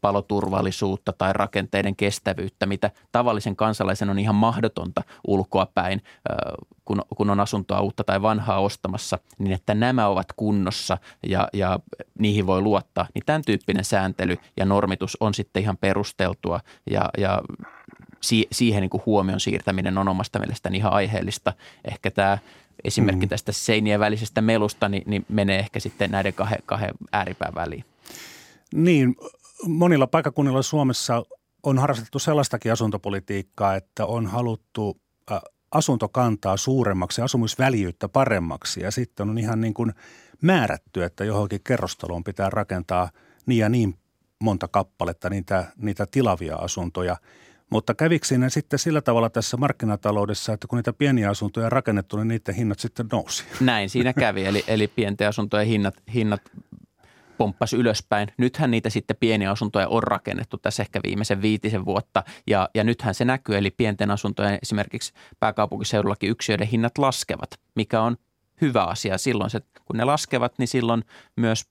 paloturvallisuutta 0.01 1.13
tai 1.13 1.33
rakenteiden 1.33 1.95
kestävyyttä, 1.95 2.65
mitä 2.65 2.91
tavallisen 3.11 3.55
kansalaisen 3.55 4.09
on 4.09 4.19
ihan 4.19 4.35
mahdotonta 4.35 5.03
ulkoa 5.27 5.65
päin, 5.65 6.01
kun, 6.89 7.01
kun 7.17 7.29
on 7.29 7.39
asuntoa 7.39 7.81
uutta 7.81 8.03
tai 8.03 8.21
vanhaa 8.21 8.59
ostamassa, 8.59 9.19
niin 9.37 9.51
että 9.51 9.73
nämä 9.73 10.07
ovat 10.07 10.27
kunnossa 10.35 10.97
ja, 11.27 11.47
ja 11.53 11.79
niihin 12.19 12.47
voi 12.47 12.61
luottaa, 12.61 13.07
niin 13.13 13.23
tämän 13.25 13.41
tyyppinen 13.45 13.85
sääntely 13.85 14.37
ja 14.57 14.65
normitus 14.65 15.17
on 15.19 15.33
sitten 15.33 15.61
ihan 15.63 15.77
perusteltua 15.77 16.59
ja, 16.91 17.09
ja 17.17 17.41
siihen 18.51 18.81
niin 18.81 18.89
kuin 18.89 19.03
huomion 19.05 19.39
siirtäminen 19.39 19.97
on 19.97 20.07
omasta 20.07 20.39
mielestäni 20.39 20.77
ihan 20.77 20.93
aiheellista. 20.93 21.53
Ehkä 21.85 22.11
tämä 22.11 22.37
esimerkki 22.83 23.25
mm. 23.25 23.29
tästä 23.29 23.51
seinien 23.51 23.99
välisestä 23.99 24.41
melusta 24.41 24.89
niin, 24.89 25.03
niin 25.05 25.25
menee 25.29 25.59
ehkä 25.59 25.79
sitten 25.79 26.11
näiden 26.11 26.33
kahden, 26.33 26.59
kahden 26.65 26.91
ääripään 27.11 27.55
väliin. 27.55 27.85
Niin, 28.73 29.15
monilla 29.67 30.07
paikakunnilla 30.07 30.61
Suomessa 30.61 31.23
on 31.63 31.79
harrastettu 31.79 32.19
sellaistakin 32.19 32.71
asuntopolitiikkaa, 32.71 33.75
että 33.75 34.05
on 34.05 34.27
haluttu 34.27 34.97
asuntokantaa 35.71 36.57
suuremmaksi, 36.57 37.21
asumisväljyyttä 37.21 38.09
paremmaksi 38.09 38.81
ja 38.81 38.91
sitten 38.91 39.29
on 39.29 39.37
ihan 39.37 39.61
niin 39.61 39.73
kuin 39.73 39.93
määrätty, 40.41 41.03
että 41.03 41.25
johonkin 41.25 41.61
kerrostaloon 41.63 42.23
pitää 42.23 42.49
rakentaa 42.49 43.09
niin 43.45 43.59
ja 43.59 43.69
niin 43.69 43.95
monta 44.39 44.67
kappaletta 44.67 45.29
niitä, 45.29 45.65
niitä 45.77 46.05
tilavia 46.11 46.55
asuntoja. 46.55 47.17
Mutta 47.69 47.93
kävikö 47.93 48.27
siinä 48.27 48.49
sitten 48.49 48.79
sillä 48.79 49.01
tavalla 49.01 49.29
tässä 49.29 49.57
markkinataloudessa, 49.57 50.53
että 50.53 50.67
kun 50.67 50.77
niitä 50.77 50.93
pieniä 50.93 51.29
asuntoja 51.29 51.65
on 51.65 51.71
rakennettu, 51.71 52.17
niin 52.17 52.27
niiden 52.27 52.55
hinnat 52.55 52.79
sitten 52.79 53.07
nousi? 53.11 53.43
Näin 53.61 53.89
siinä 53.89 54.13
kävi, 54.13 54.45
eli, 54.45 54.63
eli 54.67 54.87
pienten 54.87 55.27
asuntojen 55.27 55.67
hinnat, 55.67 55.95
hinnat 56.13 56.41
pomppasi 57.39 57.75
ylöspäin. 57.77 58.27
Nythän 58.37 58.71
niitä 58.71 58.89
sitten 58.89 59.17
pieniä 59.19 59.51
asuntoja 59.51 59.87
on 59.87 60.03
rakennettu 60.03 60.57
tässä 60.57 60.83
ehkä 60.83 60.99
viimeisen 61.03 61.41
viitisen 61.41 61.85
vuotta 61.85 62.23
ja, 62.47 62.69
ja 62.75 62.83
nythän 62.83 63.15
se 63.15 63.25
näkyy, 63.25 63.57
eli 63.57 63.71
pienten 63.71 64.11
asuntojen 64.11 64.59
esimerkiksi 64.61 65.13
pääkaupunkiseudullakin 65.39 66.29
yksiöiden 66.29 66.67
hinnat 66.67 66.97
laskevat, 66.97 67.49
mikä 67.75 68.01
on 68.01 68.17
hyvä 68.61 68.83
asia. 68.83 69.17
Silloin 69.17 69.49
se, 69.49 69.61
kun 69.85 69.97
ne 69.97 70.03
laskevat, 70.03 70.53
niin 70.57 70.67
silloin 70.67 71.03
myös 71.35 71.65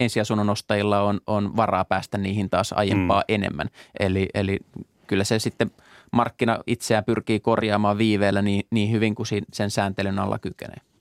ensiasunnon 0.00 0.50
ostajilla 0.50 1.00
on, 1.00 1.20
on 1.26 1.56
varaa 1.56 1.84
päästä 1.84 2.18
niihin 2.18 2.50
taas 2.50 2.72
aiempaa 2.72 3.20
mm. 3.20 3.34
enemmän. 3.34 3.68
Eli, 4.00 4.28
eli 4.34 4.58
kyllä 5.06 5.24
se 5.24 5.38
sitten 5.38 5.70
markkina 6.12 6.58
itseään 6.66 7.04
pyrkii 7.04 7.40
korjaamaan 7.40 7.98
viiveellä 7.98 8.42
niin, 8.42 8.66
niin 8.70 8.90
hyvin 8.90 9.14
kuin 9.14 9.26
sen 9.52 9.70
sääntelyn 9.70 10.18
alla 10.18 10.38
kykenee. 10.38 10.91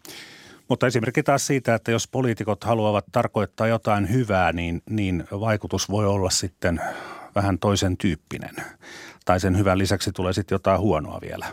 Mutta 0.72 0.88
esimerkki 0.88 1.24
taas 1.24 1.48
siitä, 1.48 1.76
että 1.76 1.92
jos 1.92 2.08
poliitikot 2.08 2.64
haluavat 2.64 3.06
tarkoittaa 3.12 3.68
jotain 3.68 4.14
hyvää, 4.14 4.54
niin, 4.54 4.82
niin 4.90 5.24
vaikutus 5.32 5.90
voi 5.90 6.08
olla 6.08 6.30
sitten 6.30 6.82
vähän 7.36 7.60
toisen 7.60 7.98
tyyppinen. 7.98 8.56
Tai 9.26 9.40
sen 9.40 9.58
hyvän 9.58 9.78
lisäksi 9.78 10.12
tulee 10.12 10.34
sitten 10.34 10.56
jotain 10.56 10.80
huonoa 10.80 11.20
vielä. 11.22 11.46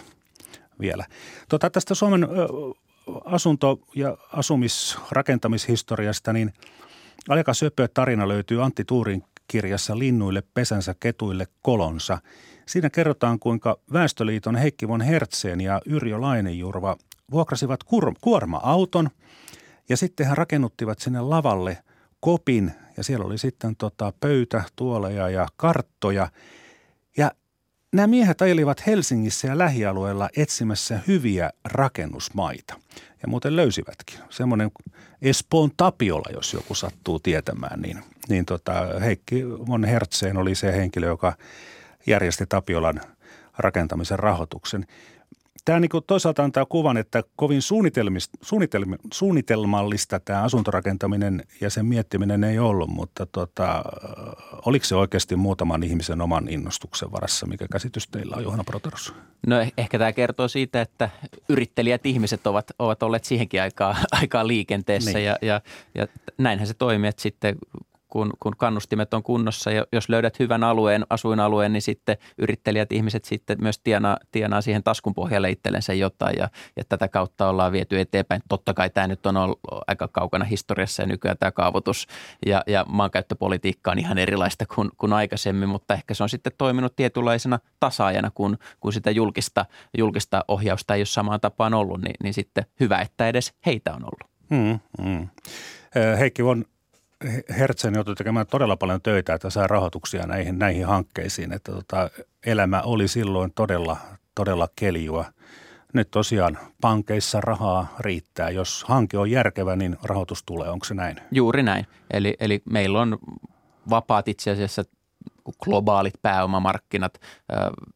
vielä. 0.81 1.05
Tota, 1.49 1.71
tästä 1.71 1.95
Suomen 1.95 2.29
asunto- 3.25 3.81
ja 3.95 4.17
asumisrakentamishistoriasta, 4.33 6.33
niin 6.33 6.53
aika 7.29 7.55
söpö 7.55 7.89
tarina 7.95 8.29
löytyy 8.29 8.65
Antti 8.65 8.85
Tuurin 8.85 9.25
kirjassa 9.49 9.99
Linnuille 9.99 10.43
pesänsä 10.55 10.95
ketuille 11.01 11.47
kolonsa. 11.63 12.19
Siinä 12.67 12.91
kerrotaan, 12.91 13.39
kuinka 13.39 13.79
Väestöliiton 13.93 14.57
Heikki 14.57 14.89
von 14.89 15.01
Hertzeen 15.01 15.61
ja 15.61 15.81
Yrjö 15.87 16.21
Lainejurva 16.21 16.97
vuokrasivat 17.31 17.81
kuorma-auton 18.21 19.11
ja 19.89 19.97
sitten 19.97 20.27
he 20.27 20.35
rakennuttivat 20.35 20.99
sinne 20.99 21.21
lavalle 21.21 21.79
kopin 22.21 22.73
ja 22.97 23.05
siellä 23.05 23.27
oli 23.27 23.39
sitten 23.39 23.77
tota 23.77 24.13
pöytä, 24.21 24.63
tuoleja 24.77 25.29
ja 25.29 25.49
karttoja. 25.57 26.29
Ja 27.17 27.31
nämä 27.93 28.07
miehet 28.07 28.43
ajelivat 28.43 28.87
Helsingissä 28.87 29.49
ja 29.49 29.59
lähialueella 29.59 30.29
etsimässä 30.37 31.01
hyviä 31.07 31.51
rakennusmaita. 31.65 32.75
Ja 33.23 33.29
muuten 33.29 33.57
löysivätkin. 33.57 34.19
Semmoinen 34.31 34.71
Espoon 35.23 35.71
Tapiola, 35.77 36.33
jos 36.33 36.53
joku 36.53 36.75
sattuu 36.75 37.19
tietämään, 37.19 37.81
niin, 37.81 38.05
niin 38.29 38.45
tota 38.45 38.73
Heikki 39.01 39.49
von 39.49 39.85
Hertzeen 39.85 40.37
oli 40.37 40.55
se 40.55 40.73
henkilö, 40.73 41.07
joka 41.07 41.33
järjesti 42.07 42.47
Tapiolan 42.47 43.01
rakentamisen 43.59 44.19
rahoituksen 44.19 44.87
tämä 45.65 45.81
niin 45.81 45.91
toisaalta 46.07 46.45
antaa 46.45 46.67
kuvan, 46.67 46.97
että 46.97 47.23
kovin 47.37 47.63
suunnitelm, 47.63 48.15
suunnitelmallista 49.13 50.21
tämä 50.21 50.43
asuntorakentaminen 50.43 51.43
ja 51.61 51.71
sen 51.71 51.87
miettiminen 51.87 52.45
ei 52.45 52.59
ollut, 52.59 52.91
mutta 52.91 53.27
tota, 53.27 53.85
oliko 54.65 54.85
se 54.85 54.97
oikeasti 54.97 55.37
muutaman 55.37 55.83
ihmisen 55.83 56.21
oman 56.21 56.49
innostuksen 56.49 57.13
varassa? 57.13 57.47
Mikä 57.47 57.67
käsitys 57.73 58.09
teillä 58.09 58.37
on, 58.37 58.43
Johanna 58.43 58.65
Proterus? 58.65 59.15
No 59.47 59.61
eh, 59.61 59.73
ehkä 59.79 59.99
tämä 59.99 60.13
kertoo 60.13 60.49
siitä, 60.49 60.81
että 60.81 61.11
yrittelijät 61.49 62.07
ihmiset 62.07 62.47
ovat, 62.47 62.71
ovat 62.79 63.03
olleet 63.03 63.25
siihenkin 63.25 63.63
aikaa, 63.63 63.97
aikaa 64.21 64.47
liikenteessä 64.47 65.13
niin. 65.13 65.25
ja, 65.25 65.37
ja, 65.43 65.61
ja 65.95 66.07
näinhän 66.39 66.67
se 66.67 66.75
toimii, 66.75 67.09
että 67.09 67.23
sitten 67.23 67.57
kun, 68.09 68.31
kun 68.41 68.57
kannustimet 68.57 69.15
on 69.15 69.23
kunnossa 69.23 69.71
ja 69.71 69.85
jos 69.93 70.09
löydät 70.09 70.39
hyvän 70.39 70.65
alueen, 70.65 71.07
asuinalueen, 71.11 71.73
niin 71.73 71.83
sitten 71.83 72.17
yrittelijät 72.39 72.93
ihmiset 72.93 73.25
sitten 73.25 73.57
myös 73.61 73.79
tienaa, 73.79 74.17
tienaa 74.33 74.61
siihen 74.61 74.83
taskun 74.83 75.15
pohjalle 75.15 75.51
itsellensä 75.51 75.95
jotain 75.95 76.37
ja, 76.39 76.49
ja 76.77 76.85
tätä 76.89 77.09
kautta 77.09 77.49
ollaan 77.49 77.73
viety 77.73 78.01
eteenpäin. 78.01 78.43
Totta 78.49 78.75
kai 78.75 78.91
tämä 78.91 79.07
nyt 79.07 79.27
on 79.27 79.37
ollut 79.37 79.61
aika 79.87 80.09
kaukana 80.09 80.45
historiassa 80.45 81.03
ja 81.03 81.07
nykyään 81.07 81.39
tämä 81.39 81.53
kaavoitus 81.53 82.07
ja, 82.47 82.63
ja 82.67 82.85
maankäyttöpolitiikka 82.89 83.91
on 83.91 83.99
ihan 83.99 84.19
erilaista 84.19 84.67
kuin, 84.75 84.91
kuin 84.97 85.13
aikaisemmin, 85.13 85.69
mutta 85.69 85.95
ehkä 85.95 86.15
se 86.15 86.23
on 86.23 86.29
sitten 86.29 86.53
toiminut 86.59 86.97
tietynlaisena 86.97 87.59
tasaajana, 87.81 88.31
kun, 88.35 88.59
kun 88.81 88.93
sitä 88.93 89.11
julkista, 89.11 89.67
julkista 89.99 90.45
ohjausta 90.49 90.95
ei 90.95 91.01
ole 91.01 91.07
samaan 91.07 91.41
tapaan 91.41 91.75
ollut, 91.75 92.01
niin, 92.01 92.17
niin 92.23 92.35
sitten 92.35 92.65
hyvä, 92.81 92.99
että 92.99 93.29
edes 93.29 93.53
heitä 93.67 93.95
on 93.95 94.05
ollut. 94.05 94.31
Mm, 94.51 94.81
mm. 95.05 95.29
Heikki 96.19 96.43
on 96.43 96.65
Hertzen 97.59 97.95
joutui 97.95 98.15
tekemään 98.15 98.47
todella 98.47 98.77
paljon 98.77 99.03
töitä, 99.03 99.35
että 99.35 99.51
saa 99.51 99.67
rahoituksia 99.67 100.27
näihin, 100.27 100.59
näihin 100.59 100.87
hankkeisiin. 100.87 101.53
Että 101.53 101.73
tota, 101.73 102.11
elämä 102.47 102.83
oli 102.83 103.09
silloin 103.09 103.53
todella, 103.55 103.97
todella 104.35 104.69
keljua. 104.77 105.25
Nyt 105.95 106.11
tosiaan 106.11 106.59
pankeissa 106.81 107.41
rahaa 107.41 107.97
riittää. 108.01 108.51
Jos 108.51 108.85
hanke 108.89 109.19
on 109.19 109.31
järkevä, 109.31 109.77
niin 109.77 109.97
rahoitus 110.03 110.43
tulee. 110.43 110.69
Onko 110.69 110.85
se 110.85 110.95
näin? 110.95 111.17
Juuri 111.31 111.63
näin. 111.63 111.87
Eli, 112.11 112.37
eli 112.41 112.63
meillä 112.71 113.01
on 113.01 113.19
vapaat 113.91 114.29
itse 114.29 114.51
asiassa 114.51 114.85
globaalit 115.65 116.15
pääomamarkkinat. 116.23 117.21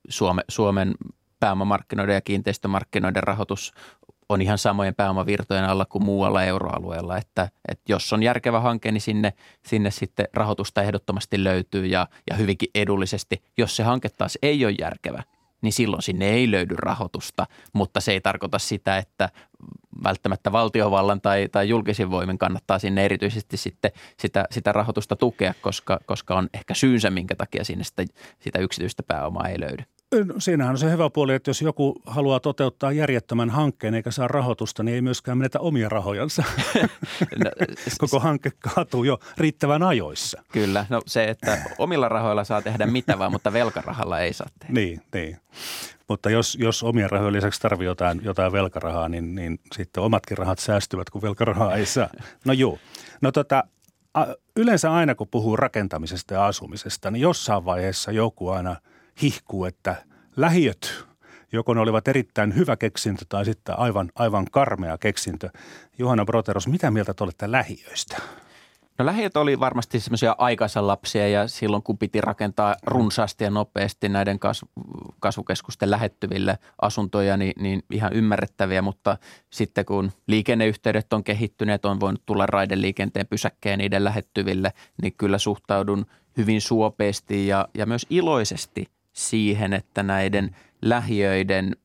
Suome, 0.09 0.43
Suomen 0.49 0.95
pääomamarkkinoiden 1.41 2.15
ja 2.15 2.21
kiinteistömarkkinoiden 2.21 3.23
rahoitus 3.23 3.73
on 4.33 4.43
ihan 4.43 4.59
samojen 4.59 4.95
pääomavirtojen 4.95 5.65
alla 5.65 5.85
kuin 5.85 6.05
muualla 6.05 6.45
euroalueella, 6.45 7.17
että, 7.17 7.49
että 7.69 7.93
jos 7.93 8.13
on 8.13 8.23
järkevä 8.23 8.61
hanke, 8.61 8.93
niin 8.93 9.01
sinne, 9.01 9.33
sinne 9.67 9.91
sitten 9.91 10.29
rahoitusta 10.35 10.83
ehdottomasti 10.83 11.45
löytyy 11.45 11.87
ja, 11.87 12.07
ja 12.31 12.37
hyvinkin 12.37 12.69
edullisesti. 12.75 13.43
Jos 13.59 13.77
se 13.77 13.83
hanke 13.83 14.09
taas 14.09 14.39
ei 14.43 14.65
ole 14.65 14.75
järkevä, 14.81 15.23
niin 15.63 15.73
silloin 15.73 16.03
sinne 16.03 16.29
ei 16.29 16.51
löydy 16.51 16.75
rahoitusta, 16.79 17.47
mutta 17.73 18.01
se 18.01 18.13
ei 18.13 18.21
tarkoita 18.21 18.59
sitä, 18.59 18.99
että 18.99 19.29
välttämättä 20.05 20.53
valtiovallan 20.53 21.21
tai, 21.21 21.49
tai 21.53 21.69
julkisin 21.69 22.11
voimin 22.11 22.39
kannattaa 22.39 22.79
sinne 22.79 23.05
erityisesti 23.05 23.57
sitten 23.57 23.91
sitä, 24.19 24.45
sitä 24.51 24.73
rahoitusta 24.73 25.17
tukea, 25.17 25.55
koska, 25.63 26.01
koska 26.07 26.35
on 26.35 26.49
ehkä 26.55 26.75
syynsä, 26.75 27.11
minkä 27.11 27.37
takia 27.37 27.65
sinne 27.65 27.85
sitä, 27.85 28.05
sitä 28.41 28.59
yksityistä 28.59 29.03
pääomaa 29.03 29.49
ei 29.49 29.61
löydy. 29.61 29.83
No, 30.13 30.35
siinähän 30.39 30.73
on 30.73 30.79
se 30.79 30.91
hyvä 30.91 31.11
puoli, 31.11 31.35
että 31.35 31.51
jos 31.51 31.63
joku 31.63 32.03
haluaa 32.07 32.41
toteuttaa 32.41 32.93
järjettömän 32.93 33.51
hankkeen 33.51 33.95
eikä 33.95 34.11
saa 34.11 34.29
rahoitusta, 34.29 34.83
niin 34.83 34.95
ei 34.95 35.03
myöskään 35.03 35.39
menetä 35.39 35.61
omia 35.61 35.89
rahojansa. 35.89 36.45
no, 37.45 37.51
Koko 37.99 38.21
hanke 38.21 38.51
kaatuu 38.59 39.05
jo 39.05 39.19
riittävän 39.39 39.83
ajoissa. 39.83 40.43
Kyllä, 40.53 40.87
no 40.89 41.01
se, 41.07 41.25
että 41.25 41.59
omilla 41.79 42.09
rahoilla 42.09 42.45
saa 42.45 42.63
tehdä 42.63 42.87
mitä 42.87 43.19
vaan, 43.19 43.33
mutta 43.33 43.53
velkarahalla 43.53 44.21
ei 44.21 44.33
saa 44.33 44.49
tehdä. 44.59 44.75
Niin, 44.75 45.03
niin. 45.15 45.39
Mutta 46.09 46.31
jos, 46.31 46.57
jos 46.61 46.83
omien 46.83 47.11
rahojen 47.11 47.33
lisäksi 47.33 47.61
tarvii 47.61 47.87
jotain, 47.87 48.21
jotain 48.25 48.53
velkarahaa, 48.53 49.09
niin, 49.09 49.35
niin 49.35 49.61
sitten 49.73 50.03
omatkin 50.03 50.39
rahat 50.39 50.59
säästyvät, 50.59 51.11
kun 51.11 51.23
velkarahaa 51.23 51.77
ei 51.77 51.87
saa. 51.87 52.09
No 52.45 52.53
joo. 52.53 52.79
No 53.21 53.33
tota, 53.33 53.65
yleensä 54.57 54.93
aina 54.93 55.15
kun 55.15 55.29
puhuu 55.29 55.57
rakentamisesta 55.57 56.35
ja 56.35 56.47
asumisesta, 56.47 57.11
niin 57.11 57.21
jossain 57.21 57.65
vaiheessa 57.65 58.13
joku 58.13 58.49
aina– 58.49 58.77
hihkuu, 59.23 59.65
että 59.65 59.97
lähiöt, 60.37 61.05
joko 61.53 61.75
ne 61.75 61.81
olivat 61.81 62.09
erittäin 62.09 62.57
hyvä 62.57 62.77
keksintö 62.77 63.25
tai 63.29 63.45
sitten 63.45 63.79
aivan, 63.79 64.11
aivan 64.15 64.47
karmea 64.51 64.99
keksintö. 64.99 65.51
Johanna 65.99 66.25
Broteros, 66.25 66.69
mitä 66.69 66.91
mieltä 66.91 67.15
te 67.15 67.25
olette 67.25 67.51
lähiöistä? 67.51 68.17
No 68.99 69.07
lähiöt 69.07 69.37
oli 69.37 69.61
varmasti 69.61 70.01
semmoisia 70.01 70.35
aikaisen 70.39 70.87
lapsia 70.87 71.29
ja 71.29 71.49
silloin 71.49 71.83
kun 71.83 71.99
piti 71.99 72.21
rakentaa 72.21 72.77
runsaasti 72.83 73.45
ja 73.45 73.51
nopeasti 73.51 74.09
näiden 74.09 74.39
kasvukeskusten 75.21 75.91
lähettyville 75.91 76.59
asuntoja, 76.83 77.37
niin, 77.37 77.53
niin 77.59 77.83
ihan 77.91 78.13
ymmärrettäviä, 78.13 78.83
mutta 78.83 79.19
sitten 79.51 79.85
kun 79.85 80.13
liikenneyhteydet 80.27 81.13
on 81.13 81.25
kehittyneet, 81.25 81.85
on 81.85 82.01
voinut 82.01 82.23
tulla 82.27 82.47
raideliikenteen 82.47 83.27
pysäkkeen 83.27 83.79
niiden 83.79 84.05
lähettyville, 84.05 84.73
niin 85.03 85.15
kyllä 85.17 85.39
suhtaudun 85.39 86.07
hyvin 86.37 86.61
suopeasti 86.61 87.47
ja, 87.47 87.69
ja 87.75 87.87
myös 87.87 88.07
iloisesti 88.11 88.87
siihen, 89.13 89.73
että 89.73 90.03
näiden 90.03 90.57
lähiöiden 90.83 91.77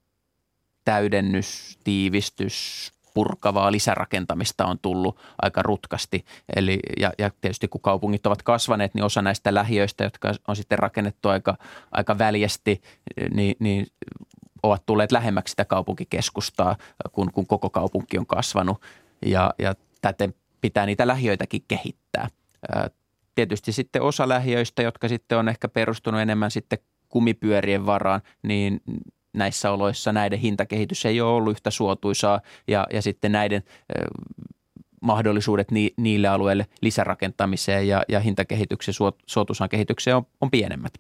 täydennys, 0.86 1.78
tiivistys, 1.84 2.92
purkavaa 3.14 3.72
lisärakentamista 3.72 4.66
on 4.66 4.80
tullut 4.80 5.20
aika 5.42 5.62
rutkasti. 5.62 6.26
Eli, 6.56 6.80
ja, 7.00 7.14
ja 7.18 7.32
tietysti 7.42 7.68
kun 7.68 7.82
kaupungit 7.82 8.26
ovat 8.26 8.44
kasvaneet, 8.44 8.94
niin 8.94 9.04
osa 9.04 9.22
näistä 9.22 9.54
lähiöistä, 9.54 10.04
jotka 10.04 10.34
on 10.48 10.56
sitten 10.56 10.80
rakennettu 10.80 11.30
aika, 11.30 11.58
aika 11.92 12.18
väljästi, 12.18 12.82
niin, 13.32 13.56
niin 13.60 13.88
ovat 14.64 14.86
tulleet 14.86 15.12
lähemmäksi 15.12 15.52
sitä 15.52 15.66
kaupunkikeskustaa, 15.66 16.78
kun, 17.12 17.32
kun 17.32 17.48
koko 17.48 17.70
kaupunki 17.70 18.18
on 18.18 18.26
kasvanut. 18.26 18.82
Ja, 19.26 19.54
ja 19.60 19.76
täten 20.02 20.34
pitää 20.62 20.86
niitä 20.86 21.08
lähiöitäkin 21.08 21.62
kehittää. 21.68 22.30
Tietysti 23.36 23.72
sitten 23.72 24.02
osa 24.02 24.30
lähiöistä, 24.30 24.82
jotka 24.82 25.08
sitten 25.08 25.38
on 25.38 25.50
ehkä 25.50 25.68
perustunut 25.68 26.22
enemmän 26.22 26.52
sitten 26.52 26.80
kumipyörien 27.10 27.86
varaan, 27.86 28.22
niin 28.44 28.82
näissä 29.34 29.72
oloissa 29.72 30.14
näiden 30.14 30.40
hintakehitys 30.40 31.06
ei 31.06 31.22
ole 31.22 31.32
ollut 31.32 31.52
yhtä 31.52 31.72
suotuisaa 31.72 32.42
ja, 32.68 32.88
ja 32.94 33.02
sitten 33.02 33.32
näiden 33.32 33.64
mahdollisuudet 35.02 35.72
ni, 35.72 35.94
niille 35.98 36.28
alueille 36.28 36.68
lisärakentamiseen 36.82 37.88
ja, 37.88 38.04
ja 38.08 38.20
hintakehityksen, 38.20 38.94
suotuisaan 39.26 39.70
kehitykseen 39.70 40.16
on, 40.16 40.24
on 40.42 40.52
pienemmät. 40.52 40.94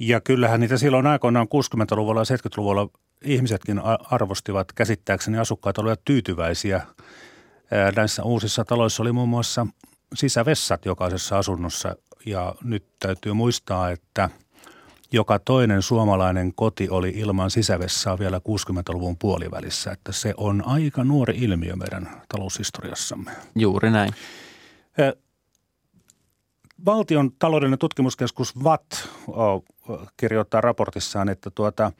Ja 0.00 0.20
kyllähän 0.20 0.60
niitä 0.60 0.76
silloin 0.76 1.06
aikoinaan 1.06 1.46
60-luvulla 1.46 2.20
ja 2.20 2.36
70-luvulla 2.36 2.88
ihmisetkin 3.24 3.80
arvostivat 4.10 4.72
käsittääkseni 4.72 5.38
asukkaat 5.38 5.78
olivat 5.78 6.04
tyytyväisiä. 6.04 6.86
Näissä 7.96 8.22
uusissa 8.22 8.64
taloissa 8.64 9.02
oli 9.02 9.12
muun 9.12 9.28
muassa 9.28 9.66
sisävessat 10.14 10.84
jokaisessa 10.84 11.38
asunnossa 11.38 11.96
ja 12.30 12.54
nyt 12.64 12.84
täytyy 12.98 13.32
muistaa, 13.32 13.90
että 13.90 14.30
joka 15.12 15.38
toinen 15.38 15.82
suomalainen 15.82 16.54
koti 16.54 16.88
oli 16.88 17.08
ilman 17.08 17.50
sisävessaa 17.50 18.18
vielä 18.18 18.38
60-luvun 18.38 19.16
puolivälissä, 19.18 19.92
että 19.92 20.12
se 20.12 20.34
on 20.36 20.62
aika 20.66 21.04
nuori 21.04 21.34
ilmiö 21.38 21.76
meidän 21.76 22.22
taloushistoriassamme. 22.28 23.30
Juuri 23.56 23.90
näin. 23.90 24.12
Valtion 26.84 27.32
taloudellinen 27.38 27.78
tutkimuskeskus 27.78 28.64
VAT 28.64 29.08
kirjoittaa 30.16 30.60
raportissaan, 30.60 31.28
että 31.28 31.50
tuota, 31.50 31.92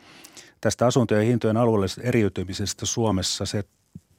tästä 0.60 0.86
asuntojen 0.86 1.26
hintojen 1.26 1.56
alueellisesta 1.56 2.02
eriytymisestä 2.02 2.86
Suomessa 2.86 3.46
se 3.46 3.64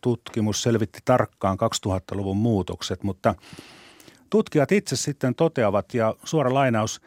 tutkimus 0.02 0.64
selvitti 0.64 1.00
tarkkaan 1.06 1.58
2000-luvun 1.88 2.38
muutokset, 2.38 3.04
mutta 3.04 3.36
tutkijat 4.30 4.72
itse 4.72 4.96
sitten 4.96 5.36
toteavat, 5.36 5.94
ja 5.94 6.16
suora 6.24 6.54
lainaus, 6.54 7.02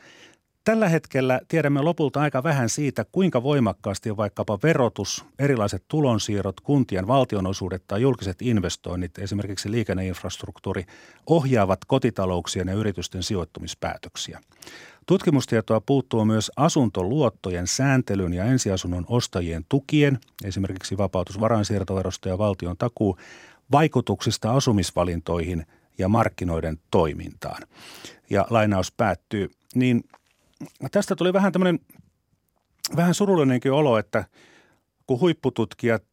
Tällä 0.64 0.88
hetkellä 0.88 1.40
tiedämme 1.48 1.82
lopulta 1.82 2.20
aika 2.20 2.42
vähän 2.42 2.68
siitä, 2.68 3.04
kuinka 3.12 3.42
voimakkaasti 3.42 4.16
vaikkapa 4.16 4.58
verotus, 4.62 5.24
erilaiset 5.38 5.84
tulonsiirrot, 5.88 6.60
kuntien 6.60 7.06
valtionosuudet 7.06 7.82
tai 7.86 8.02
julkiset 8.02 8.42
investoinnit, 8.42 9.18
esimerkiksi 9.18 9.70
liikenneinfrastruktuuri, 9.70 10.84
ohjaavat 11.26 11.84
kotitalouksien 11.86 12.68
ja 12.68 12.74
yritysten 12.74 13.22
sijoittumispäätöksiä. 13.22 14.40
Tutkimustietoa 15.06 15.80
puuttuu 15.80 16.24
myös 16.24 16.50
asuntoluottojen 16.56 17.66
sääntelyn 17.66 18.32
ja 18.32 18.44
ensiasunnon 18.44 19.04
ostajien 19.08 19.64
tukien, 19.68 20.18
esimerkiksi 20.44 20.98
vapautus 20.98 21.40
varainsiirtoverosta 21.40 22.28
ja 22.28 22.38
valtion 22.38 22.76
takuu, 22.76 23.18
vaikutuksista 23.72 24.52
asumisvalintoihin 24.52 25.66
ja 25.98 26.08
markkinoiden 26.08 26.78
toimintaan. 26.90 27.62
Ja 28.30 28.46
lainaus 28.50 28.92
päättyy, 28.92 29.50
niin 29.74 30.04
tästä 30.90 31.16
tuli 31.16 31.32
vähän 31.32 31.52
tämmöinen 31.52 31.78
vähän 32.96 33.14
surullinenkin 33.14 33.72
olo, 33.72 33.98
että 33.98 34.24
kun 35.06 35.20
huippututkijat 35.20 36.04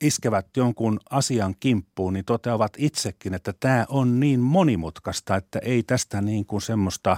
iskevät 0.00 0.46
jonkun 0.56 1.00
asian 1.10 1.54
kimppuun, 1.60 2.12
niin 2.12 2.24
toteavat 2.24 2.72
itsekin, 2.78 3.34
että 3.34 3.54
tämä 3.60 3.86
on 3.88 4.20
niin 4.20 4.40
monimutkaista, 4.40 5.36
että 5.36 5.58
ei 5.58 5.82
tästä 5.82 6.20
niin 6.20 6.46
kuin 6.46 6.62
semmoista 6.62 7.16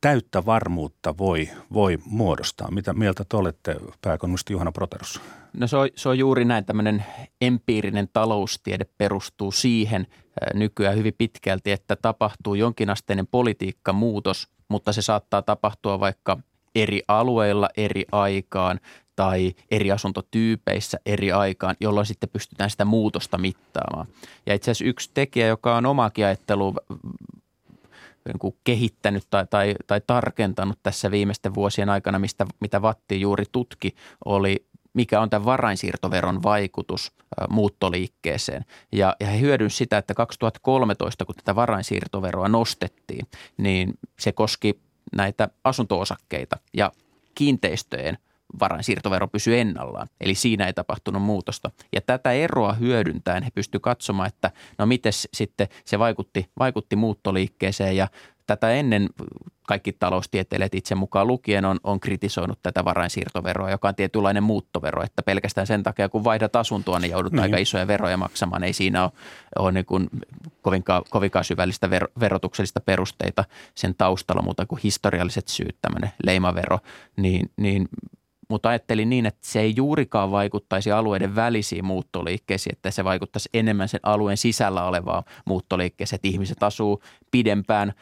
täyttä 0.00 0.46
varmuutta 0.46 1.18
voi, 1.18 1.48
voi 1.72 1.98
muodostaa. 2.04 2.70
Mitä 2.70 2.92
mieltä 2.92 3.24
te 3.28 3.36
olette, 3.36 3.76
pääekonomisti 4.00 4.52
Juhana 4.52 4.72
Proterus? 4.72 5.20
No 5.52 5.66
se 5.66 5.76
on, 5.76 5.88
se 5.96 6.08
on 6.08 6.18
juuri 6.18 6.44
näin. 6.44 6.64
Tämmöinen 6.64 7.04
empiirinen 7.40 8.08
taloustiede 8.12 8.86
perustuu 8.98 9.52
siihen 9.52 10.06
nykyään 10.54 10.96
hyvin 10.96 11.14
pitkälti, 11.18 11.72
että 11.72 11.96
tapahtuu 11.96 12.54
jonkinasteinen 12.54 13.26
politiikkamuutos, 13.26 14.48
mutta 14.68 14.92
se 14.92 15.02
saattaa 15.02 15.42
tapahtua 15.42 16.00
vaikka 16.00 16.38
eri 16.74 17.02
alueilla 17.08 17.68
eri 17.76 18.04
aikaan 18.12 18.80
tai 19.16 19.54
eri 19.70 19.92
asuntotyypeissä 19.92 20.98
eri 21.06 21.32
aikaan, 21.32 21.76
jolloin 21.80 22.06
sitten 22.06 22.28
pystytään 22.32 22.70
sitä 22.70 22.84
muutosta 22.84 23.38
mittaamaan. 23.38 24.06
Ja 24.46 24.54
itse 24.54 24.70
asiassa 24.70 24.84
yksi 24.84 25.10
tekijä, 25.14 25.46
joka 25.46 25.76
on 25.76 25.86
omakin 25.86 26.26
ajattelu 26.26 26.74
niin 28.42 28.56
kehittänyt 28.64 29.24
tai, 29.30 29.46
tai, 29.50 29.74
tai 29.86 30.00
tarkentanut 30.06 30.78
tässä 30.82 31.10
viimeisten 31.10 31.54
vuosien 31.54 31.88
aikana, 31.88 32.18
mistä, 32.18 32.46
mitä 32.60 32.82
Vatti 32.82 33.20
juuri 33.20 33.44
tutki, 33.52 33.94
oli 34.24 34.68
mikä 34.94 35.20
on 35.20 35.30
tämän 35.30 35.44
varainsiirtoveron 35.44 36.42
vaikutus 36.42 37.12
muuttoliikkeeseen. 37.48 38.64
Ja, 38.92 39.16
ja 39.20 39.26
he 39.26 39.40
hyödynsivät 39.40 39.78
sitä, 39.78 39.98
että 39.98 40.14
2013, 40.14 41.24
kun 41.24 41.34
tätä 41.34 41.54
varainsiirtoveroa 41.54 42.48
nostettiin, 42.48 43.26
niin 43.56 43.94
se 44.18 44.32
koski 44.32 44.80
näitä 45.16 45.48
asuntoosakkeita 45.64 46.56
ja 46.74 46.92
kiinteistöjen 47.34 48.18
varainsiirtovero 48.60 49.28
pysyi 49.28 49.60
ennallaan. 49.60 50.08
Eli 50.20 50.34
siinä 50.34 50.66
ei 50.66 50.72
tapahtunut 50.72 51.22
muutosta. 51.22 51.70
Ja 51.92 52.00
tätä 52.00 52.32
eroa 52.32 52.72
hyödyntäen 52.72 53.42
he 53.42 53.50
pystyivät 53.54 53.82
katsomaan, 53.82 54.28
että 54.28 54.50
no 54.78 54.86
miten 54.86 55.12
sitten 55.12 55.68
se 55.84 55.98
vaikutti, 55.98 56.50
vaikutti 56.58 56.96
muuttoliikkeeseen 56.96 57.96
ja 57.96 58.08
tätä 58.46 58.70
ennen 58.70 59.08
kaikki 59.66 59.92
taloustieteilijät 59.92 60.74
itse 60.74 60.94
mukaan 60.94 61.26
lukien 61.26 61.64
on, 61.64 61.78
on 61.84 62.00
kritisoinut 62.00 62.58
tätä 62.62 62.84
varainsiirtoveroa, 62.84 63.70
joka 63.70 63.88
on 63.88 63.94
tietynlainen 63.94 64.42
muuttovero, 64.42 65.02
että 65.02 65.22
pelkästään 65.22 65.66
sen 65.66 65.82
takia, 65.82 66.08
kun 66.08 66.24
vaihdat 66.24 66.56
asuntoa, 66.56 66.98
niin 66.98 67.10
joudut 67.10 67.32
niin. 67.32 67.42
aika 67.42 67.56
isoja 67.56 67.86
veroja 67.86 68.16
maksamaan. 68.16 68.64
Ei 68.64 68.72
siinä 68.72 69.02
ole, 69.02 69.12
ole 69.58 69.72
niin 69.72 69.84
kuin 69.84 70.08
kovinkaan, 70.62 71.02
kovinkaan 71.10 71.44
syvällistä 71.44 71.90
ver, 71.90 72.08
verotuksellista 72.20 72.80
perusteita 72.80 73.44
sen 73.74 73.94
taustalla, 73.94 74.42
muuta 74.42 74.66
kuin 74.66 74.80
historialliset 74.84 75.48
syyt, 75.48 75.76
tämmöinen 75.82 76.10
leimavero, 76.24 76.78
niin, 77.16 77.50
niin 77.56 77.88
mutta 78.48 78.68
ajattelin 78.68 79.10
niin, 79.10 79.26
että 79.26 79.46
se 79.46 79.60
ei 79.60 79.72
juurikaan 79.76 80.30
vaikuttaisi 80.30 80.92
alueiden 80.92 81.34
välisiin 81.34 81.84
muuttoliikkeisiin, 81.84 82.76
että 82.76 82.90
se 82.90 83.04
vaikuttaisi 83.04 83.48
enemmän 83.54 83.88
sen 83.88 84.00
alueen 84.02 84.36
sisällä 84.36 84.84
olevaan 84.84 85.22
muuttoliikkeeseen, 85.46 86.16
että 86.16 86.28
ihmiset 86.28 86.62
asuu 86.62 87.02
pidempään 87.30 87.92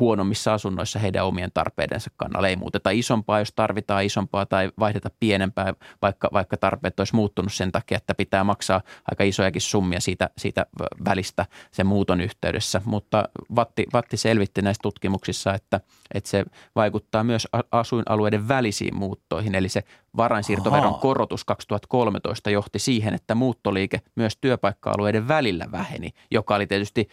huonommissa 0.00 0.54
asunnoissa 0.54 0.98
heidän 0.98 1.26
omien 1.26 1.50
tarpeidensa 1.54 2.10
kannalla. 2.16 2.48
Ei 2.48 2.56
muuteta 2.56 2.90
isompaa, 2.90 3.38
jos 3.38 3.52
tarvitaan 3.52 4.04
isompaa 4.04 4.46
tai 4.46 4.70
vaihdeta 4.78 5.10
pienempää, 5.20 5.74
vaikka, 6.02 6.28
vaikka 6.32 6.56
tarpeet 6.56 7.00
olisi 7.00 7.14
muuttunut 7.14 7.52
sen 7.52 7.72
takia, 7.72 7.96
että 7.96 8.14
pitää 8.14 8.44
maksaa 8.44 8.80
aika 9.10 9.24
isojakin 9.24 9.62
summia 9.62 10.00
siitä, 10.00 10.30
siitä 10.38 10.66
välistä 11.04 11.46
sen 11.70 11.86
muuton 11.86 12.20
yhteydessä. 12.20 12.82
Mutta 12.84 13.28
Vatti, 13.56 13.86
Vatti 13.92 14.16
selvitti 14.16 14.62
näissä 14.62 14.82
tutkimuksissa, 14.82 15.54
että, 15.54 15.80
että 16.14 16.30
se 16.30 16.44
vaikuttaa 16.74 17.24
myös 17.24 17.48
asuinalueiden 17.72 18.48
välisiin 18.48 18.96
muuttoihin, 18.96 19.54
eli 19.54 19.68
se 19.68 19.82
varainsiirtoveron 20.16 20.86
Aha. 20.86 20.98
korotus 20.98 21.44
2013 21.44 22.50
johti 22.50 22.78
siihen, 22.78 23.14
että 23.14 23.34
muuttoliike 23.34 24.00
myös 24.14 24.36
työpaikka-alueiden 24.40 25.28
välillä 25.28 25.66
väheni, 25.72 26.10
joka 26.30 26.54
oli 26.54 26.66
tietysti 26.66 27.08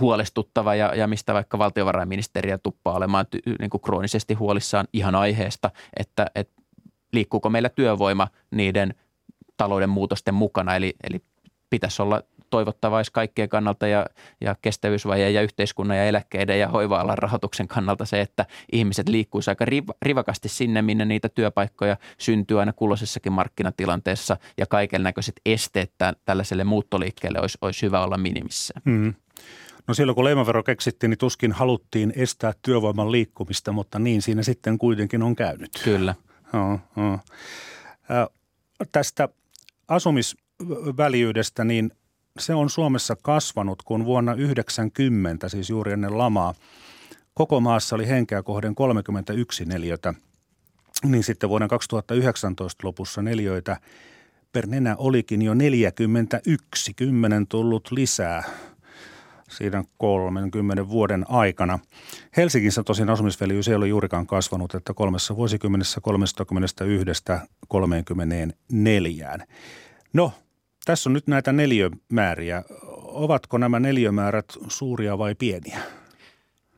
huolestuttava 0.00 0.74
ja, 0.74 0.94
ja 0.94 1.06
mistä 1.06 1.34
vaikka 1.34 1.58
valtiovarainministeriö 1.58 2.58
tuppaa 2.58 2.94
olemaan 2.94 3.26
ty, 3.30 3.38
niin 3.60 3.70
kuin 3.70 3.80
kroonisesti 3.80 4.34
huolissaan 4.34 4.86
ihan 4.92 5.14
aiheesta, 5.14 5.70
että, 5.96 6.26
että 6.34 6.62
liikkuuko 7.12 7.50
meillä 7.50 7.68
työvoima 7.68 8.28
niiden 8.50 8.94
talouden 9.56 9.90
muutosten 9.90 10.34
mukana, 10.34 10.76
eli, 10.76 10.94
eli 11.10 11.22
pitäisi 11.70 12.02
olla 12.02 12.22
toivottavaa 12.50 12.96
olisi 12.96 13.12
kaikkien 13.12 13.48
kannalta 13.48 13.86
ja, 13.86 14.06
ja 14.40 14.56
kestävyysvajeen 14.62 15.34
ja 15.34 15.42
yhteiskunnan 15.42 15.96
ja 15.96 16.04
eläkkeiden 16.04 16.60
ja 16.60 16.68
hoiva-alan 16.68 17.18
rahoituksen 17.18 17.68
kannalta 17.68 18.04
se, 18.04 18.20
että 18.20 18.46
ihmiset 18.72 19.08
liikkuisivat 19.08 19.60
aika 19.60 19.92
rivakasti 20.02 20.48
sinne, 20.48 20.82
minne 20.82 21.04
niitä 21.04 21.28
työpaikkoja 21.28 21.96
syntyy 22.18 22.60
aina 22.60 22.72
kulloisessakin 22.72 23.32
markkinatilanteessa 23.32 24.36
ja 24.58 24.66
kaiken 24.66 25.02
näköiset 25.02 25.40
esteet 25.46 25.92
tällaiselle 26.24 26.64
muuttoliikkeelle 26.64 27.40
olisi, 27.40 27.58
olisi 27.60 27.86
hyvä 27.86 28.04
olla 28.04 28.18
minimissä. 28.18 28.74
Mm. 28.84 29.14
No 29.86 29.94
silloin 29.94 30.14
kun 30.14 30.24
leimavero 30.24 30.62
keksittiin, 30.62 31.10
niin 31.10 31.18
tuskin 31.18 31.52
haluttiin 31.52 32.12
estää 32.16 32.52
työvoiman 32.62 33.12
liikkumista, 33.12 33.72
mutta 33.72 33.98
niin 33.98 34.22
siinä 34.22 34.42
sitten 34.42 34.78
kuitenkin 34.78 35.22
on 35.22 35.36
käynyt. 35.36 35.70
Kyllä. 35.84 36.14
Oh, 36.54 36.80
oh. 36.96 37.20
Tästä 38.92 39.28
asumisväljyydestä, 39.88 41.64
niin 41.64 41.90
se 42.38 42.54
on 42.54 42.70
Suomessa 42.70 43.16
kasvanut, 43.22 43.82
kun 43.82 44.04
vuonna 44.04 44.34
90, 44.34 45.48
siis 45.48 45.70
juuri 45.70 45.92
ennen 45.92 46.18
lamaa, 46.18 46.54
koko 47.34 47.60
maassa 47.60 47.96
oli 47.96 48.08
henkeä 48.08 48.42
kohden 48.42 48.74
31 48.74 49.64
neliötä, 49.64 50.14
niin 51.04 51.24
sitten 51.24 51.48
vuoden 51.48 51.68
2019 51.68 52.86
lopussa 52.86 53.22
neliöitä 53.22 53.76
per 54.52 54.66
nenä 54.66 54.96
olikin 54.98 55.42
jo 55.42 55.54
41, 55.54 56.94
10 56.94 57.46
tullut 57.46 57.90
lisää 57.90 58.42
siinä 59.50 59.84
30 59.98 60.88
vuoden 60.88 61.24
aikana. 61.28 61.78
Helsingissä 62.36 62.82
tosin 62.82 63.10
asumisväljyys 63.10 63.68
ei 63.68 63.74
ole 63.74 63.88
juurikaan 63.88 64.26
kasvanut, 64.26 64.74
että 64.74 64.94
kolmessa 64.94 65.36
vuosikymmenessä 65.36 66.00
31 66.00 67.22
34. 67.68 69.38
No, 70.12 70.32
tässä 70.88 71.08
on 71.08 71.12
nyt 71.12 71.26
näitä 71.26 71.52
neliömääriä. 71.52 72.64
Ovatko 73.02 73.58
nämä 73.58 73.80
neliömäärät 73.80 74.46
suuria 74.68 75.18
vai 75.18 75.34
pieniä? 75.34 75.78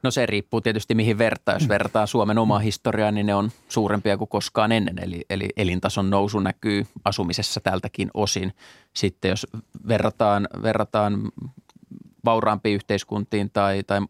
No 0.03 0.11
se 0.11 0.27
riippuu 0.27 0.61
tietysti 0.61 0.95
mihin 0.95 1.19
vertaa. 1.19 1.55
Jos 1.55 1.69
vertaa 1.69 2.07
Suomen 2.07 2.39
omaa 2.39 2.59
historiaa, 2.59 3.11
niin 3.11 3.27
ne 3.27 3.35
on 3.35 3.51
suurempia 3.69 4.17
kuin 4.17 4.29
koskaan 4.29 4.73
ennen. 4.73 4.99
Eli, 4.99 5.25
eli 5.31 5.49
elintason 5.57 6.11
nousu 6.11 6.41
näkyy 6.41 6.87
asumisessa 7.05 7.61
tältäkin 7.61 8.11
osin. 8.15 8.53
Sitten 8.97 9.29
jos 9.29 9.47
verrataan, 9.89 10.49
verrataan 10.63 11.29
vauraampiin 12.25 12.75
yhteiskuntiin 12.75 13.51
tai, 13.51 13.83
tai 13.83 14.01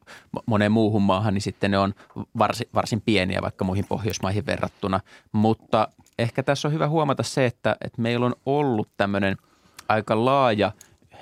moneen 0.46 0.72
muuhun 0.72 1.02
maahan, 1.02 1.34
niin 1.34 1.42
sitten 1.42 1.70
ne 1.70 1.78
on 1.78 1.94
varsin, 2.38 2.66
varsin 2.74 3.00
pieniä 3.00 3.42
vaikka 3.42 3.64
muihin 3.64 3.86
Pohjoismaihin 3.88 4.46
verrattuna. 4.46 5.00
Mutta 5.32 5.88
ehkä 6.18 6.42
tässä 6.42 6.68
on 6.68 6.74
hyvä 6.74 6.88
huomata 6.88 7.22
se, 7.22 7.46
että, 7.46 7.76
että 7.84 8.02
meillä 8.02 8.26
on 8.26 8.34
ollut 8.46 8.88
tämmöinen– 8.96 9.36
aika 9.90 10.24
laaja, 10.24 10.72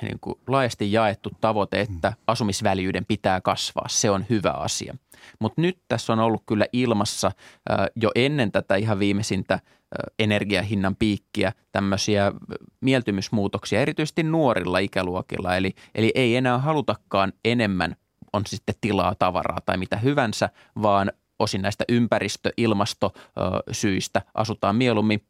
niin 0.03 0.19
kuin 0.21 0.35
laajasti 0.47 0.93
jaettu 0.93 1.31
tavoite, 1.41 1.81
että 1.81 2.13
asumisväljyyden 2.27 3.05
pitää 3.07 3.41
kasvaa. 3.41 3.89
Se 3.89 4.11
on 4.11 4.25
hyvä 4.31 4.51
asia. 4.51 4.97
Mutta 5.39 5.61
nyt 5.61 5.79
tässä 5.89 6.13
on 6.13 6.19
ollut 6.19 6.43
kyllä 6.47 6.67
ilmassa 6.73 7.31
jo 7.97 8.11
ennen 8.15 8.53
tätä 8.53 8.77
ihan 8.77 8.99
viimeisintä 8.99 9.61
energiahinnan 10.19 10.97
piikkiä 10.97 11.53
tämmöisiä 11.73 12.33
mieltymysmuutoksia, 12.81 13.81
erityisesti 13.81 14.23
nuorilla 14.23 14.79
ikäluokilla. 14.79 15.57
Eli, 15.57 15.75
eli 15.95 16.13
ei 16.15 16.37
enää 16.37 16.59
halutakaan 16.59 17.33
enemmän 17.45 17.97
on 18.33 18.43
sitten 18.47 18.75
tilaa, 18.81 19.15
tavaraa 19.15 19.59
tai 19.67 19.77
mitä 19.77 19.97
hyvänsä, 19.97 20.49
vaan 20.83 21.13
osin 21.39 21.63
näistä 21.63 21.85
ympäristö-, 21.89 22.53
ilmastosyistä 22.57 24.23
asutaan 24.35 24.77
mieluummin 24.77 25.23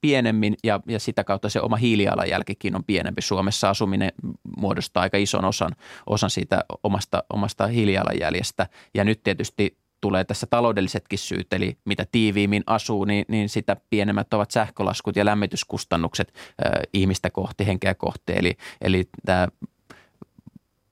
pienemmin 0.00 0.56
ja, 0.64 0.80
ja 0.88 0.98
sitä 0.98 1.24
kautta 1.24 1.48
se 1.48 1.60
oma 1.60 1.76
hiilijalanjälkikin 1.76 2.76
on 2.76 2.84
pienempi. 2.84 3.22
Suomessa 3.22 3.70
asuminen 3.70 4.12
muodostaa 4.56 5.02
aika 5.02 5.16
ison 5.16 5.44
osan, 5.44 5.76
osan 6.06 6.30
siitä 6.30 6.64
omasta, 6.82 7.24
omasta 7.30 7.66
hiilijalanjäljestä 7.66 8.66
ja 8.94 9.04
nyt 9.04 9.22
tietysti 9.22 9.76
tulee 10.00 10.24
tässä 10.24 10.46
taloudellisetkin 10.50 11.18
syyt, 11.18 11.52
eli 11.52 11.78
mitä 11.84 12.06
tiiviimmin 12.12 12.62
asuu, 12.66 13.04
niin, 13.04 13.24
niin 13.28 13.48
sitä 13.48 13.76
pienemmät 13.90 14.34
ovat 14.34 14.50
sähkölaskut 14.50 15.16
ja 15.16 15.24
lämmityskustannukset 15.24 16.32
äh, 16.36 16.72
ihmistä 16.92 17.30
kohti, 17.30 17.66
henkeä 17.66 17.94
kohti. 17.94 18.32
Eli, 18.36 18.56
eli 18.80 19.08
tämä 19.26 19.48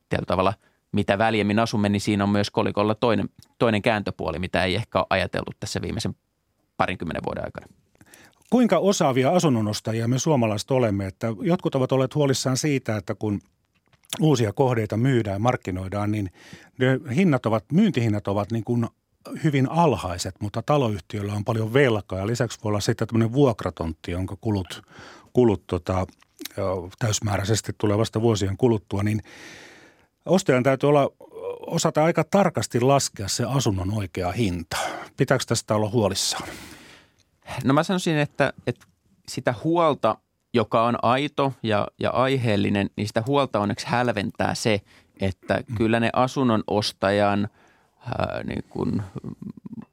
tietyllä 0.09 0.27
tavalla 0.27 0.55
mitä 0.93 1.19
väljemmin 1.19 1.59
asumme, 1.59 1.89
niin 1.89 2.01
siinä 2.01 2.25
on 2.25 2.31
myös 2.31 2.51
kolikolla 2.51 2.95
toinen, 2.95 3.29
toinen 3.59 3.83
kääntöpuoli, 3.83 4.39
mitä 4.39 4.65
ei 4.65 4.75
ehkä 4.75 4.99
ole 4.99 5.07
ajateltu 5.11 5.51
tässä 5.61 5.83
viimeisen 5.83 6.17
parinkymmenen 6.77 7.23
vuoden 7.27 7.45
aikana. 7.45 7.67
Kuinka 8.51 8.79
osaavia 8.79 9.31
asunnonostajia 9.31 10.09
me 10.09 10.19
suomalaiset 10.19 10.71
olemme? 10.71 11.07
Että 11.07 11.27
jotkut 11.41 11.75
ovat 11.75 11.93
olleet 11.93 12.15
huolissaan 12.15 12.57
siitä, 12.57 12.97
että 12.97 13.15
kun 13.15 13.41
uusia 14.21 14.53
kohdeita 14.53 14.97
myydään, 14.97 15.43
markkinoidaan, 15.43 16.11
niin 16.11 16.31
ne 16.79 17.15
hinnat 17.15 17.47
ovat, 17.47 17.65
myyntihinnat 17.73 18.29
ovat 18.29 18.53
niin 18.53 18.65
kuin 18.65 18.87
hyvin 19.45 19.71
alhaiset, 19.71 20.35
mutta 20.41 20.63
taloyhtiöllä 20.63 21.33
on 21.33 21.45
paljon 21.45 21.73
velkaa 21.73 22.19
ja 22.19 22.27
lisäksi 22.27 22.59
voi 22.65 22.71
olla 22.71 22.81
sitten 22.81 23.09
tämmöinen 23.09 23.33
vuokratontti, 23.33 24.11
jonka 24.11 24.37
kulut, 24.41 24.83
kulut 25.33 25.67
tota, 25.67 26.07
täysmääräisesti 26.99 27.73
tulee 27.79 27.99
vasta 27.99 28.21
vuosien 28.21 28.57
kuluttua, 28.57 29.03
niin 29.03 29.23
ostajan 30.27 30.63
täytyy 30.63 30.89
olla 30.89 31.11
osata 31.67 32.05
aika 32.05 32.25
tarkasti 32.25 32.81
laskea 32.81 33.29
se 33.29 33.45
asunnon 33.45 33.95
oikea 33.95 34.33
hinta. 34.33 34.77
Pitääkö 35.17 35.45
tästä 35.49 35.75
olla 35.75 35.91
huolissaan? 35.91 36.49
No 37.65 37.75
mä 37.75 37.83
sanoisin, 37.83 38.19
että, 38.19 38.53
että 38.67 38.87
sitä 39.29 39.55
huolta, 39.65 40.17
joka 40.55 40.85
on 40.85 40.99
aito 41.03 41.53
ja, 41.63 41.89
ja 42.01 42.11
aiheellinen, 42.11 42.91
niin 42.97 43.07
sitä 43.07 43.23
huolta 43.27 43.61
onneksi 43.61 43.87
hälventää 43.87 44.55
se, 44.55 44.81
että 45.21 45.63
kyllä 45.77 46.01
ne 46.01 46.11
asunnon 46.13 46.65
ostajan 46.67 47.49
ää, 48.07 48.43
niin 48.45 48.65
kun 48.71 49.03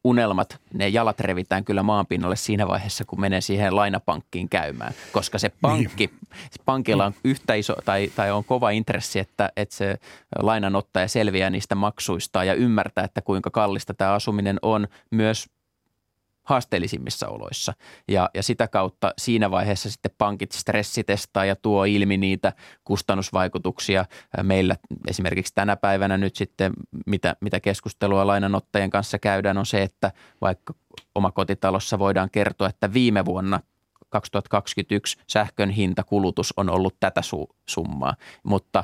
unelmat, 0.03 0.59
ne 0.73 0.87
jalat 0.87 1.19
revitään 1.19 1.65
kyllä 1.65 1.83
maanpinnalle 1.83 2.35
siinä 2.35 2.67
vaiheessa, 2.67 3.05
kun 3.05 3.21
menee 3.21 3.41
siihen 3.41 3.75
lainapankkiin 3.75 4.49
käymään. 4.49 4.93
Koska 5.11 5.39
se 5.39 5.51
pankki, 5.61 6.07
niin. 6.07 6.31
pankilla 6.65 7.05
on 7.05 7.13
yhtä 7.23 7.53
iso 7.53 7.75
tai, 7.85 8.11
tai 8.15 8.31
on 8.31 8.43
kova 8.43 8.69
intressi, 8.69 9.19
että, 9.19 9.51
että 9.57 9.75
se 9.75 9.97
lainanottaja 10.41 11.07
selviää 11.07 11.49
niistä 11.49 11.75
maksuista 11.75 12.43
ja 12.43 12.53
ymmärtää, 12.53 13.03
että 13.03 13.21
kuinka 13.21 13.49
kallista 13.49 13.93
tämä 13.93 14.13
asuminen 14.13 14.59
on 14.61 14.87
myös 15.11 15.47
haasteellisimmissa 16.43 17.27
oloissa. 17.27 17.73
Ja, 18.07 18.29
ja 18.33 18.43
sitä 18.43 18.67
kautta 18.67 19.13
siinä 19.17 19.51
vaiheessa 19.51 19.91
sitten 19.91 20.11
pankit 20.17 20.51
stressitestaa 20.51 21.45
ja 21.45 21.55
tuo 21.55 21.85
ilmi 21.85 22.17
niitä 22.17 22.53
kustannusvaikutuksia. 22.83 24.05
Meillä 24.43 24.75
esimerkiksi 25.07 25.53
tänä 25.55 25.75
päivänä 25.75 26.17
nyt 26.17 26.35
sitten, 26.35 26.73
mitä, 27.05 27.35
mitä 27.41 27.59
keskustelua 27.59 28.27
lainanottajien 28.27 28.89
kanssa 28.89 29.19
käydään, 29.19 29.57
on 29.57 29.65
se, 29.65 29.83
että 29.83 30.11
vaikka 30.41 30.73
omakotitalossa 31.15 31.99
voidaan 31.99 32.29
kertoa, 32.29 32.69
että 32.69 32.93
viime 32.93 33.25
vuonna 33.25 33.59
2021 34.09 35.17
sähkön 35.27 35.69
hintakulutus 35.69 36.53
on 36.57 36.69
ollut 36.69 36.95
tätä 36.99 37.21
su- 37.21 37.55
summaa, 37.69 38.15
mutta 38.43 38.83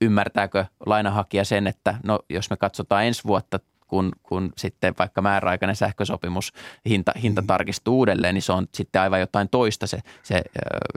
ymmärtääkö 0.00 0.64
lainahakija 0.86 1.44
sen, 1.44 1.66
että 1.66 1.94
no 2.04 2.18
jos 2.30 2.50
me 2.50 2.56
katsotaan 2.56 3.04
ensi 3.04 3.24
vuotta 3.24 3.60
kun, 3.90 4.12
kun 4.22 4.52
sitten 4.56 4.94
vaikka 4.98 5.22
määräaikainen 5.22 5.76
sähkösopimus 5.76 6.52
hinta, 6.88 7.12
hinta 7.22 7.40
mm. 7.40 7.46
tarkistuu 7.46 7.98
uudelleen, 7.98 8.34
niin 8.34 8.42
se 8.42 8.52
on 8.52 8.66
sitten 8.74 9.02
aivan 9.02 9.20
jotain 9.20 9.48
toista 9.48 9.86
se, 9.86 9.98
se 10.22 10.42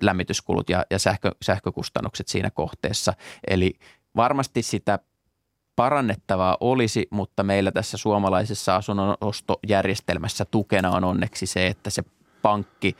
lämmityskulut 0.02 0.70
ja, 0.70 0.86
ja 0.90 1.00
sähkö, 1.00 1.32
sähkökustannukset 1.42 2.28
siinä 2.28 2.50
kohteessa. 2.50 3.14
Eli 3.48 3.74
varmasti 4.16 4.62
sitä 4.62 5.00
parannettavaa 5.76 6.58
olisi, 6.60 7.08
mutta 7.10 7.44
meillä 7.44 7.72
tässä 7.72 7.98
suomalaisessa 7.98 8.76
asunnonostojärjestelmässä 8.76 10.46
tukena 10.46 10.92
on 10.92 11.04
onneksi 11.04 11.46
se, 11.46 11.68
että 11.68 11.90
se 11.90 12.04
pankki, 12.44 12.98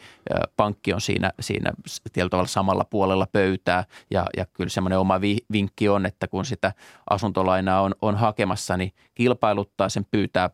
pankki 0.58 0.94
on 0.94 1.02
siinä, 1.02 1.32
siinä 1.40 1.72
tietyllä 2.14 2.30
tavalla 2.30 2.48
samalla 2.48 2.86
puolella 2.90 3.28
pöytää 3.32 3.86
ja, 4.12 4.26
ja 4.38 4.46
kyllä 4.46 4.70
semmoinen 4.70 5.00
oma 5.00 5.22
vinkki 5.52 5.90
on, 5.90 6.06
että 6.06 6.28
kun 6.28 6.46
sitä 6.46 6.74
asuntolainaa 7.10 7.82
on, 7.82 7.96
on 8.02 8.16
hakemassa, 8.16 8.78
niin 8.78 8.92
kilpailuttaa 9.16 9.90
sen 9.90 10.06
pyytää 10.12 10.50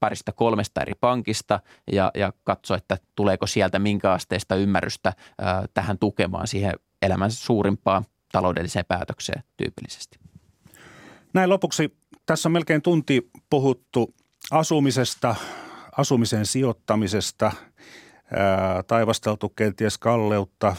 parista 0.00 0.32
kolmesta 0.32 0.80
eri 0.80 0.92
pankista 1.00 1.60
ja, 1.92 2.10
ja 2.14 2.32
katso, 2.44 2.74
että 2.74 2.98
tuleeko 3.14 3.46
sieltä 3.46 3.78
minkä 3.78 4.12
asteista 4.12 4.56
ymmärrystä 4.56 5.12
ää, 5.38 5.64
tähän 5.74 5.98
tukemaan 5.98 6.46
siihen 6.46 6.72
elämän 7.02 7.30
suurimpaan 7.30 8.04
taloudelliseen 8.32 8.84
päätökseen 8.88 9.42
tyypillisesti. 9.56 10.18
Näin 11.34 11.50
lopuksi. 11.50 11.96
Tässä 12.26 12.48
on 12.48 12.52
melkein 12.52 12.82
tunti 12.82 13.30
puhuttu 13.50 14.14
asumisesta, 14.50 15.34
asumisen 15.96 16.46
sijoittamisesta– 16.46 17.52
taivasteltu 18.86 19.48
kenties 19.48 19.98
kalleutta. 19.98 20.76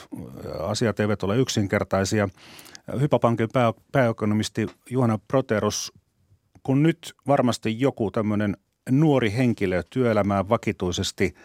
Asiat 0.60 1.00
eivät 1.00 1.24
ole 1.24 1.38
yksinkertaisia. 1.38 2.30
Hypapankin 3.00 3.50
pää, 3.54 3.74
pääekonomisti 3.91 4.68
Juhana 4.89 5.20
Proteros, 5.28 5.91
kun 6.64 6.84
nyt 6.84 7.14
varmasti 7.28 7.80
joku 7.80 8.12
tämmöinen 8.12 8.58
nuori 8.89 9.34
henkilö 9.34 9.84
työelämään 9.89 10.50
vakituisesti 10.50 11.36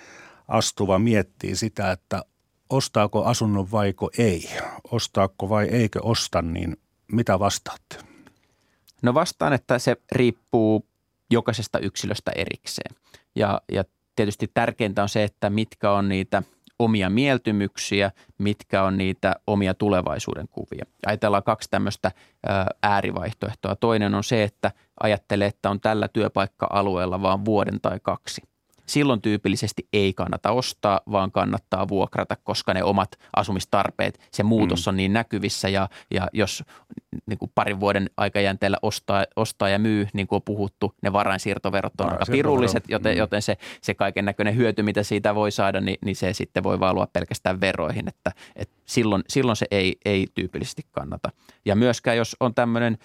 astuva 0.49 0.99
miettii 0.99 1.57
sitä, 1.57 1.93
että 1.93 2.25
ostaako 2.71 3.25
asunnon 3.25 3.71
vaiko 3.71 4.11
ei, 4.19 4.51
ostaako 4.91 5.49
vai 5.49 5.67
eikö 5.67 6.01
osta, 6.03 6.43
niin 6.43 6.77
mitä 7.13 7.39
vastaatte? 7.39 7.97
No 9.03 9.15
vastaan, 9.15 9.53
että 9.53 9.79
se 9.79 9.97
riippuu 10.13 10.87
jokaisesta 11.31 11.79
yksilöstä 11.79 12.33
erikseen. 12.35 12.97
Ja, 13.35 13.61
ja 13.73 13.85
tietysti 14.17 14.51
tärkeintä 14.55 15.03
on 15.03 15.09
se, 15.09 15.25
että 15.25 15.51
mitkä 15.51 15.93
on 15.93 16.09
niitä 16.09 16.43
omia 16.79 17.11
mieltymyksiä, 17.11 18.11
mitkä 18.39 18.83
on 18.83 18.97
niitä 18.99 19.37
omia 19.47 19.75
tulevaisuuden 19.75 20.49
kuvia. 20.49 20.85
Ajatellaan 21.07 21.43
kaksi 21.43 21.71
tämmöistä 21.71 22.11
äärivaihtoehtoa. 22.83 23.77
Toinen 23.77 24.15
on 24.15 24.25
se, 24.25 24.43
että 24.43 24.73
ajattelee, 25.03 25.49
että 25.49 25.71
on 25.71 25.81
tällä 25.81 26.09
työpaikka-alueella 26.09 27.23
vain 27.23 27.45
vuoden 27.45 27.81
tai 27.81 28.01
kaksi 28.03 28.43
silloin 28.91 29.23
tyypillisesti 29.23 29.89
ei 29.93 30.13
kannata 30.13 30.51
ostaa, 30.51 31.01
vaan 31.13 31.33
kannattaa 31.33 31.89
vuokrata, 31.89 32.37
koska 32.45 32.75
ne 32.75 32.85
omat 32.85 33.09
asumistarpeet, 33.37 34.29
se 34.31 34.43
muutos 34.43 34.87
mm. 34.87 34.89
on 34.89 34.97
niin 34.97 35.13
näkyvissä 35.13 35.69
ja, 35.69 35.89
ja 36.11 36.29
jos 36.33 36.65
niin 37.27 37.39
kuin 37.39 37.53
parin 37.55 37.81
vuoden 37.81 38.11
aikajänteellä 38.17 38.77
ostaa, 38.83 39.25
ostaa 39.37 39.69
ja 39.69 39.79
myy, 39.79 40.09
niin 40.13 40.27
kuin 40.27 40.37
on 40.37 40.43
puhuttu, 40.43 40.95
ne 41.03 41.13
varainsiirtoverot 41.13 42.01
on 42.01 42.13
aika 42.13 42.25
pirulliset, 42.31 42.85
joten, 42.89 43.15
mm. 43.15 43.19
joten 43.19 43.43
se, 43.43 43.57
se 43.83 43.95
kaiken 43.95 44.25
näköinen 44.25 44.57
hyöty, 44.57 44.83
mitä 44.83 45.03
siitä 45.03 45.35
voi 45.35 45.51
saada, 45.51 45.81
niin, 45.81 45.99
niin 46.05 46.17
se 46.17 46.33
sitten 46.33 46.63
voi 46.63 46.81
valua 46.81 47.07
pelkästään 47.13 47.61
veroihin, 47.61 48.09
että, 48.09 48.33
että 48.57 48.75
silloin, 48.87 49.23
silloin 49.29 49.57
se 49.57 49.67
ei, 49.71 49.97
ei 50.05 50.27
tyypillisesti 50.35 50.83
kannata. 50.91 51.33
Ja 51.65 51.77
myöskään 51.77 52.17
jos 52.17 52.37
on 52.41 52.55
tämmöinen 52.55 52.99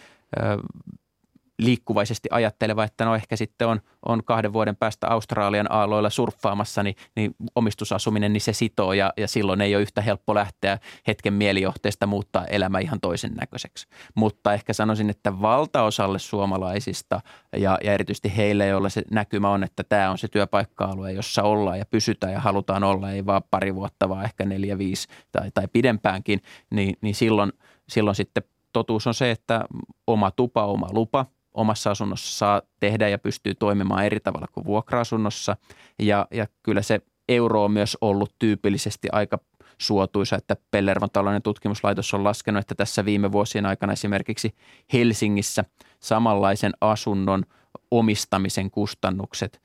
liikkuvaisesti 1.59 2.29
ajatteleva, 2.31 2.83
että 2.83 3.05
no 3.05 3.15
ehkä 3.15 3.35
sitten 3.35 3.67
on, 3.67 3.81
on 4.05 4.23
kahden 4.23 4.53
vuoden 4.53 4.75
päästä 4.75 5.07
Australian 5.07 5.71
aalloilla 5.71 6.09
surffaamassa, 6.09 6.83
niin, 6.83 6.95
niin 7.15 7.35
omistusasuminen, 7.55 8.33
niin 8.33 8.41
se 8.41 8.53
sitoo 8.53 8.93
ja, 8.93 9.13
ja 9.17 9.27
silloin 9.27 9.61
ei 9.61 9.75
ole 9.75 9.81
yhtä 9.81 10.01
helppo 10.01 10.35
lähteä 10.35 10.79
hetken 11.07 11.33
mielijohteesta 11.33 12.07
muuttaa 12.07 12.45
elämä 12.45 12.79
ihan 12.79 12.99
toisen 12.99 13.33
näköiseksi. 13.33 13.87
Mutta 14.15 14.53
ehkä 14.53 14.73
sanoisin, 14.73 15.09
että 15.09 15.41
valtaosalle 15.41 16.19
suomalaisista 16.19 17.21
ja, 17.57 17.77
ja 17.83 17.93
erityisesti 17.93 18.37
heille, 18.37 18.67
joilla 18.67 18.89
se 18.89 19.01
näkymä 19.11 19.49
on, 19.49 19.63
että 19.63 19.83
tämä 19.83 20.11
on 20.11 20.17
se 20.17 20.27
työpaikka-alue, 20.27 21.11
jossa 21.11 21.43
ollaan 21.43 21.79
ja 21.79 21.85
pysytään 21.85 22.33
ja 22.33 22.39
halutaan 22.39 22.83
olla, 22.83 23.11
ei 23.11 23.25
vaan 23.25 23.41
pari 23.51 23.75
vuotta, 23.75 24.09
vaan 24.09 24.25
ehkä 24.25 24.45
neljä, 24.45 24.77
viisi 24.77 25.07
tai, 25.31 25.51
tai 25.53 25.67
pidempäänkin, 25.73 26.41
niin, 26.69 26.97
niin 27.01 27.15
silloin, 27.15 27.53
silloin 27.89 28.15
sitten 28.15 28.43
totuus 28.73 29.07
on 29.07 29.13
se, 29.13 29.31
että 29.31 29.65
oma 30.07 30.31
tupa, 30.31 30.65
oma 30.65 30.87
lupa– 30.91 31.25
omassa 31.55 31.91
asunnossa 31.91 32.37
saa 32.37 32.61
tehdä 32.79 33.09
ja 33.09 33.19
pystyy 33.19 33.55
toimimaan 33.55 34.05
eri 34.05 34.19
tavalla 34.19 34.47
kuin 34.51 34.65
vuokra-asunnossa. 34.65 35.57
Ja, 35.99 36.27
ja 36.31 36.47
kyllä 36.63 36.81
se 36.81 37.01
euro 37.29 37.63
on 37.63 37.71
myös 37.71 37.97
ollut 38.01 38.35
tyypillisesti 38.39 39.07
aika 39.11 39.39
suotuisa, 39.77 40.35
että 40.35 40.55
Pellervon 40.71 41.09
talouden 41.13 41.41
tutkimuslaitos 41.41 42.13
on 42.13 42.23
laskenut, 42.23 42.59
että 42.59 42.75
tässä 42.75 43.05
viime 43.05 43.31
vuosien 43.31 43.65
aikana 43.65 43.93
esimerkiksi 43.93 44.55
Helsingissä 44.93 45.63
samanlaisen 45.99 46.73
asunnon 46.81 47.43
omistamisen 47.91 48.71
kustannukset, 48.71 49.61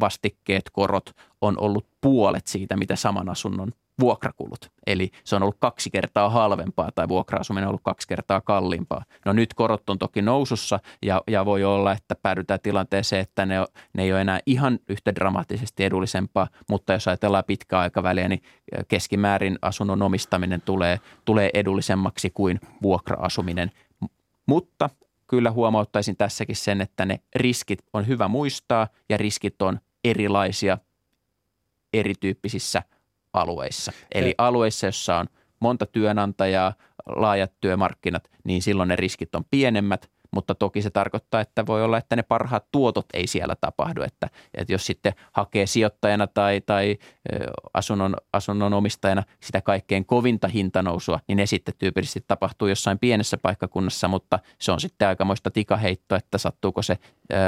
vastikkeet, 0.00 0.70
korot 0.72 1.10
on 1.40 1.60
ollut 1.60 1.86
puolet 2.00 2.46
siitä, 2.46 2.76
mitä 2.76 2.96
saman 2.96 3.28
asunnon 3.28 3.72
vuokrakulut. 4.00 4.70
Eli 4.86 5.10
se 5.24 5.36
on 5.36 5.42
ollut 5.42 5.56
kaksi 5.58 5.90
kertaa 5.90 6.30
halvempaa 6.30 6.90
tai 6.94 7.08
vuokra-asuminen 7.08 7.66
on 7.66 7.68
ollut 7.68 7.80
kaksi 7.84 8.08
kertaa 8.08 8.40
kalliimpaa. 8.40 9.04
No 9.24 9.32
nyt 9.32 9.54
korot 9.54 9.90
on 9.90 9.98
toki 9.98 10.22
nousussa 10.22 10.80
ja, 11.02 11.22
ja 11.26 11.44
voi 11.44 11.64
olla, 11.64 11.92
että 11.92 12.14
päädytään 12.14 12.60
tilanteeseen, 12.62 13.22
että 13.22 13.46
ne, 13.46 13.54
ne 13.92 14.02
ei 14.02 14.12
ole 14.12 14.20
enää 14.20 14.40
ihan 14.46 14.78
yhtä 14.88 15.14
dramaattisesti 15.14 15.84
edullisempaa, 15.84 16.48
mutta 16.68 16.92
jos 16.92 17.08
ajatellaan 17.08 17.44
pitkää 17.46 17.80
aikaväliä, 17.80 18.28
niin 18.28 18.42
keskimäärin 18.88 19.58
asunnon 19.62 20.02
omistaminen 20.02 20.60
tulee, 20.60 21.00
tulee 21.24 21.50
edullisemmaksi 21.54 22.30
kuin 22.30 22.60
vuokra-asuminen. 22.82 23.70
Mutta 24.46 24.90
kyllä 25.26 25.50
huomauttaisin 25.50 26.16
tässäkin 26.16 26.56
sen, 26.56 26.80
että 26.80 27.04
ne 27.04 27.20
riskit 27.34 27.78
on 27.92 28.06
hyvä 28.06 28.28
muistaa 28.28 28.88
ja 29.08 29.16
riskit 29.16 29.62
on 29.62 29.80
erilaisia 30.04 30.78
erityyppisissä 31.92 32.82
alueissa. 33.34 33.92
Eli 34.14 34.34
alueissa, 34.38 34.86
jossa 34.86 35.16
on 35.16 35.26
monta 35.60 35.86
työnantajaa, 35.86 36.72
laajat 37.06 37.52
työmarkkinat, 37.60 38.30
niin 38.44 38.62
silloin 38.62 38.88
ne 38.88 38.96
riskit 38.96 39.34
on 39.34 39.44
pienemmät, 39.50 40.10
mutta 40.30 40.54
toki 40.54 40.82
se 40.82 40.90
tarkoittaa, 40.90 41.40
että 41.40 41.66
voi 41.66 41.84
olla, 41.84 41.98
että 41.98 42.16
ne 42.16 42.22
parhaat 42.22 42.66
tuotot 42.72 43.06
ei 43.14 43.26
siellä 43.26 43.56
tapahdu. 43.60 44.02
Että, 44.02 44.28
että 44.54 44.72
jos 44.72 44.86
sitten 44.86 45.12
hakee 45.32 45.66
sijoittajana 45.66 46.26
tai, 46.26 46.60
tai 46.66 46.98
asunnon, 47.74 48.16
asunnon 48.32 48.72
omistajana 48.72 49.22
sitä 49.42 49.60
kaikkein 49.60 50.06
kovinta 50.06 50.48
hintanousua, 50.48 51.20
niin 51.28 51.36
ne 51.36 51.46
sitten 51.46 51.74
tyypillisesti 51.78 52.24
tapahtuu 52.26 52.68
jossain 52.68 52.98
pienessä 52.98 53.38
paikkakunnassa, 53.38 54.08
mutta 54.08 54.38
se 54.60 54.72
on 54.72 54.80
sitten 54.80 55.08
aikamoista 55.08 55.50
tikaheitto, 55.50 56.16
että 56.16 56.38
sattuuko 56.38 56.82
se 56.82 56.98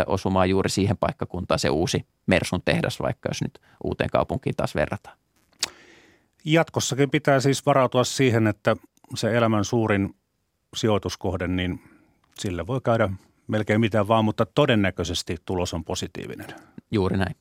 osumaan 0.07 0.51
juuri 0.51 0.71
siihen 0.71 0.97
paikkakuntaan 0.97 1.59
se 1.59 1.71
uusi 1.71 2.07
Mersun 2.27 2.63
tehdas, 2.65 3.01
vaikka 3.01 3.29
jos 3.29 3.43
nyt 3.43 3.61
uuteen 3.85 4.11
kaupunkiin 4.11 4.57
taas 4.57 4.75
verrataan. 4.75 5.19
Jatkossakin 6.47 7.11
pitää 7.11 7.41
siis 7.41 7.67
varautua 7.67 8.05
siihen, 8.05 8.47
että 8.47 8.77
se 9.15 9.37
elämän 9.37 9.65
suurin 9.65 10.15
sijoituskohde, 10.77 11.49
niin 11.49 11.81
sillä 12.39 12.67
voi 12.67 12.81
käydä 12.85 13.09
melkein 13.47 13.81
mitään 13.81 14.09
vaan, 14.09 14.25
mutta 14.25 14.47
todennäköisesti 14.47 15.37
tulos 15.45 15.75
on 15.75 15.85
positiivinen. 15.85 16.47
Juuri 16.91 17.17
näin. 17.17 17.37